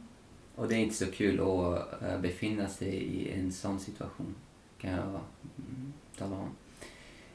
Och 0.55 0.68
det 0.68 0.74
är 0.74 0.78
inte 0.78 0.95
så 0.95 1.07
kul 1.07 1.41
att 1.41 2.03
äh, 2.03 2.20
befinna 2.20 2.68
sig 2.68 2.95
i 2.95 3.32
en 3.32 3.53
sån 3.53 3.80
situation, 3.80 4.34
kan 4.78 4.91
jag 4.91 5.01
mm, 5.01 5.93
tala 6.18 6.37
om. 6.37 6.51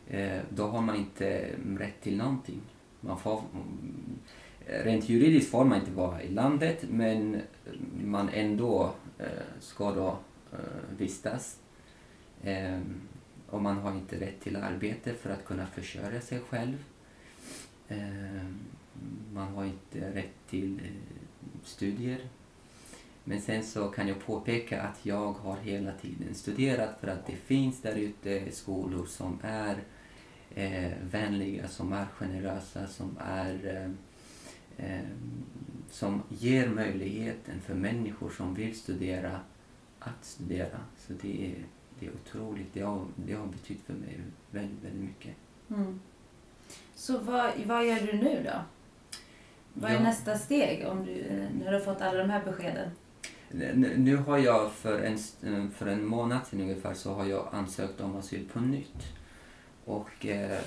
Eh, 0.07 0.41
då 0.49 0.67
har 0.67 0.81
man 0.81 0.95
inte 0.95 1.55
rätt 1.77 2.01
till 2.01 2.17
någonting. 2.17 2.61
Man 2.99 3.19
får, 3.19 3.43
mm, 3.53 4.19
rent 4.65 5.09
juridiskt 5.09 5.51
får 5.51 5.65
man 5.65 5.79
inte 5.79 5.91
vara 5.91 6.23
i 6.23 6.29
landet, 6.29 6.85
men 6.89 7.41
man 8.03 8.29
ändå 8.29 8.93
eh, 9.19 9.25
ska 9.59 9.91
då 9.91 10.17
eh, 10.51 10.97
vistas. 10.97 11.59
Eh, 12.43 12.79
och 13.49 13.61
man 13.61 13.77
har 13.77 13.91
inte 13.91 14.19
rätt 14.19 14.41
till 14.41 14.55
arbete 14.55 15.13
för 15.13 15.29
att 15.29 15.45
kunna 15.45 15.65
försörja 15.65 16.21
sig 16.21 16.39
själv. 16.39 16.83
Eh, 17.91 18.45
man 19.33 19.47
har 19.47 19.65
inte 19.65 20.13
rätt 20.13 20.47
till 20.49 20.79
eh, 20.79 20.91
studier. 21.63 22.19
Men 23.23 23.41
sen 23.41 23.63
så 23.63 23.87
kan 23.87 24.07
jag 24.07 24.19
påpeka 24.19 24.81
att 24.81 25.05
jag 25.05 25.33
har 25.33 25.57
hela 25.57 25.91
tiden 25.91 26.35
studerat 26.35 26.99
för 26.99 27.07
att 27.07 27.27
det 27.27 27.35
finns 27.35 27.81
där 27.81 27.95
ute 27.95 28.51
skolor 28.51 29.05
som 29.05 29.39
är 29.43 29.77
eh, 30.55 30.91
vänliga, 31.11 31.67
som 31.67 31.93
är 31.93 32.05
generösa, 32.05 32.87
som 32.87 33.17
är 33.19 33.85
eh, 34.77 34.87
eh 34.87 35.05
som 35.91 36.21
ger 36.29 36.69
möjligheten 36.69 37.61
för 37.61 37.73
människor 37.73 38.29
som 38.29 38.53
vill 38.53 38.79
studera 38.79 39.39
att 39.99 40.25
studera. 40.25 40.79
Så 40.97 41.13
det 41.21 41.45
är, 41.47 41.65
det 41.99 42.05
är 42.05 42.11
otroligt. 42.11 42.73
Det 42.73 42.81
har, 42.81 43.05
det 43.15 43.33
har 43.33 43.47
betytt 43.47 43.81
för 43.81 43.93
mig 43.93 44.21
väldigt, 44.51 44.83
väldigt 44.83 45.01
mycket. 45.01 45.35
Mm. 45.69 45.99
Så 46.95 47.17
vad, 47.17 47.51
vad 47.65 47.85
gör 47.87 47.99
du 47.99 48.13
nu 48.13 48.43
då? 48.45 48.59
Vad 49.73 49.91
är 49.91 49.95
Ja. 49.95 50.01
nästa 50.01 50.37
steg 50.37 50.87
om 50.87 51.05
du, 51.05 51.23
när 51.59 51.71
du 51.71 51.77
har 51.77 51.85
fått 51.85 52.01
alla 52.01 52.17
de 52.17 52.29
här 52.29 52.45
beskeden? 52.45 52.89
Nu 53.97 54.15
har 54.15 54.37
jag 54.37 54.71
för 54.71 55.01
en, 55.01 55.71
för 55.71 55.87
en 55.87 56.05
månad 56.05 56.39
sedan 56.47 56.61
ungefär 56.61 56.93
så 56.93 57.13
har 57.13 57.25
jag 57.25 57.47
ansökt 57.51 58.01
om 58.01 58.15
asyl 58.15 58.49
på 58.53 58.59
nytt. 58.59 59.03
Och, 59.85 60.25
eh, 60.25 60.59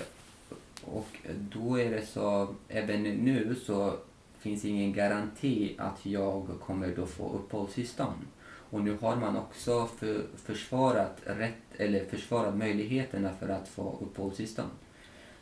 och 0.85 1.09
då 1.39 1.81
är 1.81 1.91
det 1.91 2.07
så, 2.07 2.55
även 2.69 3.03
nu 3.03 3.55
så 3.67 3.97
finns 4.39 4.65
ingen 4.65 4.93
garanti 4.93 5.75
att 5.79 6.07
jag 6.07 6.49
kommer 6.67 6.97
då 6.97 7.07
få 7.07 7.33
uppehållstillstånd. 7.33 8.19
Och 8.71 8.81
nu 8.81 8.99
har 9.01 9.17
man 9.17 9.37
också 9.37 9.87
för, 9.87 10.23
försvarat, 10.37 11.21
rätt, 11.25 11.55
eller 11.77 12.05
försvarat 12.05 12.57
möjligheterna 12.57 13.31
för 13.41 13.49
att 13.49 13.69
få 13.69 13.99
uppehållstillstånd. 14.03 14.71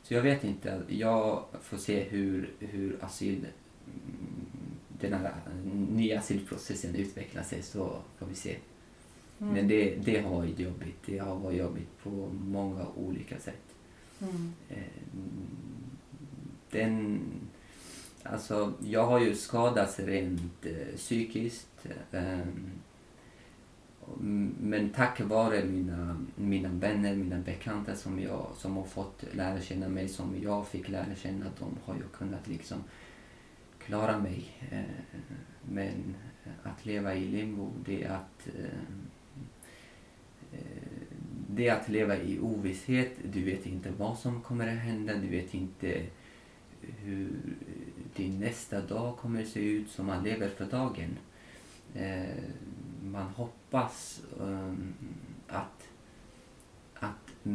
Så 0.03 0.15
jag 0.15 0.23
vet 0.23 0.45
inte, 0.45 0.83
jag 0.89 1.45
får 1.63 1.77
se 1.77 2.03
hur, 2.03 2.51
hur 2.59 2.99
asyl, 3.01 3.39
mm, 3.39 4.47
den 5.01 5.13
här 5.13 5.35
nya 5.91 6.19
asylprocessen 6.19 6.95
utvecklar 6.95 7.43
sig 7.43 7.63
så 7.63 7.99
får 8.19 8.27
vi 8.27 8.35
se. 8.35 8.57
Mm. 9.41 9.55
Men 9.55 9.69
det, 9.69 9.95
det 10.05 10.21
har 10.21 10.31
varit 10.31 10.59
jobbigt. 10.59 10.97
Det 11.07 11.19
har 11.19 11.37
varit 11.37 11.59
jobbigt 11.59 11.99
på 12.03 12.11
många 12.45 12.87
olika 12.97 13.39
sätt. 13.39 13.75
Mm. 14.21 14.53
Eh, 14.69 14.77
Den, 16.71 17.21
alltså, 18.23 18.73
jag 18.85 19.07
har 19.07 19.21
ju 19.21 19.35
skadats 19.35 19.99
rent 19.99 20.67
eh, 20.67 20.97
psykiskt. 20.97 21.87
Mm, 24.21 24.55
men 24.61 24.91
tack 24.91 25.21
vare 25.21 25.65
mina, 25.65 26.27
mina 26.37 26.69
vänner, 26.69 27.17
mina 27.17 27.39
bekanta 27.39 27.95
som, 27.95 28.21
jag, 28.21 28.47
som 28.57 28.77
har 28.77 28.85
fått 28.85 29.25
lära 29.33 29.61
känna 29.61 29.89
mig, 29.89 30.09
som 30.09 30.37
jag 30.43 30.69
fick 30.69 30.89
lära 30.89 31.15
känna, 31.15 31.47
de 31.59 31.79
har 31.85 31.95
jag 31.95 32.13
kunnat 32.13 32.49
liksom 32.49 32.85
klara 33.79 34.19
mig. 34.19 34.45
Eh, 34.71 34.81
men 35.63 36.15
att 36.63 36.87
leva 36.87 37.15
i 37.15 37.29
limbo, 37.29 37.73
det 37.85 38.03
är 38.03 38.11
att 38.11 38.49
eh, 38.59 38.65
eh, 40.53 40.59
det 41.49 41.69
är 41.69 41.75
att 41.75 41.89
leva 41.89 42.17
i 42.17 42.39
ovisshet. 42.41 43.13
Du 43.33 43.45
vet 43.45 43.67
inte 43.67 43.91
vad 43.91 44.19
som 44.19 44.43
kommer 44.43 44.69
att 44.69 44.83
hända. 44.83 45.15
Du 45.17 45.29
vet 45.29 45.55
inte 45.55 46.07
hur 46.81 47.31
din 48.17 48.41
nästa 48.41 48.81
dag 48.81 49.17
kommer 49.17 49.43
att 49.43 49.49
se 49.49 49.61
ut. 49.61 49.91
Så 49.91 50.03
man 50.03 50.25
lever 50.25 50.49
för 50.49 50.65
dagen. 50.65 51.19
Man 53.03 53.27
hoppas 53.27 54.23
um, 54.39 54.95
att, 55.49 55.89
att 56.95 57.47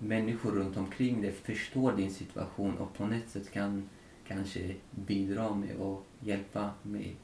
människor 0.00 0.50
runt 0.52 0.76
omkring 0.76 1.20
dig 1.22 1.32
förstår 1.32 1.92
din 1.92 2.10
situation 2.10 2.78
och 2.78 2.94
på 2.94 3.06
något 3.06 3.28
sätt 3.28 3.50
kan 3.52 3.88
kanske 4.26 4.74
bidra 4.90 5.54
med 5.54 5.76
och 5.76 6.06
hjälpa 6.20 6.70
med 6.82 7.16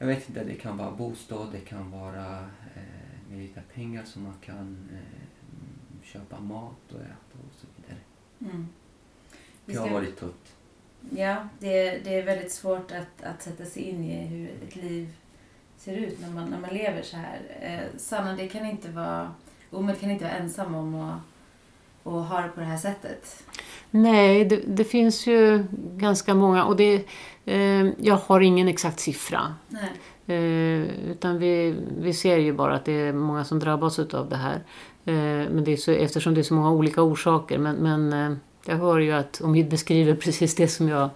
jag 0.00 0.06
vet 0.06 0.28
inte, 0.28 0.44
det 0.44 0.54
kan 0.54 0.76
vara 0.76 0.90
bostad, 0.90 1.52
det 1.52 1.60
kan 1.60 1.90
vara 1.90 2.38
eh, 2.74 3.30
med 3.30 3.38
lite 3.38 3.62
pengar 3.74 4.04
som 4.04 4.22
man 4.22 4.34
kan 4.44 4.88
eh, 4.92 6.02
köpa 6.02 6.40
mat 6.40 6.92
och 6.92 7.00
äta 7.00 7.38
och 7.48 7.54
så 7.54 7.66
vidare. 7.76 7.98
Mm. 8.40 8.68
Vi 9.64 9.72
Det 9.72 9.78
har 9.78 9.86
ska- 9.86 9.94
varit 9.94 10.16
tufft. 10.16 10.56
Ja, 11.10 11.48
det, 11.58 11.98
det 12.04 12.14
är 12.14 12.24
väldigt 12.24 12.52
svårt 12.52 12.92
att, 12.92 13.22
att 13.22 13.42
sätta 13.42 13.64
sig 13.64 13.82
in 13.82 14.04
i 14.04 14.26
hur 14.26 14.50
ett 14.62 14.76
liv 14.76 15.16
ser 15.78 15.96
ut 15.96 16.20
när 16.20 16.30
man, 16.30 16.50
när 16.50 16.58
man 16.58 16.70
lever 16.70 17.02
så 17.02 17.16
här. 17.16 17.40
Eh, 17.60 17.98
Sanna, 17.98 18.32
det 18.32 18.48
kan 18.48 18.66
inte 18.66 18.88
vara... 18.88 19.30
Omid 19.70 20.00
kan 20.00 20.10
inte 20.10 20.24
vara 20.24 20.34
ensam 20.34 20.74
om 20.74 20.94
att, 20.94 21.18
att 22.12 22.28
ha 22.28 22.40
det 22.40 22.48
på 22.48 22.60
det 22.60 22.66
här 22.66 22.76
sättet. 22.76 23.44
Nej, 23.90 24.44
det, 24.44 24.56
det 24.66 24.84
finns 24.84 25.26
ju 25.26 25.64
ganska 25.96 26.34
många 26.34 26.64
och 26.64 26.76
det, 26.76 27.04
eh, 27.44 27.86
jag 27.98 28.16
har 28.16 28.40
ingen 28.40 28.68
exakt 28.68 29.00
siffra. 29.00 29.54
Nej. 29.68 29.90
Eh, 30.28 31.10
utan 31.10 31.38
vi, 31.38 31.74
vi 32.00 32.12
ser 32.12 32.36
ju 32.36 32.52
bara 32.52 32.74
att 32.74 32.84
det 32.84 32.92
är 32.92 33.12
många 33.12 33.44
som 33.44 33.58
drabbas 33.58 33.98
av 33.98 34.28
det 34.28 34.36
här. 34.36 34.54
Eh, 35.04 35.50
men 35.50 35.64
det 35.64 35.72
är 35.72 35.76
så, 35.76 35.90
eftersom 35.90 36.34
det 36.34 36.40
är 36.40 36.42
så 36.42 36.54
många 36.54 36.70
olika 36.70 37.02
orsaker. 37.02 37.58
Men, 37.58 37.76
men 37.76 38.12
eh, 38.12 38.36
jag 38.66 38.76
hör 38.76 38.98
ju 38.98 39.12
att 39.12 39.40
Omid 39.40 39.68
beskriver 39.68 40.14
precis 40.24 40.54
det 40.54 40.68
som 40.68 40.88
jag 40.88 41.10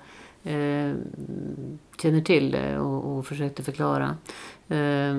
eh, 0.44 0.94
känner 2.02 2.20
till 2.20 2.50
det 2.50 2.78
och, 2.78 3.18
och 3.18 3.26
försökte 3.26 3.62
förklara. 3.62 4.16
Eh, 4.68 5.16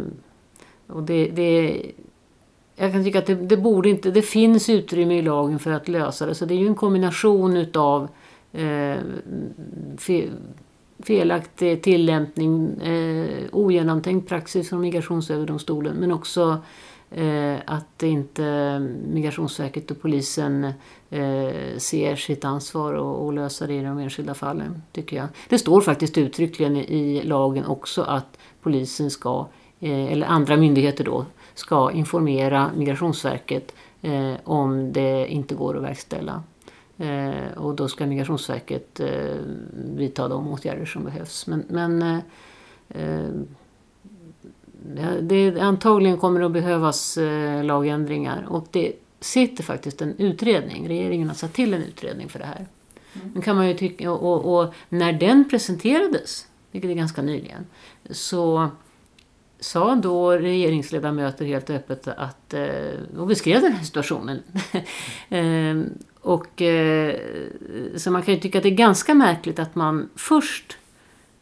och 0.87 1.03
det, 1.03 1.27
det, 1.27 1.81
jag 2.75 2.91
kan 2.91 3.03
tycka 3.03 3.19
att 3.19 3.25
det, 3.25 3.35
det 3.35 3.57
borde 3.57 3.89
inte, 3.89 4.11
det 4.11 4.21
finns 4.21 4.69
utrymme 4.69 5.17
i 5.17 5.21
lagen 5.21 5.59
för 5.59 5.71
att 5.71 5.87
lösa 5.87 6.25
det. 6.25 6.35
Så 6.35 6.45
det 6.45 6.53
är 6.53 6.59
ju 6.59 6.67
en 6.67 6.75
kombination 6.75 7.57
utav 7.57 8.07
eh, 8.51 8.97
fe, 9.97 10.29
felaktig 10.99 11.81
tillämpning, 11.81 12.81
eh, 12.81 13.43
ogenomtänkt 13.51 14.29
praxis 14.29 14.69
från 14.69 14.81
Migrationsöverdomstolen 14.81 15.95
men 15.95 16.11
också 16.11 16.41
eh, 16.51 16.57
Eh, 17.15 17.59
att 17.65 18.03
inte 18.03 18.79
Migrationsverket 19.07 19.91
och 19.91 20.01
polisen 20.01 20.63
eh, 21.09 21.77
ser 21.77 22.15
sitt 22.15 22.45
ansvar 22.45 22.93
och, 22.93 23.25
och 23.25 23.33
det 23.67 23.73
i 23.73 23.83
de 23.83 23.99
enskilda 23.99 24.33
fallen, 24.33 24.81
tycker 24.91 25.17
jag. 25.17 25.27
Det 25.49 25.59
står 25.59 25.81
faktiskt 25.81 26.17
uttryckligen 26.17 26.77
i, 26.77 27.23
lagen 27.23 27.65
också 27.65 28.01
att 28.01 28.37
polisen 28.61 29.11
ska, 29.11 29.47
eh, 29.79 30.11
eller 30.11 30.27
andra 30.27 30.57
myndigheter 30.57 31.03
då, 31.03 31.25
ska 31.53 31.91
informera 31.91 32.71
Migrationsverket 32.77 33.75
om 34.43 34.93
det 34.93 35.27
inte 35.27 35.55
går 35.55 35.77
att 35.77 35.83
verkställa. 35.83 36.43
Och 37.55 37.75
då 37.75 37.87
ska 37.87 38.05
Migrationsverket 38.05 38.99
eh, 38.99 39.35
vidta 39.73 40.27
de 40.27 40.47
åtgärder 40.47 40.85
som 40.85 41.03
behövs. 41.03 41.47
Men, 41.47 41.65
men 41.69 42.21
det, 45.21 45.59
antagligen 45.59 46.17
kommer 46.17 46.39
det 46.39 46.45
att 46.45 46.51
behövas 46.51 47.17
eh, 47.17 47.63
lagändringar. 47.63 48.45
Och 48.49 48.67
det 48.71 48.93
sitter 49.19 49.63
faktiskt 49.63 50.01
en 50.01 50.15
utredning. 50.17 50.87
Regeringen 50.87 51.27
har 51.27 51.35
satt 51.35 51.53
till 51.53 51.73
en 51.73 51.83
utredning 51.83 52.29
för 52.29 52.39
det 52.39 52.45
här. 52.45 52.67
Mm. 53.23 53.41
Kan 53.41 53.55
man 53.55 53.67
ju 53.67 53.73
tycka, 53.73 54.11
och, 54.11 54.33
och, 54.33 54.59
och 54.59 54.73
när 54.89 55.13
den 55.13 55.49
presenterades, 55.49 56.47
vilket 56.71 56.91
är 56.91 56.95
ganska 56.95 57.21
nyligen, 57.21 57.65
så 58.09 58.69
sa 59.59 59.95
då 59.95 60.31
regeringsledamöter 60.31 61.45
helt 61.45 61.69
öppet 61.69 62.07
att, 62.07 62.53
eh, 62.53 63.17
och 63.17 63.27
beskrev 63.27 63.61
den 63.61 63.71
här 63.71 63.83
situationen. 63.83 64.43
Eh, 65.29 65.81
och, 66.21 66.61
eh, 66.61 67.15
så 67.95 68.11
man 68.11 68.21
kan 68.21 68.33
ju 68.33 68.39
tycka 68.39 68.57
att 68.57 68.63
det 68.63 68.69
är 68.69 68.75
ganska 68.75 69.13
märkligt 69.13 69.59
att 69.59 69.75
man 69.75 70.09
först 70.15 70.77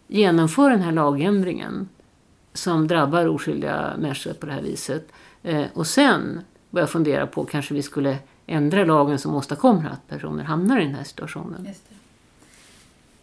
genomför 0.07 0.69
den 0.69 0.81
här 0.81 0.91
lagändringen 0.91 1.89
som 2.53 2.87
drabbar 2.87 3.27
oskyldiga 3.27 3.93
människor 3.97 4.33
på 4.33 4.45
det 4.45 4.51
här 4.51 4.61
viset. 4.61 5.11
Eh, 5.43 5.65
och 5.73 5.87
sen 5.87 6.41
börjar 6.69 6.87
fundera 6.87 7.27
på 7.27 7.45
kanske 7.45 7.73
vi 7.73 7.81
skulle 7.81 8.17
ändra 8.47 8.85
lagen 8.85 9.19
som 9.19 9.35
åstadkommer 9.35 9.89
att 9.89 10.07
personer 10.07 10.43
hamnar 10.43 10.79
i 10.79 10.83
den 10.83 10.95
här 10.95 11.03
situationen. 11.03 11.67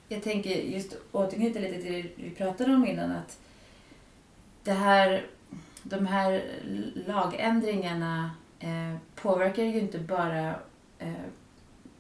Jag 0.09 0.23
tänker 0.23 0.51
just 0.51 0.97
återknyta 1.13 1.59
lite 1.59 1.83
till 1.83 1.93
det 1.93 2.09
vi 2.17 2.31
pratade 2.31 2.75
om 2.75 2.87
innan 2.87 3.11
att 3.11 3.39
det 4.65 4.73
här, 4.73 5.27
de 5.83 6.07
här 6.07 6.43
lagändringarna 7.07 8.31
eh, 8.59 8.97
påverkar 9.15 9.63
ju 9.63 9.81
inte 9.81 9.99
bara 9.99 10.55
eh, 10.99 11.13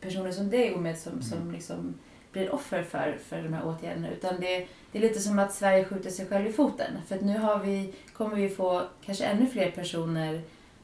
personer 0.00 0.32
som 0.32 0.50
dig 0.50 0.74
och 0.74 0.82
med 0.82 0.98
som, 0.98 1.22
som 1.22 1.52
liksom 1.52 1.94
blir 2.32 2.54
offer 2.54 2.82
för, 2.82 3.18
för 3.28 3.42
de 3.42 3.52
här 3.52 3.66
åtgärderna 3.66 4.08
utan 4.10 4.40
det, 4.40 4.66
det 4.92 4.98
är 4.98 5.02
lite 5.02 5.20
som 5.20 5.38
att 5.38 5.54
Sverige 5.54 5.84
skjuter 5.84 6.10
sig 6.10 6.26
själv 6.26 6.46
i 6.46 6.52
foten 6.52 6.90
för 7.08 7.14
att 7.14 7.22
nu 7.22 7.38
har 7.38 7.58
vi, 7.58 7.94
kommer 8.12 8.36
vi 8.36 8.48
få 8.48 8.82
kanske 9.06 9.24
ännu 9.24 9.46
fler 9.46 9.70
personer 9.70 10.40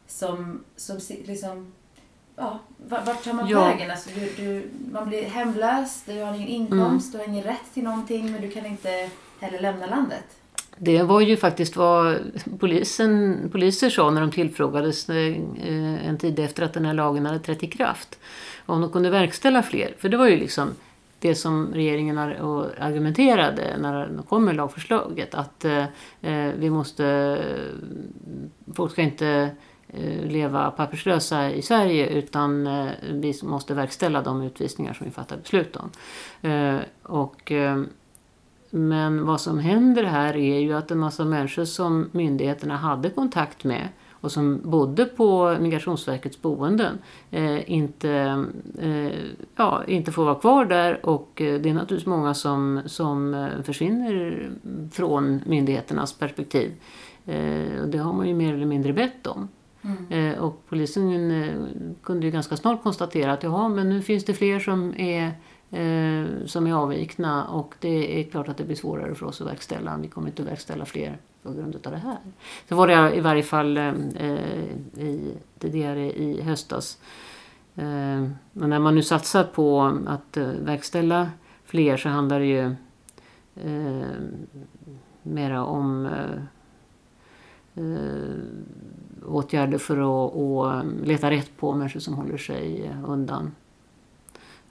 som, 0.07 0.65
som 0.77 0.99
liksom 1.27 1.73
Ja, 2.37 2.59
va- 2.89 3.03
vart 3.07 3.25
tar 3.25 3.33
man 3.33 3.49
Ja. 3.49 3.65
vägen? 3.65 3.91
Alltså, 3.91 4.11
du, 4.15 4.33
du, 4.45 4.69
man 4.93 5.09
blir 5.09 5.23
hemlös, 5.25 6.03
du 6.07 6.21
har 6.23 6.35
ingen 6.35 6.49
inkomst, 6.49 7.13
du 7.13 7.19
har 7.19 7.25
ingen 7.25 7.43
rätt 7.45 7.75
till 7.75 7.85
någonting 7.85 8.33
men 8.33 8.43
du 8.43 8.51
kan 8.51 8.67
inte 8.67 9.11
heller 9.41 9.61
lämna 9.61 9.87
landet. 9.87 10.25
Det 10.79 11.03
var 11.03 11.21
ju 11.21 11.37
faktiskt 11.37 11.77
vad 11.77 12.17
polisen, 12.61 13.39
poliser 13.53 13.91
sa 13.91 14.11
när 14.11 14.21
de 14.21 14.31
tillfrågades 14.31 15.09
eh, 15.09 16.09
en 16.09 16.19
tid 16.19 16.39
efter 16.39 16.63
att 16.63 16.73
den 16.73 16.85
här 16.85 16.95
lagen 16.95 17.27
hade 17.27 17.39
trätt 17.39 17.63
i 17.63 17.67
kraft. 17.67 18.19
Om 18.67 18.81
de 18.81 18.91
kunde 18.93 19.11
verkställa 19.11 19.63
fler. 19.63 19.95
För 19.99 20.09
det 20.09 20.17
var 20.17 20.27
ju 20.29 20.37
liksom 20.37 20.75
det 21.29 21.35
som 21.35 21.75
regeringen 21.75 22.19
argumenterade 22.19 23.77
när 23.79 24.07
de 24.07 24.23
kom 24.23 24.45
med 24.45 24.57
lagförslaget. 24.57 25.35
Att 25.35 25.65
eh, 25.65 25.85
eh, 26.21 26.53
vi 26.59 26.71
måste... 26.71 27.39
Folk 28.75 28.93
ska 28.93 29.03
inte 29.03 29.51
eh, 29.89 30.27
leva 30.27 30.71
papperslösa 30.71 31.51
i 31.51 31.63
Sverige 31.63 32.07
utan 32.07 32.67
eh, 32.67 32.89
vi 33.11 33.35
måste 33.43 33.75
verkställa 33.75 34.23
de 34.23 34.43
utvisningar 34.43 34.93
som 34.95 35.07
vi 35.07 35.13
fattar 35.13 35.37
beslut 35.37 35.77
om. 35.77 35.91
Och, 37.03 37.53
men 38.71 39.27
vad 39.27 39.41
som 39.41 39.59
händer 39.59 40.05
här 40.05 40.37
är 40.37 40.59
ju 40.59 40.73
att 40.73 40.91
en 40.91 40.99
massa 40.99 41.25
människor 41.25 41.65
som 41.65 42.09
myndigheterna 42.13 42.77
hade 42.77 43.11
kontakt 43.11 43.65
med 43.65 43.89
och 44.25 44.33
som 44.33 44.61
bodde 44.65 45.05
på 45.05 45.57
Migrationsverkets 45.61 46.43
boenden 46.43 46.99
eh, 47.31 47.71
inte, 47.71 48.45
eh, 48.79 49.13
ja, 49.57 49.85
inte 49.87 50.13
får 50.13 50.25
vara 50.25 50.35
kvar 50.35 50.65
där 50.65 51.07
och 51.07 51.41
eh, 51.41 51.61
det 51.61 51.71
är 51.71 51.75
naturligtvis 51.75 52.07
många 52.07 52.35
som, 52.35 52.81
som 52.87 53.35
eh, 53.35 53.63
försvinner 53.63 54.51
från 54.93 55.41
myndigheternas 55.47 56.13
perspektiv. 56.13 56.73
Eh, 57.27 57.83
och 57.83 57.89
det 57.89 57.99
har 57.99 58.13
man 58.13 58.29
ju 58.29 58.35
mer 58.35 58.55
eller 58.55 58.67
mindre 58.67 58.93
bett 58.93 59.27
om. 59.27 59.49
Mm. 59.83 60.33
Eh, 60.33 60.39
och 60.39 60.63
polisen 60.69 61.97
kunde 62.03 62.27
ju 62.27 62.33
ganska 62.33 62.57
snart 62.57 62.83
konstatera 62.83 63.33
att 63.33 63.43
jaha, 63.43 63.69
men 63.69 63.89
nu 63.89 64.03
finns 64.03 64.25
det 64.25 64.35
fler 64.35 64.61
som 64.61 64.95
är 64.97 65.33
som 66.47 66.67
är 66.67 66.73
avvikna 66.73 67.45
och 67.49 67.75
det 67.81 68.21
är 68.21 68.25
klart 68.25 68.49
att 68.49 68.57
det 68.57 68.65
blir 68.65 68.77
svårare 68.77 69.15
för 69.15 69.27
oss 69.27 69.41
att 69.41 69.47
verkställa. 69.47 69.99
Vi 70.03 70.09
kommer 70.09 70.29
inte 70.29 70.43
att 70.43 70.49
verkställa 70.49 70.85
fler 70.85 71.19
på 71.45 71.53
grund 71.53 71.87
av 71.87 71.93
det 71.93 71.99
här. 71.99 72.19
Så 72.69 72.77
var 72.77 72.87
det 72.87 73.17
i 73.17 73.21
varje 73.21 73.43
fall 73.43 73.77
ehm, 73.77 74.09
eh, 74.17 75.05
i, 75.05 75.35
tidigare 75.59 76.13
i 76.13 76.43
höstas. 76.43 76.99
Eh, 77.75 78.29
men 78.53 78.71
när 78.71 78.79
man 78.79 78.95
nu 78.95 79.03
satsar 79.03 79.45
på 79.45 79.99
att 80.07 80.37
eh, 80.37 80.47
verkställa 80.47 81.31
fler 81.65 81.97
så 81.97 82.09
handlar 82.09 82.41
det 82.41 82.47
ju 82.47 82.75
eh, 83.55 84.09
mera 85.23 85.65
om 85.65 86.07
eh, 86.07 86.43
eh, 87.85 88.35
åtgärder 89.27 89.79
för 89.79 89.97
att, 89.97 90.35
att 90.35 90.85
ehm, 90.85 91.05
leta 91.05 91.31
rätt 91.31 91.57
på 91.57 91.73
människor 91.73 92.01
som 92.01 92.15
håller 92.15 92.39
sig 92.39 92.93
undan. 93.07 93.55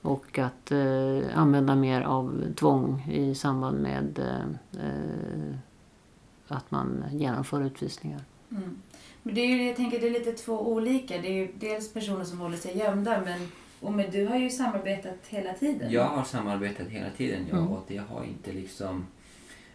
Och 0.01 0.39
att 0.39 0.71
eh, 0.71 1.39
använda 1.39 1.75
mer 1.75 2.01
av 2.01 2.53
tvång 2.55 3.07
i 3.11 3.35
samband 3.35 3.79
med 3.79 4.19
eh, 4.19 4.85
eh 4.85 5.55
att 6.53 6.71
man 6.71 7.05
genomför 7.11 7.61
utvisningar. 7.61 8.21
Mm. 8.51 8.81
Men 9.23 9.35
det 9.35 9.41
är 9.41 9.47
ju, 9.47 9.67
jag 9.67 9.75
tänker 9.75 9.99
det 9.99 10.07
är 10.07 10.11
lite 10.11 10.31
två 10.31 10.71
olika. 10.71 11.17
Det 11.17 11.27
är 11.27 11.33
ju 11.33 11.51
dels 11.59 11.93
personer 11.93 12.23
som 12.23 12.39
håller 12.39 12.57
sig 12.57 12.77
gömda 12.77 13.21
men 13.25 13.47
och 13.83 13.93
men 13.93 14.11
du 14.11 14.25
har 14.25 14.37
ju 14.37 14.49
samarbetat 14.49 15.27
hela 15.27 15.53
tiden. 15.53 15.91
Jag 15.91 16.05
har 16.05 16.23
samarbetat 16.23 16.87
hela 16.87 17.09
tiden 17.09 17.45
ja, 17.49 17.57
mm. 17.57 17.69
och 17.69 17.85
det 17.87 17.97
har 17.97 18.23
inte 18.23 18.51
liksom 18.51 19.07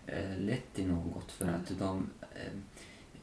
eh, 0.06 0.38
lett 0.38 0.74
till 0.74 0.86
något 0.86 1.32
för 1.32 1.44
att 1.44 1.78
de 1.78 2.10
eh, 2.20 2.52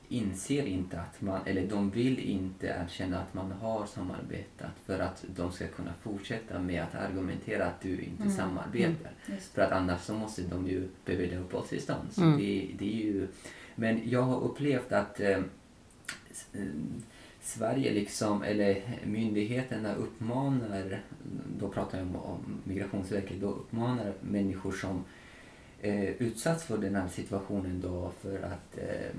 inser 0.10 0.66
inte 0.66 1.00
att 1.00 1.22
man, 1.22 1.40
eller 1.46 1.68
de 1.68 1.90
vill 1.90 2.20
inte 2.20 2.68
erkänna 2.68 3.20
att 3.20 3.34
man 3.34 3.52
har 3.52 3.86
samarbetat 3.86 4.72
för 4.86 5.00
att 5.00 5.26
de 5.36 5.52
ska 5.52 5.68
kunna 5.68 5.94
fortsätta 6.02 6.60
med 6.60 6.84
att 6.84 6.96
argumentera 6.96 7.66
att 7.66 7.82
du 7.82 8.02
inte 8.02 8.24
mm. 8.24 8.36
samarbetar. 8.36 9.12
Mm. 9.28 9.40
För 9.54 9.62
att 9.62 9.72
annars 9.72 10.02
så 10.02 10.14
måste 10.14 10.42
de 10.42 10.68
ju 10.68 10.88
bevilja 11.06 11.40
uppehållstillstånd. 11.40 12.10
Mm. 12.18 12.38
Det, 12.38 12.70
det 12.80 12.94
är 12.94 13.06
ju, 13.06 13.28
men 13.76 14.10
jag 14.10 14.22
har 14.22 14.42
upplevt 14.42 14.92
att 14.92 15.20
eh, 15.20 15.38
eh, 16.54 16.66
Sverige 17.42 17.94
liksom, 17.94 18.44
eller 18.44 18.82
myndigheterna 19.04 19.96
uppmanar, 19.96 21.02
då 21.60 21.70
pratar 21.70 21.98
jag 21.98 22.08
om, 22.08 22.16
om 22.16 22.62
Migrationsverket, 22.64 23.42
då 23.42 23.48
uppmanar 23.48 24.14
människor 24.22 24.72
som 24.72 25.04
eh, 25.82 26.10
utsatts 26.10 26.64
för 26.64 26.78
den 26.78 26.96
här 26.96 27.08
situationen 27.08 27.82
då 27.82 28.12
för 28.22 28.42
att 28.42 28.78
eh, 28.78 29.16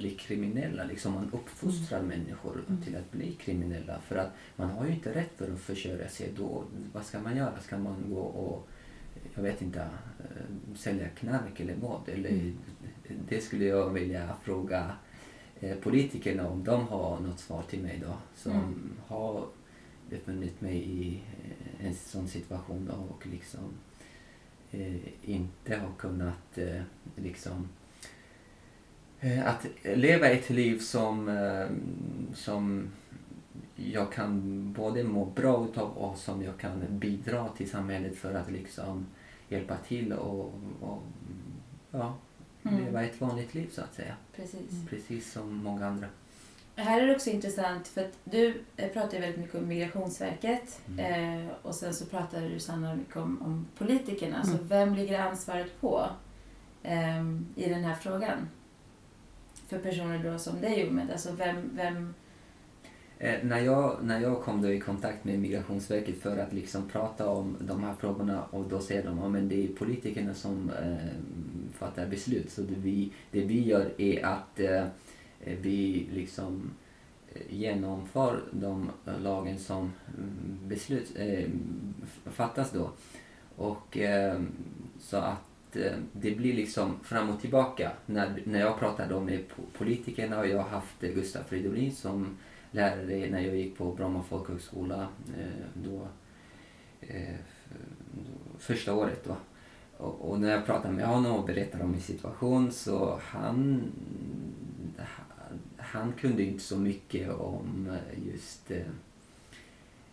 bli 0.00 0.10
kriminella. 0.10 0.84
Liksom 0.84 1.12
man 1.12 1.30
uppfostrar 1.32 1.98
mm. 1.98 2.18
människor 2.18 2.64
mm. 2.68 2.82
till 2.82 2.96
att 2.96 3.12
bli 3.12 3.32
kriminella. 3.32 4.00
För 4.00 4.16
att 4.16 4.32
man 4.56 4.70
har 4.70 4.86
ju 4.86 4.92
inte 4.92 5.14
rätt 5.14 5.30
för 5.36 5.52
att 5.52 5.60
försörja 5.60 6.08
sig 6.08 6.32
då. 6.36 6.64
Vad 6.92 7.04
ska 7.04 7.18
man 7.18 7.36
göra? 7.36 7.60
Ska 7.60 7.78
man 7.78 8.04
gå 8.08 8.20
och, 8.20 8.68
jag 9.34 9.42
vet 9.42 9.62
inte, 9.62 9.80
äh, 9.80 10.76
sälja 10.76 11.08
knark 11.08 11.60
eller 11.60 11.74
vad? 11.74 12.08
Eller, 12.08 12.30
mm. 12.30 12.58
Det 13.28 13.40
skulle 13.40 13.64
jag 13.64 13.90
vilja 13.90 14.36
fråga 14.42 14.92
eh, 15.60 15.76
politikerna 15.76 16.48
om 16.48 16.64
de 16.64 16.88
har 16.88 17.20
något 17.20 17.40
svar 17.40 17.62
till 17.62 17.82
mig 17.82 18.02
då. 18.06 18.14
Som 18.34 18.52
mm. 18.52 18.92
har 19.06 19.46
befunnit 20.10 20.60
mig 20.60 20.76
i 20.76 21.22
eh, 21.44 21.86
en 21.86 21.94
sån 21.94 22.28
situation 22.28 22.88
då 22.90 23.14
och 23.14 23.26
liksom 23.26 23.74
eh, 24.70 25.30
inte 25.30 25.76
har 25.76 25.92
kunnat 25.98 26.58
eh, 26.58 26.82
liksom 27.16 27.68
Eh, 27.68 27.79
att 29.44 29.66
leva 29.82 30.28
ett 30.28 30.50
liv 30.50 30.78
som, 30.78 31.28
eh, 31.28 31.66
som 32.34 32.90
jag 33.76 34.12
kan 34.12 34.72
både 34.72 35.04
må 35.04 35.24
bra 35.24 35.64
utav 35.64 35.90
och 35.90 36.18
som 36.18 36.42
jag 36.42 36.58
kan 36.58 36.98
bidra 36.98 37.48
till 37.48 37.70
samhället 37.70 38.16
för 38.16 38.34
att 38.34 38.50
liksom 38.50 39.06
hjälpa 39.48 39.76
till 39.76 40.12
och, 40.12 40.54
och 40.80 41.02
ja, 41.90 42.14
mm. 42.62 42.84
leva 42.84 43.04
ett 43.04 43.20
vanligt 43.20 43.54
liv 43.54 43.68
så 43.72 43.80
att 43.80 43.94
säga. 43.94 44.14
Precis. 44.36 44.88
Precis 44.90 45.32
som 45.32 45.56
många 45.56 45.86
andra. 45.86 46.06
Här 46.76 47.00
är 47.00 47.06
det 47.06 47.14
också 47.14 47.30
intressant 47.30 47.88
för 47.88 48.00
att 48.00 48.18
du 48.24 48.62
eh, 48.76 48.88
pratar 48.88 49.14
ju 49.14 49.20
väldigt 49.20 49.40
mycket 49.40 49.54
om 49.54 49.68
Migrationsverket 49.68 50.80
mm. 50.88 51.44
eh, 51.44 51.50
och 51.62 51.74
sen 51.74 51.94
så 51.94 52.06
pratar 52.06 52.40
du 52.40 52.60
Sanna 52.60 52.94
mycket 52.94 53.16
om, 53.16 53.42
om 53.42 53.66
politikerna. 53.78 54.42
Mm. 54.42 54.58
Så 54.58 54.64
vem 54.64 54.94
ligger 54.94 55.20
ansvaret 55.20 55.80
på 55.80 56.06
eh, 56.82 57.20
i 57.56 57.68
den 57.68 57.84
här 57.84 57.94
frågan? 57.94 58.48
För 59.70 59.78
personer 59.78 60.32
då 60.32 60.38
som 60.38 60.60
dig 60.60 60.86
Umed? 60.88 61.10
Alltså 61.10 61.32
vem, 61.32 61.70
vem... 61.74 62.14
Eh, 63.18 63.44
när, 63.44 63.58
jag, 63.58 63.98
när 64.02 64.20
jag 64.20 64.42
kom 64.42 64.62
då 64.62 64.72
i 64.72 64.80
kontakt 64.80 65.24
med 65.24 65.38
Migrationsverket 65.38 66.22
för 66.22 66.38
att 66.38 66.52
liksom 66.52 66.88
prata 66.88 67.28
om 67.28 67.56
de 67.60 67.84
här 67.84 67.94
frågorna 67.94 68.44
och 68.50 68.68
då 68.68 68.80
säger 68.80 69.04
de 69.04 69.18
att 69.18 69.34
ja, 69.34 69.40
det 69.40 69.64
är 69.64 69.68
politikerna 69.68 70.34
som 70.34 70.70
eh, 70.70 71.10
fattar 71.78 72.06
beslut. 72.06 72.50
Så 72.50 72.60
det 72.62 72.74
vi, 72.76 73.12
det 73.30 73.40
vi 73.40 73.64
gör 73.64 73.92
är 73.98 74.24
att 74.24 74.60
eh, 74.60 74.84
vi 75.40 76.08
liksom 76.12 76.70
eh, 77.34 77.54
genomför 77.54 78.40
de 78.52 78.90
lagen 79.22 79.58
som 79.58 79.92
mm, 80.18 80.58
beslut, 80.68 81.12
eh, 81.16 81.48
fattas 82.24 82.70
då. 82.70 82.90
Och 83.56 83.98
eh, 83.98 84.40
så 84.98 85.16
att 85.16 85.49
Eh, 85.76 85.92
det 86.12 86.30
blir 86.30 86.54
liksom 86.54 87.00
fram 87.02 87.30
och 87.30 87.40
tillbaka. 87.40 87.92
När, 88.06 88.42
när 88.44 88.60
jag 88.60 88.78
pratar 88.78 89.20
med 89.20 89.44
politikerna 89.78 90.38
och 90.38 90.46
jag 90.46 90.58
har 90.58 90.68
haft 90.68 91.00
Gustav 91.00 91.42
Fridolin 91.42 91.92
som 91.92 92.36
lärare 92.70 93.30
när 93.30 93.40
jag 93.40 93.56
gick 93.56 93.78
på 93.78 93.92
Bromma 93.92 94.22
folkhögskola 94.22 95.08
eh, 95.38 95.66
då, 95.74 96.08
eh, 97.00 97.34
första 98.58 98.94
året. 98.94 99.24
Då. 99.24 99.36
Och, 99.96 100.30
och, 100.30 100.40
när 100.40 100.50
jag 100.50 100.66
pratar 100.66 100.90
med 100.90 101.06
honom 101.06 101.36
och 101.36 101.46
berättar 101.46 101.82
om 101.82 101.90
min 101.90 102.00
situation 102.00 102.72
så 102.72 103.20
han, 103.22 103.82
han 105.76 106.12
kunde 106.12 106.42
inte 106.42 106.64
så 106.64 106.76
mycket 106.78 107.30
om 107.30 107.96
just 108.32 108.70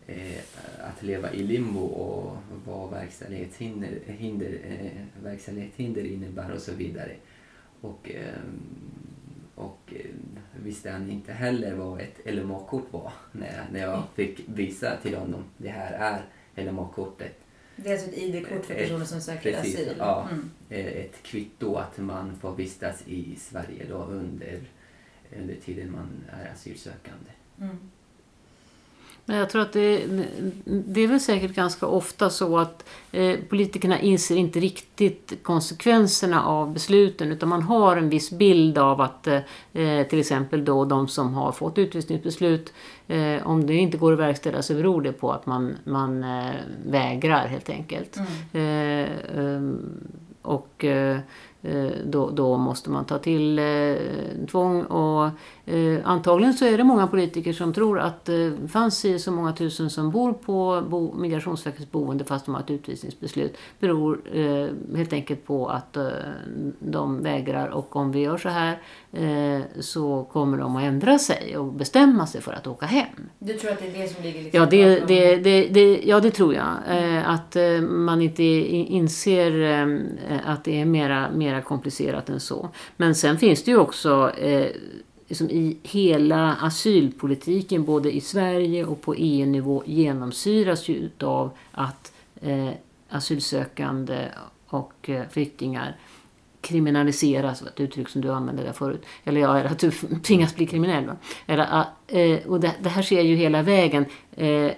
eh, 0.07 0.41
att 0.79 1.03
leva 1.03 1.33
i 1.33 1.43
limbo 1.43 1.79
och 1.79 2.37
vad 2.65 2.91
verkställighetshinder 2.91 3.99
hinder, 4.05 4.59
eh, 4.63 5.23
verkställighetshinder 5.23 6.05
innebär 6.05 6.51
och 6.51 6.61
så 6.61 6.73
vidare. 6.73 7.15
Och, 7.81 8.11
eh, 8.11 8.41
och 9.55 9.93
eh, 9.95 10.05
visste 10.63 10.91
han 10.91 11.09
inte 11.09 11.33
heller 11.33 11.75
vad 11.75 12.01
ett 12.01 12.19
LMA-kort 12.25 12.93
var 12.93 13.13
när, 13.31 13.65
när 13.71 13.79
jag 13.79 14.03
fick 14.15 14.39
visa 14.45 14.97
till 15.01 15.15
honom 15.15 15.43
det 15.57 15.69
här 15.69 15.93
är 16.55 16.63
LMA-kortet. 16.63 17.39
Det 17.75 17.89
är 17.89 17.93
alltså 17.93 18.09
ett 18.09 18.17
ID-kort 18.17 18.65
för 18.65 18.73
personer 18.73 19.05
som 19.05 19.21
söker 19.21 19.53
Precis, 19.53 19.75
asyl? 19.75 19.95
Ja, 19.97 20.29
mm. 20.31 20.49
Eh, 20.69 20.85
ett 20.85 21.23
kvitto 21.23 21.75
att 21.75 21.97
man 21.97 22.35
får 22.35 22.55
vistas 22.55 23.03
i 23.07 23.35
Sverige 23.35 23.85
då 23.89 23.97
under, 23.97 24.59
under 25.39 25.55
tiden 25.55 25.91
man 25.91 26.25
är 26.29 26.51
asylsökande. 26.51 27.31
Mm. 27.61 27.77
Men 29.29 29.37
jag 29.37 29.49
tror 29.49 29.61
att 29.61 29.73
det, 29.73 30.05
det 30.65 31.01
är 31.01 31.07
väl 31.07 31.19
säkert 31.19 31.53
ganska 31.53 31.85
ofta 31.85 32.29
så 32.29 32.57
att 32.57 32.89
eh, 33.11 33.39
politikerna 33.49 33.99
inser 33.99 34.35
inte 34.35 34.59
riktigt 34.59 35.33
konsekvenserna 35.43 36.43
av 36.43 36.73
besluten 36.73 37.31
utan 37.31 37.49
man 37.49 37.61
har 37.61 37.97
en 37.97 38.09
viss 38.09 38.31
bild 38.31 38.77
av 38.77 39.01
att 39.01 39.27
eh, 39.27 40.07
till 40.09 40.19
exempel 40.19 40.65
då 40.65 40.85
de 40.85 41.07
som 41.07 41.33
har 41.33 41.51
fått 41.51 41.77
utvisningsbeslut 41.77 42.73
eh, 43.07 43.47
om 43.47 43.67
det 43.67 43.73
inte 43.73 43.97
går 43.97 44.13
att 44.13 44.19
verkställa 44.19 44.61
så 44.61 44.73
beror 44.73 45.01
det 45.01 45.11
på 45.11 45.31
att 45.31 45.45
man, 45.45 45.75
man 45.83 46.25
vägrar 46.85 47.47
helt 47.47 47.69
enkelt. 47.69 48.17
Mm. 48.53 49.79
och 50.41 50.85
Eh, 51.67 51.91
då, 52.05 52.29
då, 52.29 52.57
måste 52.57 52.89
man 52.89 53.05
ta 53.05 53.17
till 53.17 53.59
eh, 53.59 53.95
tvång 54.51 54.83
och 54.83 55.29
eh, 55.67 55.99
antagligen 56.03 56.53
så 56.53 56.65
är 56.65 56.77
det 56.77 56.83
många 56.83 57.07
politiker 57.07 57.53
som 57.53 57.73
tror 57.73 57.99
att 57.99 58.25
det 58.25 58.45
eh, 58.45 58.67
fanns 58.67 59.23
så 59.23 59.31
många 59.31 59.53
tusen 59.53 59.89
som 59.89 60.11
bor 60.11 60.33
på 60.33 60.83
bo, 60.89 61.13
Migrationsverkets 61.13 61.91
boende 61.91 62.23
fast 62.25 62.45
de 62.45 62.55
har 62.55 62.61
ett 62.61 62.71
utvisningsbeslut 62.71 63.57
beror 63.79 64.21
eh, 64.33 64.67
helt 64.95 65.13
enkelt 65.13 65.45
på 65.45 65.67
att 65.67 65.97
eh, 65.97 66.07
de 66.79 67.23
vägrar 67.23 67.67
och 67.67 67.95
om 67.95 68.11
vi 68.11 68.19
gör 68.19 68.37
så 68.37 68.49
här 68.49 68.77
så 69.79 70.27
kommer 70.31 70.57
de 70.57 70.75
att 70.75 70.83
ändra 70.83 71.19
sig 71.19 71.57
och 71.57 71.73
bestämma 71.73 72.27
sig 72.27 72.41
för 72.41 72.53
att 72.53 72.67
åka 72.67 72.85
hem. 72.85 73.29
Du 73.39 73.53
tror 73.53 73.71
att 73.71 73.79
det 73.79 73.87
är 73.87 74.01
det 74.01 74.07
som 74.07 74.23
ligger 74.23 74.41
liksom 74.41 74.59
ja, 74.59 74.65
det, 74.65 74.99
det, 75.07 75.35
det, 75.35 75.67
det, 75.67 76.01
ja, 76.03 76.19
det 76.19 76.31
tror 76.31 76.53
jag. 76.53 76.67
att 77.25 77.57
man 77.81 78.21
inte 78.21 78.43
inser 78.43 79.51
att 80.45 80.63
det 80.63 80.81
är 80.81 80.85
mera, 80.85 81.31
mera 81.31 81.61
komplicerat 81.61 82.29
än 82.29 82.39
så. 82.39 82.69
Men 82.97 83.15
sen 83.15 83.37
finns 83.37 83.63
det 83.63 83.71
ju 83.71 83.77
också 83.77 84.31
eh, 84.37 84.67
liksom 85.27 85.49
i 85.49 85.77
hela 85.83 86.55
asylpolitiken 86.55 87.85
både 87.85 88.11
i 88.11 88.21
Sverige 88.21 88.85
och 88.85 89.01
på 89.01 89.15
EU-nivå 89.17 89.83
genomsyras 89.85 90.87
ju 90.87 91.09
av 91.19 91.51
att 91.71 92.13
eh, 92.41 92.69
asylsökande 93.09 94.27
och 94.67 95.09
eh, 95.09 95.23
flyktingar 95.29 95.95
kriminaliseras, 96.61 97.61
ett 97.61 97.79
uttryck 97.79 98.09
som 98.09 98.21
du 98.21 98.31
använde 98.31 98.63
där 98.63 98.73
förut. 98.73 99.05
Eller 99.23 99.41
ja, 99.41 99.63
att 99.63 99.79
du 99.79 99.91
tvingas 100.23 100.55
bli 100.55 100.65
kriminell. 100.65 101.05
Va? 101.05 101.15
Eller, 101.45 101.67
ah, 101.71 101.85
eh, 102.17 102.47
och 102.47 102.59
det, 102.59 102.75
det, 102.81 102.89
här 102.89 103.01
sker 103.01 103.21
ju 103.21 103.35
hela 103.35 103.61
vägen. 103.61 104.05
Eh, 104.31 104.71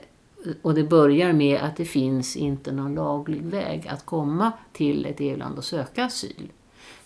och 0.62 0.74
det 0.74 0.84
börjar 0.84 1.34
med 1.34 1.62
att 1.62 1.78
det 1.78 1.86
finns 1.86 2.36
inte 2.36 2.72
någon 2.72 2.96
laglig 2.96 3.42
väg 3.42 3.88
att 3.88 4.06
komma 4.06 4.52
till 4.74 5.06
ett 5.06 5.16
EU-land 5.20 5.58
och 5.58 5.64
söka 5.64 6.06
asyl. 6.06 6.52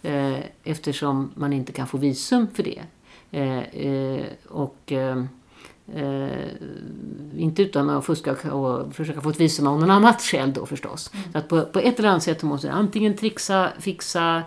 Eh, 0.02 0.39
eftersom 0.64 1.32
man 1.36 1.54
inte 1.54 1.72
kan 1.72 1.88
få 1.88 1.98
visum 1.98 2.48
för 2.54 2.64
det. 2.64 2.82
Eh, 3.34 3.60
eh, 3.60 4.26
och 4.48 4.94
inte 7.38 7.62
utan 7.62 7.90
att 7.90 8.06
fuska 8.06 8.52
och 8.52 8.96
försöka 8.96 9.22
få 9.22 9.30
ett 9.30 9.40
visum 9.40 9.68
av 9.68 9.80
någon 9.80 9.92
annat 9.92 10.22
skäl 10.22 10.54
då 10.54 10.66
förstås. 10.66 11.12
Mm. 11.14 11.32
Så 11.32 11.38
att 11.38 11.48
på, 11.48 11.62
på, 11.62 11.80
ett 11.80 12.00
eller 12.00 12.10
annat 12.10 12.24
sätt 12.24 12.44
måste 12.44 12.68
du 12.68 12.72
antingen 12.72 13.16
trixa, 13.16 13.70
fixa 13.80 14.44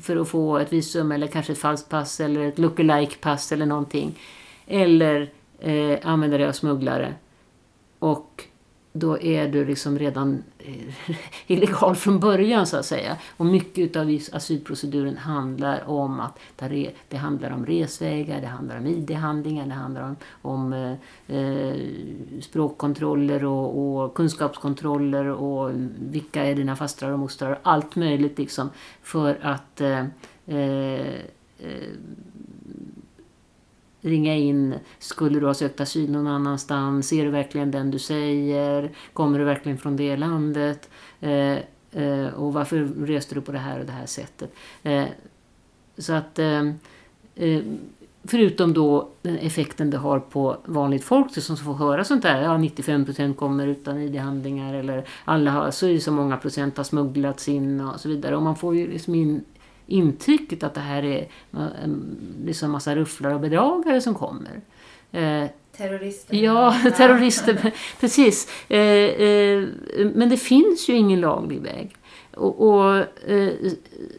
för 0.00 0.16
att 0.16 0.28
få 0.28 0.58
ett 0.58 0.72
visum 0.72 1.12
eller 1.12 1.26
kanske 1.26 1.52
ett 1.52 1.58
falskt 1.58 1.88
pass 1.88 2.20
eller 2.20 2.40
ett 2.40 2.58
lookalike 2.58 3.16
pass 3.16 3.52
eller 3.52 3.66
någonting. 3.66 4.18
Eller 4.66 5.30
eh, 5.58 5.98
använda 6.02 6.38
dig 6.38 6.46
av 6.46 6.52
smugglare. 6.52 7.14
Och 7.98 8.44
då 8.96 9.20
är 9.20 9.48
du 9.48 9.64
liksom 9.64 9.98
redan 9.98 10.42
eh, 10.58 11.16
illegal 11.46 11.96
från 11.96 12.20
början 12.20 12.66
så 12.66 12.76
att 12.76 12.86
säga. 12.86 13.16
Och 13.36 13.46
mycket 13.46 13.96
av 13.96 14.18
asylproceduren 14.32 15.16
handlar 15.16 15.88
om 15.88 16.20
att 16.20 16.38
det 17.08 17.16
handlar 17.16 17.50
om 17.50 17.66
resvägar, 17.66 18.40
det 18.40 18.46
handlar 18.46 18.78
om 18.78 18.86
ID-handlingar, 18.86 19.66
det 19.66 19.74
handlar 19.74 20.02
om, 20.02 20.16
om 20.42 20.72
eh, 20.72 21.36
eh, 21.36 21.76
språkkontroller 22.40 23.44
och, 23.44 24.02
och, 24.04 24.14
kunskapskontroller 24.14 25.26
och 25.26 25.70
vilka 25.98 26.44
är 26.44 26.54
dina 26.54 26.76
fastrar 26.76 27.10
och 27.10 27.18
mostrar. 27.18 27.58
Allt 27.62 27.96
möjligt 27.96 28.38
liksom 28.38 28.70
för 29.02 29.38
att 29.42 29.80
eh, 29.80 30.04
eh 30.46 31.22
ringa 34.04 34.34
in. 34.34 34.74
Skulle 34.98 35.40
du 35.40 35.46
ha 35.46 35.54
sökt 35.54 35.80
asyl 35.80 36.10
någon 36.10 36.26
annanstans? 36.26 37.12
Är 37.12 37.24
du 37.24 37.30
verkligen 37.30 37.70
den 37.70 37.90
du 37.90 37.98
säger? 37.98 38.90
Kommer 39.12 39.38
du 39.38 39.44
verkligen 39.44 39.78
från 39.78 39.96
det 39.96 40.16
landet? 40.16 40.90
Eh, 41.20 41.58
eh, 41.92 42.26
och 42.36 42.52
varför 42.52 42.78
reste 43.06 43.34
du 43.34 43.40
på 43.40 43.52
det 43.52 43.58
här 43.58 43.80
och 43.80 43.86
det 43.86 43.92
här 43.92 44.06
sättet? 44.06 44.54
Eh, 44.82 45.04
så 45.98 46.12
att 46.12 46.38
eh, 46.38 46.62
eh, 47.34 47.62
Förutom 48.26 48.72
då 48.72 49.08
den 49.22 49.38
effekten 49.38 49.90
det 49.90 49.96
har 49.96 50.20
på 50.20 50.56
vanligt 50.64 51.04
folk 51.04 51.42
som 51.42 51.56
får 51.56 51.74
höra 51.74 52.04
sånt 52.04 52.22
där. 52.22 52.42
Ja, 52.42 52.50
95% 52.50 53.34
kommer 53.34 53.66
utan 53.66 53.98
ID-handlingar 53.98 54.74
eller 54.74 55.08
alla 55.24 55.50
har, 55.50 55.70
så, 55.70 55.86
är 55.86 55.92
det 55.92 56.00
så 56.00 56.12
många 56.12 56.36
procent 56.36 56.76
har 56.76 56.84
smugglats 56.84 57.48
in 57.48 57.80
och 57.80 58.00
så 58.00 58.08
vidare. 58.08 58.36
Och 58.36 58.42
man 58.42 58.56
får 58.56 58.76
ju 58.76 58.92
liksom 58.92 59.14
in 59.14 59.44
intrycket 59.86 60.62
att 60.62 60.74
det 60.74 60.80
här 60.80 61.02
är 61.02 61.28
en 61.84 62.16
liksom 62.44 62.70
massa 62.70 62.96
rufflare 62.96 63.34
och 63.34 63.40
bedragare 63.40 64.00
som 64.00 64.14
kommer. 64.14 64.60
Eh, 65.12 65.44
terrorister. 65.76 66.36
Ja, 66.36 66.76
terrorister. 66.96 67.72
precis. 68.00 68.48
Eh, 68.68 68.78
eh, 68.78 69.68
men 70.14 70.28
det 70.28 70.36
finns 70.36 70.88
ju 70.88 70.96
ingen 70.96 71.20
laglig 71.20 71.60
väg. 71.60 71.96
Och, 72.36 72.68
och 72.68 73.04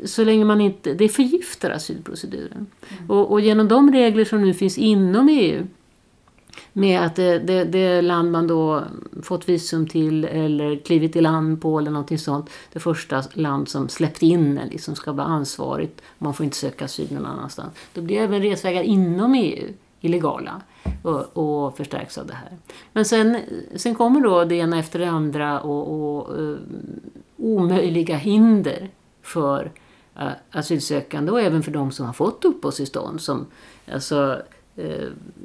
så 0.05 0.24
länge 0.24 0.45
man 0.45 0.61
inte... 0.61 0.93
Det 0.93 1.09
förgiftar 1.09 1.70
asylproceduren. 1.70 2.66
Mm. 2.97 3.11
Och, 3.11 3.32
och 3.32 3.41
genom 3.41 3.68
de 3.68 3.91
regler 3.91 4.26
som 4.26 4.41
nu 4.41 4.53
finns 4.53 4.78
inom 4.78 5.30
EU 5.30 5.63
med 6.78 7.01
att 7.01 7.15
det, 7.15 7.39
det, 7.39 7.63
det, 7.63 8.01
land 8.01 8.32
man 8.32 8.47
då 8.47 8.84
fått 9.23 9.49
visum 9.49 9.88
till 9.88 10.26
eller 10.26 10.76
klivit 10.76 11.15
i 11.15 11.21
land 11.21 11.61
på 11.61 11.80
eller 11.80 11.91
någonting 11.91 12.19
sånt, 12.19 12.49
det 12.73 12.80
första 12.80 13.23
land 13.34 13.69
som 13.69 13.89
släppt 13.89 14.21
in 14.21 14.57
en 14.57 14.67
liksom 14.67 14.95
ska 14.95 15.11
vara 15.11 15.28
ansvarigt. 15.28 16.01
Man 16.17 16.34
får 16.34 16.43
inte 16.43 16.57
söka 16.57 16.86
asyl 16.86 17.13
någon 17.13 17.26
annanstans. 17.26 17.73
Då 17.93 18.01
blir 18.01 18.17
även 18.17 18.41
resvägar 18.41 18.84
inom 18.84 19.34
EU 19.34 19.73
illegala 20.05 20.61
och, 21.01 21.38
och 21.38 21.78
förstärks 21.78 22.17
av 22.17 22.28
det 22.28 22.34
här. 22.34 22.57
Men 22.93 23.05
sen, 23.05 23.38
sen 23.76 23.95
kommer 23.95 24.21
då 24.21 24.45
det 24.45 24.55
ena 24.55 24.80
efter 24.80 24.99
det 24.99 25.09
andra 25.09 25.59
och, 25.59 26.17
och 26.17 26.39
uh, 26.39 26.57
omöjliga 27.38 28.15
hinder 28.15 28.89
för 29.21 29.71
uh, 30.19 30.30
asylsökande 30.51 31.32
och 31.32 31.41
även 31.41 31.63
för 31.63 31.71
de 31.71 31.91
som 31.91 32.05
har 32.05 32.13
fått 32.13 32.45
uppehållstillstånd. 32.45 33.21
Som, 33.21 33.45
alltså, 33.91 34.41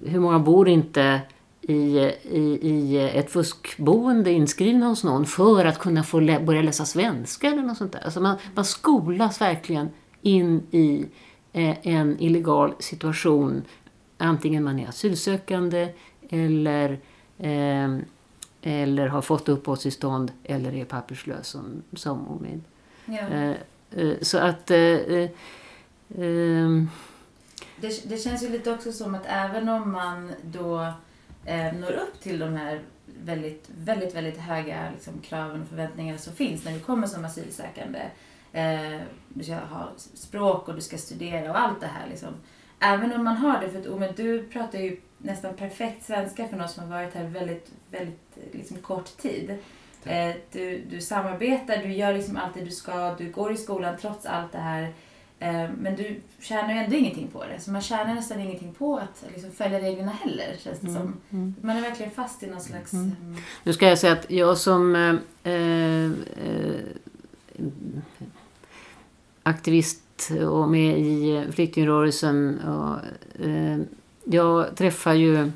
hur 0.05 0.21
många 0.21 0.39
bor 0.39 0.69
inte 0.69 1.21
i, 1.61 1.99
i, 2.23 2.59
i 2.63 2.99
ett 2.99 3.31
fuskboende 3.31 4.33
inskrivna 4.33 4.87
hos 4.87 5.05
någon 5.05 5.27
för 5.27 5.65
att 5.65 5.79
kunna 5.79 6.03
få 6.03 6.21
lä 6.21 6.41
börja 6.41 6.63
läsa 6.63 6.85
svenska 6.85 7.47
eller 7.47 7.63
något 7.63 7.79
sånt 7.79 7.93
där. 7.93 8.01
Alltså 8.05 8.21
man, 8.21 8.37
man 8.55 8.65
skolas 8.65 9.41
verkligen 9.41 9.89
in 10.23 10.63
i 10.71 11.07
eh, 11.53 11.87
en 11.87 12.17
illegal 12.21 12.75
situation. 12.79 13.63
Antingen 14.19 14.65
man 14.65 14.79
är 14.79 14.89
asylsökande 14.89 15.89
eller, 16.31 16.99
eh, 17.39 17.97
eller 18.63 19.07
har 19.07 19.23
fått 19.23 19.49
uppehållstillstånd 19.49 20.33
eller 20.45 20.75
är 20.75 20.85
papperslös 20.85 21.49
som, 21.49 21.83
som 21.93 22.29
omid. 22.29 22.61
Ja. 23.05 23.29
Eh, 23.29 23.55
eh, 23.91 24.15
så 24.23 24.39
att 24.39 24.71
eh, 24.71 25.29
det, 27.81 28.09
det 28.09 28.19
känns 28.19 28.43
ju 28.43 28.49
lite 28.49 28.71
också 28.71 28.93
som 28.93 29.15
att 29.15 29.25
även 29.27 29.69
om 29.69 29.93
man 29.93 30.33
då 30.43 30.93
eh, 31.45 31.73
når 31.75 31.93
upp 31.93 32.21
till 32.21 32.39
de 32.39 32.57
här 32.57 32.81
väldigt, 33.25 33.71
väldigt, 33.77 34.15
väldigt 34.15 34.39
höga 34.39 34.91
liksom, 34.93 35.21
kraven 35.21 35.63
och 35.63 35.69
förväntningarna 35.69 36.19
som 36.19 36.33
finns 36.33 36.65
när 36.65 36.73
du 36.73 36.81
kommer 36.81 37.07
som 37.07 37.25
asylsökande. 37.25 38.01
Eh, 38.53 39.01
du 39.29 39.45
ska 39.45 39.55
ha 39.55 39.89
språk 39.97 40.69
och 40.69 40.75
du 40.75 40.81
ska 40.81 40.99
studera 40.99 41.51
och 41.51 41.61
allt 41.61 41.81
det 41.81 41.87
här. 41.87 42.09
Liksom. 42.11 42.35
Även 42.81 43.13
om 43.13 43.25
man 43.25 43.37
har 43.37 43.61
det, 43.61 43.71
för 43.71 43.79
att 43.79 43.87
oh, 43.87 44.15
du 44.17 44.43
pratar 44.49 44.79
ju 44.79 45.01
nästan 45.19 45.55
perfekt 45.55 46.05
svenska 46.05 46.49
för 46.49 46.57
någon 46.57 46.69
som 46.69 46.83
har 46.83 46.91
varit 46.91 47.15
här 47.15 47.25
väldigt, 47.25 47.73
väldigt 47.91 48.39
liksom, 48.53 48.77
kort 48.77 49.17
tid. 49.17 49.59
Eh, 50.05 50.35
du, 50.53 50.85
du 50.91 51.01
samarbetar, 51.01 51.77
du 51.77 51.93
gör 51.93 52.13
liksom 52.13 52.37
allt 52.37 52.55
det 52.55 52.65
du 52.65 52.71
ska, 52.71 53.15
du 53.15 53.31
går 53.31 53.53
i 53.53 53.57
skolan 53.57 53.97
trots 54.01 54.27
allt 54.27 54.53
det 54.53 54.59
här. 54.59 54.93
Eh, 55.41 55.71
men 55.79 55.97
du 55.97 56.21
tjänar 56.41 56.73
ju 56.73 56.79
ändå 56.79 56.97
ingenting 56.97 57.29
på 57.29 57.45
det. 57.45 57.61
Så 57.61 57.71
man 57.71 57.83
tjänar 57.83 58.15
nästan 58.15 58.41
ingenting 58.41 58.75
på 58.75 58.97
att 58.97 59.25
liksom 59.35 59.51
följa 59.53 59.81
reglerna 59.81 60.13
heller, 60.13 60.57
känns 60.59 60.81
det 60.81 60.89
mm. 60.89 61.03
som. 61.03 61.17
Mm. 61.31 61.55
Man 61.61 61.77
är 61.77 61.81
verkligen 61.81 62.13
fast 62.13 62.43
i 62.43 62.47
någon 62.47 62.61
slags... 62.61 62.93
Mm. 62.93 63.13
mm. 63.21 63.43
Nu 63.65 63.73
ska 63.73 63.89
jag 63.89 63.99
säga 63.99 64.13
att 64.13 64.31
jag 64.31 64.59
som 64.59 64.95
eh, 65.43 65.53
eh, 65.53 66.11
aktivist 69.43 70.31
och 70.51 70.69
med 70.69 70.99
i 70.99 71.45
flyktingrörelsen, 71.53 72.61
och, 72.61 72.97
eh, 73.45 73.79
jag 74.25 74.77
träffar 74.77 75.13
ju 75.13 75.51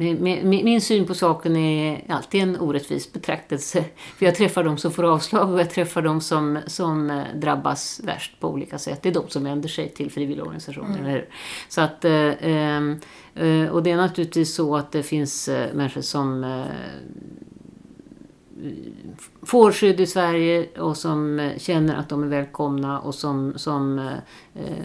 min 0.00 0.80
syn 0.80 1.06
på 1.06 1.14
saken 1.14 1.56
är 1.56 2.04
alltid 2.08 2.42
en 2.42 2.60
orättvis 2.60 3.12
betraktelse. 3.12 3.84
För 4.16 4.26
jag 4.26 4.34
träffar 4.34 4.64
de 4.64 4.78
som 4.78 4.92
får 4.92 5.04
avslag 5.04 5.52
och 5.52 5.60
jag 5.60 5.70
träffar 5.70 6.02
de 6.02 6.20
som, 6.20 6.58
som 6.66 7.10
eh, 7.10 7.24
drabbas 7.34 8.00
värst 8.04 8.40
på 8.40 8.48
olika 8.48 8.78
sätt. 8.78 9.02
Det 9.02 9.08
är 9.08 9.14
de 9.14 9.28
som 9.28 9.44
vänder 9.44 9.68
sig 9.68 9.88
till 9.88 10.10
frivilligorganisationer, 10.10 10.98
mm. 10.98 11.06
eller 11.06 11.28
Så 11.68 11.80
att, 11.80 12.04
eh, 12.04 12.32
ehm, 12.40 13.00
eh, 13.34 13.66
och 13.66 13.82
det 13.82 13.90
är 13.90 13.96
naturligtvis 13.96 14.54
så 14.54 14.76
att 14.76 14.92
det 14.92 15.02
finns 15.02 15.48
människor 15.72 16.00
som 16.00 16.64
får 19.42 19.72
skydd 19.72 20.00
i 20.00 20.06
Sverige 20.06 20.68
och 20.78 20.96
som 20.96 21.40
eh, 21.40 21.58
känner 21.58 21.96
att 21.96 22.08
de 22.08 22.22
är 22.22 22.26
välkomna 22.26 23.00
och 23.00 23.14
som, 23.14 23.52
som 23.56 23.98
eh, 23.98 24.12
eh 24.54 24.84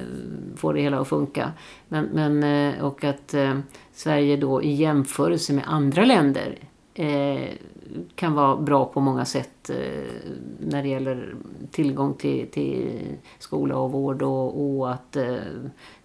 får 0.56 0.74
det 0.74 0.82
hela 0.82 1.00
att 1.00 1.08
funka. 1.08 1.52
Men, 1.88 2.06
men, 2.06 2.44
eh, 2.44 2.84
och 2.86 3.04
att 3.04 3.34
eh, 3.34 3.60
Sverige 3.94 4.38
då 4.38 4.64
i 4.64 4.74
jämförelse 4.74 5.54
med 5.54 5.64
andra 5.68 6.06
länder 6.06 6.60
eh, 6.94 7.50
kan 8.16 8.34
vara 8.34 8.58
bra 8.58 8.86
på 8.86 9.00
många 9.00 9.26
sätt 9.26 9.70
eh, 9.70 9.76
när 10.60 10.84
det 10.84 10.90
gäller 10.90 11.36
tillgång 11.72 12.14
till, 12.14 12.52
till 12.52 13.00
skola 13.40 13.78
och 13.78 13.92
vård 13.92 14.22
och, 14.22 14.78
och 14.78 14.92
att 14.92 15.16
eh, 15.16 15.36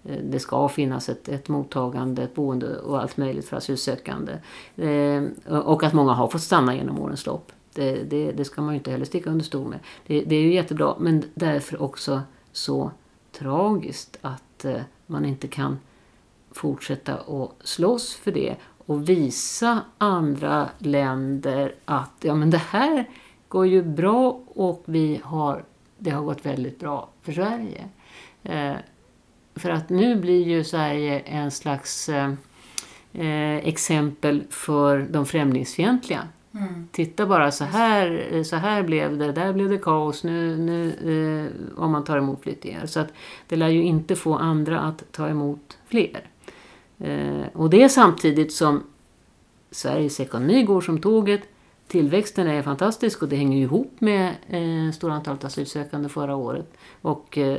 det 0.03 0.39
ska 0.39 0.69
finnas 0.69 1.09
ett, 1.09 1.29
ett 1.29 1.49
mottagande, 1.49 2.23
ett 2.23 2.35
boende 2.35 2.79
och 2.79 3.01
allt 3.01 3.17
möjligt 3.17 3.49
för 3.49 3.57
asylsökande. 3.57 4.33
Eh, 4.77 5.23
och 5.59 5.83
att 5.83 5.93
många 5.93 6.13
har 6.13 6.29
fått 6.29 6.41
stanna 6.41 6.75
genom 6.75 6.99
årens 6.99 7.27
lopp. 7.27 7.53
Det, 7.75 8.03
det, 8.03 8.33
det 8.33 8.45
ska 8.45 8.63
man 8.63 8.75
ju 8.75 8.79
inte 8.79 8.91
heller 8.91 9.05
sticka 9.05 9.31
under 9.31 9.45
stol 9.45 9.69
med. 9.69 9.79
Det, 10.07 10.21
det, 10.21 10.37
är 10.37 10.41
ju 10.41 10.55
jättebra 10.55 10.95
men 10.99 11.25
därför 11.35 11.83
också 11.83 12.23
så 12.53 12.91
tragiskt 13.33 14.19
att 14.21 14.65
eh, 14.65 14.81
man 15.07 15.25
inte 15.25 15.49
kan 15.49 15.79
fortsätta 16.51 17.15
att 17.15 17.51
slåss 17.65 18.15
för 18.15 18.33
det 18.33 18.57
och 18.87 19.09
visa 19.09 19.81
andra 19.99 20.69
länder 20.79 21.75
att 21.85 22.13
ja, 22.21 22.35
men 22.35 22.51
det 22.51 22.63
här 22.71 23.09
går 23.49 23.67
ju 23.67 23.83
bra 23.83 24.41
och 24.47 24.83
vi 24.85 25.21
har, 25.25 25.65
det 25.99 26.11
har 26.11 26.23
gått 26.23 26.47
väldigt 26.47 26.79
bra 26.79 27.09
för 27.23 27.33
Sverige. 27.33 27.89
Eh, 28.43 28.75
för 29.55 29.71
att 29.71 29.89
nu 29.89 30.17
blir 30.17 30.49
ju 30.49 30.65
Sverige 30.65 31.19
en 31.19 31.51
slags 31.51 32.09
eh, 32.09 32.33
eh 33.13 33.57
exempel 33.57 34.43
för 34.51 35.07
de 35.11 35.27
främlingsfientliga. 35.27 36.29
Mm. 36.55 36.89
Titta 36.93 37.27
bara, 37.27 37.51
så 37.51 37.65
här, 37.65 38.43
så 38.43 38.57
här 38.57 38.83
blev 38.83 39.19
det, 39.19 39.33
där 39.33 39.53
blev 39.53 39.69
det 39.69 39.79
kaos 39.79 40.25
nu, 40.25 40.57
nu 40.57 40.89
eh, 41.47 41.83
om 41.83 41.93
man 41.93 42.05
tar 42.05 42.19
emot 42.19 42.43
flyktingar. 42.43 42.87
Så 42.87 43.01
att 43.01 43.13
det 43.49 43.57
lär 43.57 43.69
ju 43.69 43.83
inte 43.83 44.17
få 44.17 44.35
andra 44.35 44.81
att 44.81 45.13
ta 45.13 45.29
emot 45.29 45.79
fler. 45.87 46.21
Eh, 46.99 47.47
och 47.53 47.71
det 47.71 47.83
är 47.83 47.89
samtidigt 47.89 48.53
som 48.53 48.83
Sveriges 49.71 50.21
ekonomi 50.21 50.63
går 50.63 50.81
som 50.81 51.01
tåget. 51.01 51.41
Tillväxten 51.87 52.47
är 52.47 52.63
fantastisk 52.63 53.23
och 53.23 53.29
det 53.29 53.37
hänger 53.37 53.59
ihop 53.59 54.01
med 54.01 54.35
eh, 54.49 54.93
stora 54.93 55.13
antalet 55.13 55.45
asylsökande 55.45 56.09
förra 56.09 56.37
året. 56.37 56.73
Och 57.01 57.39
eh, 57.39 57.59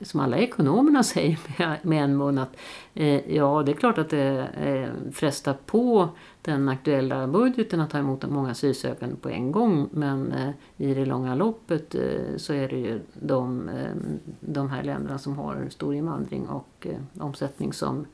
som 0.00 0.20
alla 0.20 0.38
ekonomerna 0.38 1.02
säger 1.02 1.38
med, 1.58 1.78
med 1.82 2.04
en 2.04 2.16
mun 2.16 2.38
att 2.38 2.56
eh, 2.94 3.34
ja, 3.34 3.62
det 3.66 3.72
är 3.72 3.76
klart 3.76 3.98
att 3.98 4.10
det 4.10 4.48
eh, 4.64 5.12
frestar 5.12 5.56
på 5.66 6.08
den 6.46 6.68
aktuella 6.68 7.26
budgeten 7.26 7.80
att 7.80 7.90
ta 7.90 7.98
emot 7.98 8.22
många 8.22 8.50
asylsökande 8.50 9.16
på 9.16 9.28
en 9.28 9.52
gång. 9.52 9.88
Men 9.92 10.32
eh, 10.32 10.50
i 10.76 10.94
det 10.94 11.04
långa 11.04 11.34
loppet 11.34 11.94
eh, 11.94 12.36
så 12.36 12.52
är 12.52 12.68
det 12.68 12.76
ju 12.76 13.00
de, 13.14 13.68
eh, 13.68 13.94
de 14.40 14.70
här 14.70 14.82
länderna 14.82 15.18
som 15.18 15.38
har 15.38 15.68
stor 15.70 15.94
invandring 15.94 16.48
och 16.48 16.86
omsättning 17.18 17.72
som, 17.72 18.06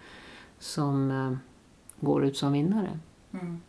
som 0.59 1.39
går 2.01 2.25
ut 2.25 2.37
som 2.37 2.53
vinnare. 2.53 2.99
Mm. 3.33 3.61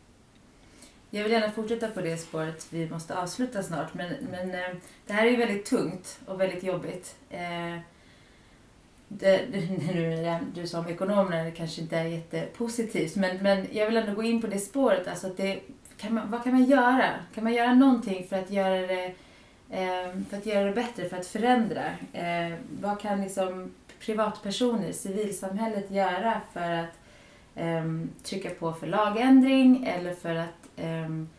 Jag 1.10 1.24
vill 1.24 1.32
gärna 1.32 1.52
fortsätta 1.52 1.88
på 1.88 2.02
det 2.02 2.18
spåret. 2.18 2.68
Vi 2.70 2.90
måste 2.90 3.18
avsluta 3.18 3.64
snart. 3.64 3.94
Men, 3.94 4.14
men 4.32 4.52
det 5.08 5.14
här 5.14 5.26
är 5.26 5.32
ju 5.32 5.38
väldigt 5.38 5.66
tungt 5.66 6.20
och 6.26 6.42
väldigt 6.42 6.64
jobbigt. 6.64 7.16
Eh, 9.22 9.40
det, 9.52 9.68
det, 9.82 10.40
du 10.54 10.68
sa 10.68 10.80
om 10.80 10.88
ekonomerna, 10.88 11.44
det 11.44 11.52
kanske 11.52 11.82
inte 11.82 11.98
är 11.98 12.04
jättepositivt. 12.04 13.16
Men, 13.16 13.38
men 13.38 13.68
jag 13.72 13.86
vill 13.86 13.98
ändå 13.98 14.14
gå 14.14 14.24
in 14.24 14.42
på 14.42 14.48
det 14.48 14.60
spåret. 14.60 15.08
Alltså 15.08 15.28
att 15.28 15.38
det, 15.38 15.60
kan 15.98 16.14
man, 16.14 16.32
vad 16.32 16.44
kan 16.44 16.54
man 16.54 16.64
göra? 16.64 17.10
Kan 17.36 17.44
man 17.44 17.54
göra 17.54 17.74
någonting 17.74 18.28
för 18.28 18.40
att 18.40 18.52
göra 18.52 18.88
det, 18.88 19.06
eh, 19.70 20.22
för 20.30 20.38
att 20.38 20.46
göra 20.46 20.66
det 20.66 20.74
bättre, 20.74 21.10
för 21.10 21.18
att 21.18 21.28
förändra? 21.28 21.86
Eh, 22.14 22.54
vad 22.82 23.00
kan 23.00 23.22
liksom 23.22 23.72
privatpersoner, 24.06 24.92
civilsamhället 24.92 25.92
göra 25.92 26.42
för 26.54 26.72
att 26.72 27.00
ehm, 27.56 28.10
trycka 28.24 28.50
på 28.50 28.74
för 28.74 28.88
lagändring 28.88 29.86
eller 29.86 30.14
för 30.14 30.36
att 30.36 30.70
ehm, 30.78 31.30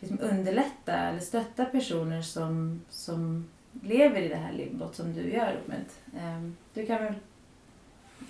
liksom 0.00 0.18
underlätta 0.20 0.92
eller 0.92 1.20
stötta 1.20 1.64
personer 1.64 2.22
som, 2.22 2.80
som 2.90 3.48
lever 3.82 4.22
i 4.22 4.28
det 4.28 4.36
här 4.36 4.52
limbot 4.52 4.94
som 4.94 5.12
du 5.12 5.32
gör, 5.32 5.60
Ahmed. 5.64 5.84
Ehm, 6.18 6.56
du 6.74 6.86
kan 6.86 7.04
väl 7.04 7.14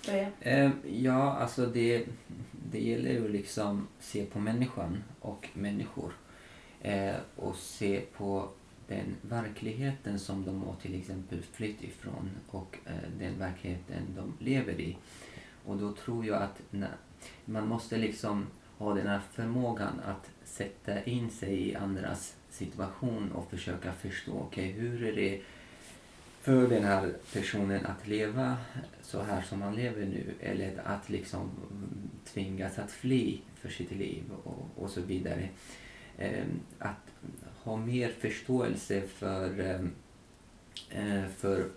börja? 0.07 0.31
Ehm, 0.41 0.73
ja, 0.91 1.33
alltså 1.33 1.67
det, 1.67 2.07
det 2.71 2.81
gäller 2.81 3.11
ju 3.11 3.29
liksom 3.29 3.89
se 4.01 4.25
på 4.25 4.39
människan 4.39 5.03
och 5.21 5.49
människor 5.55 6.13
eh, 6.83 7.17
och 7.37 7.57
se 7.57 8.01
på 8.17 8.49
den 8.89 9.17
verkligheten 9.23 10.19
som 10.19 10.45
de 10.45 10.63
har 10.63 10.75
till 10.83 10.95
exempel 10.95 11.43
flytt 11.43 11.83
ifrån 11.83 12.31
och 12.51 12.79
eh, 12.87 13.11
den 13.19 13.39
verkligheten 13.39 14.03
de 14.17 14.45
lever 14.45 14.81
i. 14.81 14.97
Och 15.65 15.77
då 15.77 15.93
tror 15.93 16.27
jag 16.27 16.43
att 16.43 16.63
man 17.45 17.69
måste 17.69 17.97
liksom 17.97 18.47
ha 18.79 18.95
den 18.95 19.07
här 19.07 19.21
förmågan 19.33 20.01
att 20.05 20.31
sätta 20.45 21.05
in 21.05 21.31
sig 21.31 21.69
i 21.69 21.75
andras 21.75 22.37
situation 22.51 23.33
och 23.33 23.51
försöka 23.51 23.93
förstå, 23.93 24.33
okej 24.33 24.71
okay, 24.71 24.81
hur 24.81 25.05
är 25.05 25.13
det 25.13 25.41
för 26.41 26.69
den 26.69 26.85
här 26.85 27.15
personen 27.33 27.87
att 27.87 28.07
leva 28.09 28.57
så 29.03 29.23
här 29.23 29.43
som 29.43 29.63
han 29.63 29.77
lever 29.77 30.07
nu 30.07 30.35
eller 30.41 30.83
att 30.85 31.11
liksom 31.11 31.51
tvingas 32.25 32.79
att 32.79 32.91
fly 32.91 33.39
för 33.55 33.69
sitt 33.69 33.91
liv 33.91 34.25
och, 34.45 34.69
och 34.77 34.91
så 34.91 35.01
vidare. 35.01 35.49
Ehm, 36.19 36.61
att 36.79 37.13
ha 37.63 37.77
mer 37.77 38.09
förståelse 38.09 39.01
för, 39.01 39.61
ehm, 39.61 39.91
eh, 40.91 41.31
för 41.37 41.69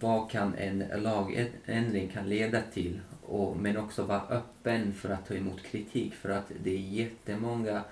vad 0.00 0.30
kan 0.30 0.54
en 0.54 0.78
lagändring 0.78 2.08
kan 2.08 2.28
leda 2.28 2.62
till 2.72 3.00
och, 3.22 3.56
men 3.56 3.76
också 3.76 4.02
vara 4.04 4.22
öppen 4.28 4.94
för 4.94 5.10
att 5.10 5.28
ta 5.28 5.34
emot 5.34 5.62
kritik 5.62 6.14
för 6.14 6.28
att 6.28 6.52
det 6.62 6.70
är 6.70 6.80
jättemånga 6.80 7.84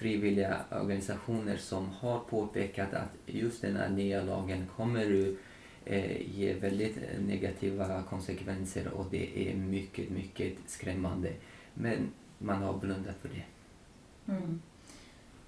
frivilliga 0.00 0.60
organisationer 0.70 1.56
som 1.56 1.88
har 1.88 2.18
påpekat 2.18 2.94
att 2.94 3.16
just 3.26 3.62
den 3.62 3.76
här 3.76 3.88
nya 3.88 4.22
lagen 4.22 4.66
kommer 4.76 5.04
att 5.04 5.36
eh, 5.84 6.38
ge 6.38 6.54
väldigt 6.54 6.96
negativa 7.26 8.02
konsekvenser 8.02 8.88
och 8.88 9.06
det 9.10 9.50
är 9.50 9.54
mycket, 9.54 10.10
mycket 10.10 10.52
skrämmande. 10.66 11.32
Men 11.74 12.10
man 12.38 12.62
har 12.62 12.78
blundat 12.78 13.16
för 13.22 13.28
det. 13.28 13.44
Mm. 14.32 14.62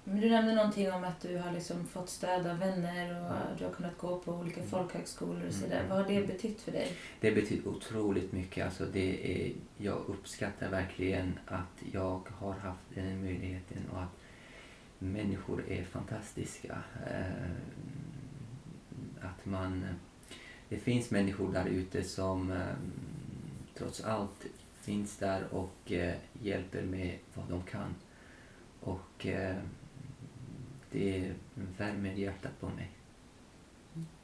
Men 0.03 0.21
du 0.21 0.29
nämnde 0.29 0.55
någonting 0.55 0.91
om 0.91 1.03
att 1.03 1.21
du 1.21 1.37
har 1.37 1.51
liksom 1.51 1.85
fått 1.85 2.09
stöd 2.09 2.47
av 2.47 2.59
vänner 2.59 3.21
och 3.21 3.35
mm. 3.35 3.57
du 3.57 3.65
har 3.65 3.71
kunnat 3.71 3.97
gå 3.97 4.19
på 4.19 4.31
olika 4.31 4.59
mm. 4.59 4.69
folkhögskolor 4.69 5.47
och 5.47 5.53
sådär. 5.53 5.77
Mm. 5.77 5.89
Vad 5.89 5.97
har 5.97 6.07
det 6.07 6.27
betytt 6.27 6.61
för 6.61 6.71
dig? 6.71 6.97
Det 7.19 7.31
betyder 7.31 7.67
otroligt 7.67 8.31
mycket. 8.31 8.65
Alltså 8.65 8.85
det 8.85 9.35
är, 9.35 9.53
jag 9.77 9.97
uppskattar 10.07 10.69
verkligen 10.69 11.39
att 11.45 11.83
jag 11.91 12.27
har 12.37 12.53
haft 12.53 12.83
den 12.95 13.21
möjligheten 13.21 13.77
och 13.91 14.01
att 14.01 14.19
människor 15.03 15.63
är 15.69 15.83
fantastiska. 15.83 16.77
Eh, 17.07 17.51
att 19.21 19.45
man, 19.45 19.85
det 20.69 20.77
finns 20.77 21.11
människor 21.11 21.53
där 21.53 21.65
ute 21.65 22.03
som 22.03 22.51
eh, 22.51 22.75
trots 23.75 24.03
allt 24.03 24.45
finns 24.81 25.17
där 25.17 25.43
och 25.51 25.91
eh, 25.91 26.15
hjälper 26.41 26.81
med 26.81 27.17
vad 27.33 27.49
de 27.49 27.63
kan. 27.63 27.95
Och 28.79 29.27
det 30.91 31.31
värmer 31.77 32.13
hjärtat 32.13 32.59
på 32.59 32.69
mig. 32.69 32.91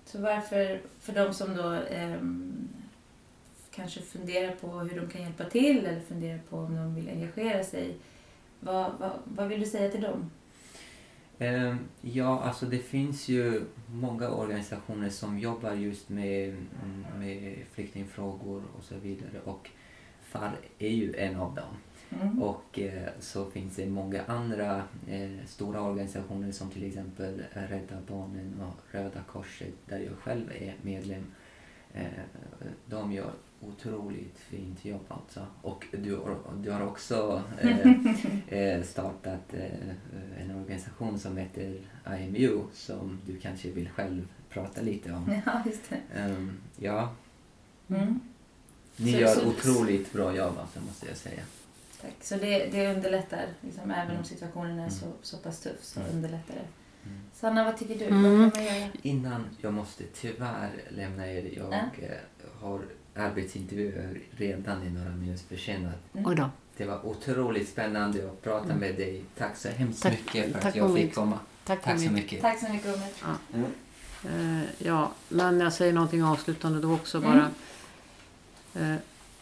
Så 0.06 0.22
varför, 0.22 0.82
för 1.00 1.14
de 1.14 1.34
som 1.34 1.56
då 1.56 1.74
eh, 1.74 2.20
kanske 3.72 4.02
funderar 4.02 4.56
på 4.56 4.68
hur 4.80 5.02
de 5.02 5.10
kan 5.10 5.22
hjälpa 5.22 5.44
till 5.44 5.86
eller 5.86 6.02
funderar 6.02 6.40
på 6.50 6.58
om 6.58 6.76
de 6.76 6.96
vill 6.96 7.10
engagera 7.10 7.64
sig, 7.64 7.98
vad, 8.60 8.92
vad, 9.00 9.12
vad 9.24 9.48
vill 9.48 9.60
du 9.60 9.66
säga 9.66 9.92
till 9.92 10.02
dem? 10.02 10.32
Eh, 11.40 11.76
ja, 12.02 12.42
alltså 12.42 12.66
det 12.66 12.80
finns 12.80 13.28
ju 13.28 13.64
många 13.88 14.30
organisationer 14.30 15.10
som 15.10 15.40
jobbar 15.40 15.74
just 15.74 16.10
med, 16.10 16.56
med 17.18 17.56
flyktingfrågor 17.72 18.64
och 18.78 18.84
så 18.84 18.96
vidare 18.96 19.40
och 19.44 19.70
FAR 20.22 20.58
är 20.80 20.90
ju 20.90 21.16
en 21.16 21.36
av 21.36 21.56
dem. 21.56 21.78
Mm. 22.22 22.44
Och 22.44 22.80
eh, 22.80 23.10
så 23.20 23.52
finns 23.52 23.76
det 23.76 23.90
många 23.90 24.24
andra 24.24 24.84
eh, 25.08 25.46
stora 25.46 25.82
organisationer 25.82 26.52
som 26.52 26.70
till 26.70 26.88
exempel 26.88 27.44
Rädda 27.54 27.98
Barnen 28.08 28.62
och 28.62 28.96
Röda 28.96 29.24
Korset 29.32 29.74
där 29.86 30.00
jag 30.00 30.18
själv 30.18 30.52
är 30.52 30.76
medlem. 30.82 31.26
Eh, 31.94 32.06
de 32.86 33.12
gör 33.12 33.32
otroligt 33.62 34.39
fint 34.39 34.86
jobb 34.86 35.05
alltså. 35.07 35.45
Och 35.62 35.86
du, 35.91 36.20
du 36.57 36.72
har 36.72 36.88
också 36.88 37.43
eh, 37.62 38.60
eh, 38.60 38.84
startat 38.84 39.53
eh, 39.53 40.41
en 40.41 40.55
organisation 40.55 41.20
som 41.20 41.38
heter 41.38 41.78
IMU 42.20 42.64
som 42.74 43.20
du 43.26 43.38
kanske 43.38 43.72
vill 43.72 43.89
själv 43.89 44.28
prata 44.49 44.82
lite 44.82 45.14
om. 45.14 45.32
Ja, 45.45 45.64
just 45.66 45.89
det. 45.89 46.26
Um, 46.26 46.57
ja. 46.78 47.12
Mm. 47.89 48.20
Ni 48.95 49.12
så, 49.12 49.20
gör 49.20 49.36
så, 49.36 49.47
otroligt 49.47 50.14
bra 50.14 50.36
jobb 50.36 50.57
alltså, 50.57 50.80
måste 50.80 51.07
jag 51.07 51.18
säga. 51.18 51.41
Tack. 52.01 52.16
Så 52.22 52.36
det, 52.36 52.66
det 52.66 52.95
underlättar, 52.95 53.45
liksom, 53.62 53.91
även 53.91 54.18
om 54.18 54.24
situationen 54.24 54.72
är 54.72 54.88
mm. 54.88 54.91
så, 54.91 55.05
så 55.22 55.38
pass 55.38 55.60
tuff 55.60 55.84
så 55.84 55.99
mm. 55.99 56.12
underlättar 56.16 56.53
det. 56.53 56.68
Mm. 57.10 57.20
Sanna, 57.34 57.64
vad 57.64 57.78
tycker 57.78 57.99
du? 57.99 58.05
Mm. 58.05 58.39
Vad 58.41 58.53
kan 58.53 58.64
man 58.64 58.76
göra? 58.76 58.89
Innan 59.01 59.45
jag 59.62 59.74
måste 59.74 60.03
tyvärr 60.03 60.70
lämna 60.89 61.28
er. 61.28 61.57
Jag 61.57 61.74
äh? 61.74 61.82
har 62.60 62.82
arbetsintervjuer 63.20 64.20
redan 64.38 64.84
i 64.84 64.90
några 64.90 65.10
minuter 65.10 65.44
försenat. 65.56 65.96
Mm. 66.14 66.42
Det 66.78 66.86
var 66.86 67.06
otroligt 67.06 67.70
spännande 67.70 68.30
att 68.30 68.42
prata 68.44 68.66
Mm. 68.66 68.78
med 68.78 68.96
dig. 68.96 69.22
Tack 69.38 69.58
så 69.58 69.70
hemskt 69.70 70.04
Tack- 70.04 70.12
mycket 70.12 70.46
för 70.46 70.54
tack 70.54 70.66
att 70.66 70.76
jag 70.76 70.90
Omid. 70.90 71.04
fick 71.06 71.16
komma. 71.16 71.40
Tack, 71.66 71.84
Tack 71.84 72.00
så 72.00 72.12
mycket. 72.12 72.42
Tack 72.42 72.60
så 72.60 72.74
mycket 72.74 72.88
Omid. 72.96 73.36
Mm. 73.54 73.72
Eh, 74.62 74.64
ja, 74.78 75.12
men 75.30 75.60
jag 75.60 75.74
säger 75.74 75.94
någonting 75.94 76.24
avslutande 76.24 76.80
då 76.82 76.94
också 76.94 77.22
bara. 77.22 77.50
Eh, 78.76 78.96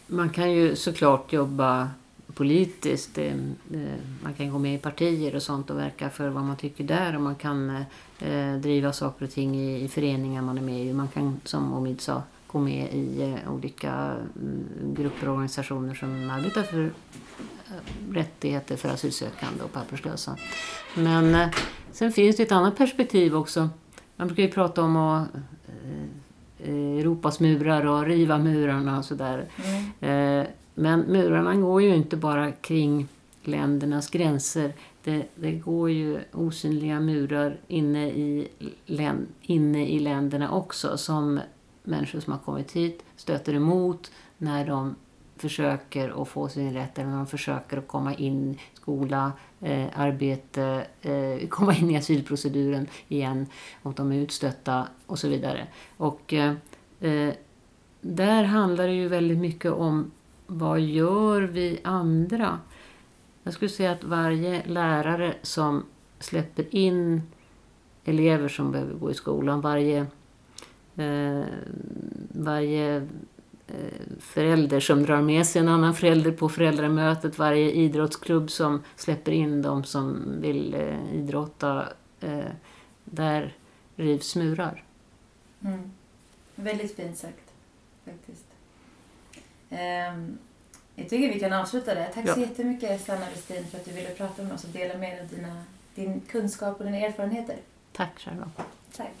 man 0.06 0.30
kan 0.30 0.52
ju 0.52 0.76
såklart 0.76 1.32
jobba 1.32 1.90
politiskt. 2.34 3.14
Det, 3.14 3.28
eh, 3.28 3.80
man 4.22 4.34
kan 4.34 4.50
gå 4.50 4.58
med 4.58 4.74
i 4.74 4.78
partier 4.78 5.34
och 5.36 5.42
sånt 5.42 5.70
och 5.70 5.78
verka 5.78 6.10
för 6.10 6.28
vad 6.28 6.42
man 6.44 6.56
tycker 6.56 6.84
där. 6.84 7.14
Och 7.14 7.20
man 7.22 7.34
kan 7.34 7.84
eh, 8.20 8.54
driva 8.54 8.92
saker 8.92 9.24
och 9.24 9.30
ting 9.30 9.56
i, 9.56 9.84
i 9.84 9.88
föreningar 9.88 10.42
man 10.42 10.58
är 10.58 10.62
med 10.62 10.84
i. 10.86 10.92
Man 10.92 11.08
kan, 11.08 11.40
som 11.44 11.72
Omid 11.72 12.00
sa, 12.00 12.22
gå 12.52 12.58
med 12.58 12.94
i 12.94 13.22
eh, 13.22 13.52
olika 13.52 13.90
mm, 13.90 14.94
grupper 14.94 15.26
och 15.28 15.32
organisationer 15.32 15.94
som 15.94 16.30
arbetar 16.30 16.62
för 16.62 16.84
eh, 16.84 18.12
rättigheter 18.12 18.76
för 18.76 18.88
asylsökande 18.88 19.64
och 19.64 19.72
papperslösa. 19.72 20.36
Men 20.94 21.34
eh, 21.34 21.48
sen 21.92 22.12
finns 22.12 22.36
det 22.36 22.42
ett 22.42 22.52
annat 22.52 22.76
perspektiv 22.76 23.36
också. 23.36 23.68
Man 24.16 24.26
brukar 24.26 24.42
ju 24.42 24.50
prata 24.50 24.82
om 24.82 24.96
att 24.96 25.28
Europas 26.64 27.40
murar 27.40 27.86
och 27.86 28.06
riva 28.06 28.38
murarna 28.38 28.98
och 28.98 29.04
sådär. 29.04 29.48
Mm. 30.00 30.46
Men 30.74 31.00
murarna 31.00 31.54
går 31.54 31.82
ju 31.82 31.94
inte 31.94 32.16
bara 32.16 32.52
kring 32.52 33.08
ländernas 33.42 34.10
gränser. 34.10 34.72
Det, 35.04 35.26
det 35.34 35.52
går 35.52 35.90
ju 35.90 36.18
osynliga 36.32 37.00
murar 37.00 37.56
inne 37.68 38.08
i, 38.08 38.48
inne 39.42 39.88
i 39.88 39.98
länderna 39.98 40.50
också 40.50 40.96
som 40.96 41.40
människor 41.88 42.20
som 42.20 42.32
har 42.32 42.40
kommit 42.40 42.72
hit 42.72 43.04
stöter 43.16 43.54
emot 43.54 44.10
när 44.38 44.66
de 44.66 44.94
försöker 45.36 46.22
att 46.22 46.28
få 46.28 46.48
sin 46.48 46.72
rätt 46.72 46.98
eller 46.98 47.08
när 47.08 47.16
de 47.16 47.26
försöker 47.26 47.76
att 47.76 47.88
komma 47.88 48.14
in 48.14 48.50
i 48.50 48.58
skola, 48.74 49.32
eh, 49.60 49.86
arbete, 49.94 50.86
eh, 51.02 51.48
komma 51.48 51.74
in 51.74 51.90
i 51.90 51.96
asylproceduren 51.96 52.86
igen 53.08 53.46
Om 53.82 53.94
de 53.94 54.12
är 54.12 54.16
utstötta 54.16 54.88
och 55.06 55.18
så 55.18 55.28
vidare. 55.28 55.66
Och 55.96 56.34
eh, 56.34 56.54
eh, 57.00 57.34
där 58.00 58.44
handlar 58.44 58.86
det 58.86 58.94
ju 58.94 59.08
väldigt 59.08 59.38
mycket 59.38 59.72
om 59.72 60.10
vad 60.46 60.80
gör 60.80 61.42
vi 61.42 61.80
andra? 61.84 62.58
Jag 63.42 63.54
skulle 63.54 63.68
säga 63.68 63.92
att 63.92 64.04
varje 64.04 64.66
lärare 64.66 65.34
som 65.42 65.84
släpper 66.18 66.74
in 66.74 67.22
elever 68.04 68.48
som 68.48 68.72
behöver 68.72 68.94
gå 68.94 69.10
i 69.10 69.14
skolan, 69.14 69.60
varje, 69.60 70.06
eh, 70.98 71.44
varje 72.32 72.96
eh, 73.66 73.74
förälder 74.20 74.80
som 74.80 75.02
drar 75.02 75.20
med 75.22 75.46
sig 75.46 75.60
en 75.62 75.68
annan 75.68 75.94
förälder 75.94 76.32
på 76.32 76.48
föräldramötet, 76.48 77.38
varje 77.38 77.70
idrottsklubb 77.72 78.50
som 78.50 78.82
släpper 78.96 79.32
in 79.32 79.62
de 79.62 79.84
som 79.84 80.34
vill 80.40 80.74
eh, 80.74 81.14
idrotta, 81.14 81.88
eh, 82.20 82.44
där 83.04 83.54
rivs 83.96 84.36
murar. 84.36 84.84
Mm. 85.64 85.90
Väldigt 86.54 86.96
fint 86.96 87.18
sagt, 87.18 87.52
faktiskt. 88.04 88.44
Ehm, 89.70 90.38
jag 90.94 91.08
tycker 91.08 91.34
vi 91.34 91.40
kan 91.40 91.52
avsluta 91.52 91.94
där. 91.94 92.10
Tack 92.14 92.28
så 92.28 92.40
Ja. 92.40 92.46
jättemycket 92.46 93.00
Sanna 93.04 93.26
Westin 93.34 93.66
för 93.66 93.78
att 93.78 93.84
du 93.84 93.92
ville 93.92 94.08
prata 94.10 94.42
med 94.42 94.52
oss 94.52 94.64
och 94.64 94.70
dela 94.70 94.98
med 94.98 95.10
dig 95.16 95.20
av 95.20 95.28
dina, 95.28 95.62
din 95.94 96.20
kunskap 96.20 96.78
och 96.78 96.84
dina 96.84 96.96
erfarenheter. 96.96 97.56
Tack 97.92 98.18
själva. 98.20 98.50
Tack. 98.96 99.12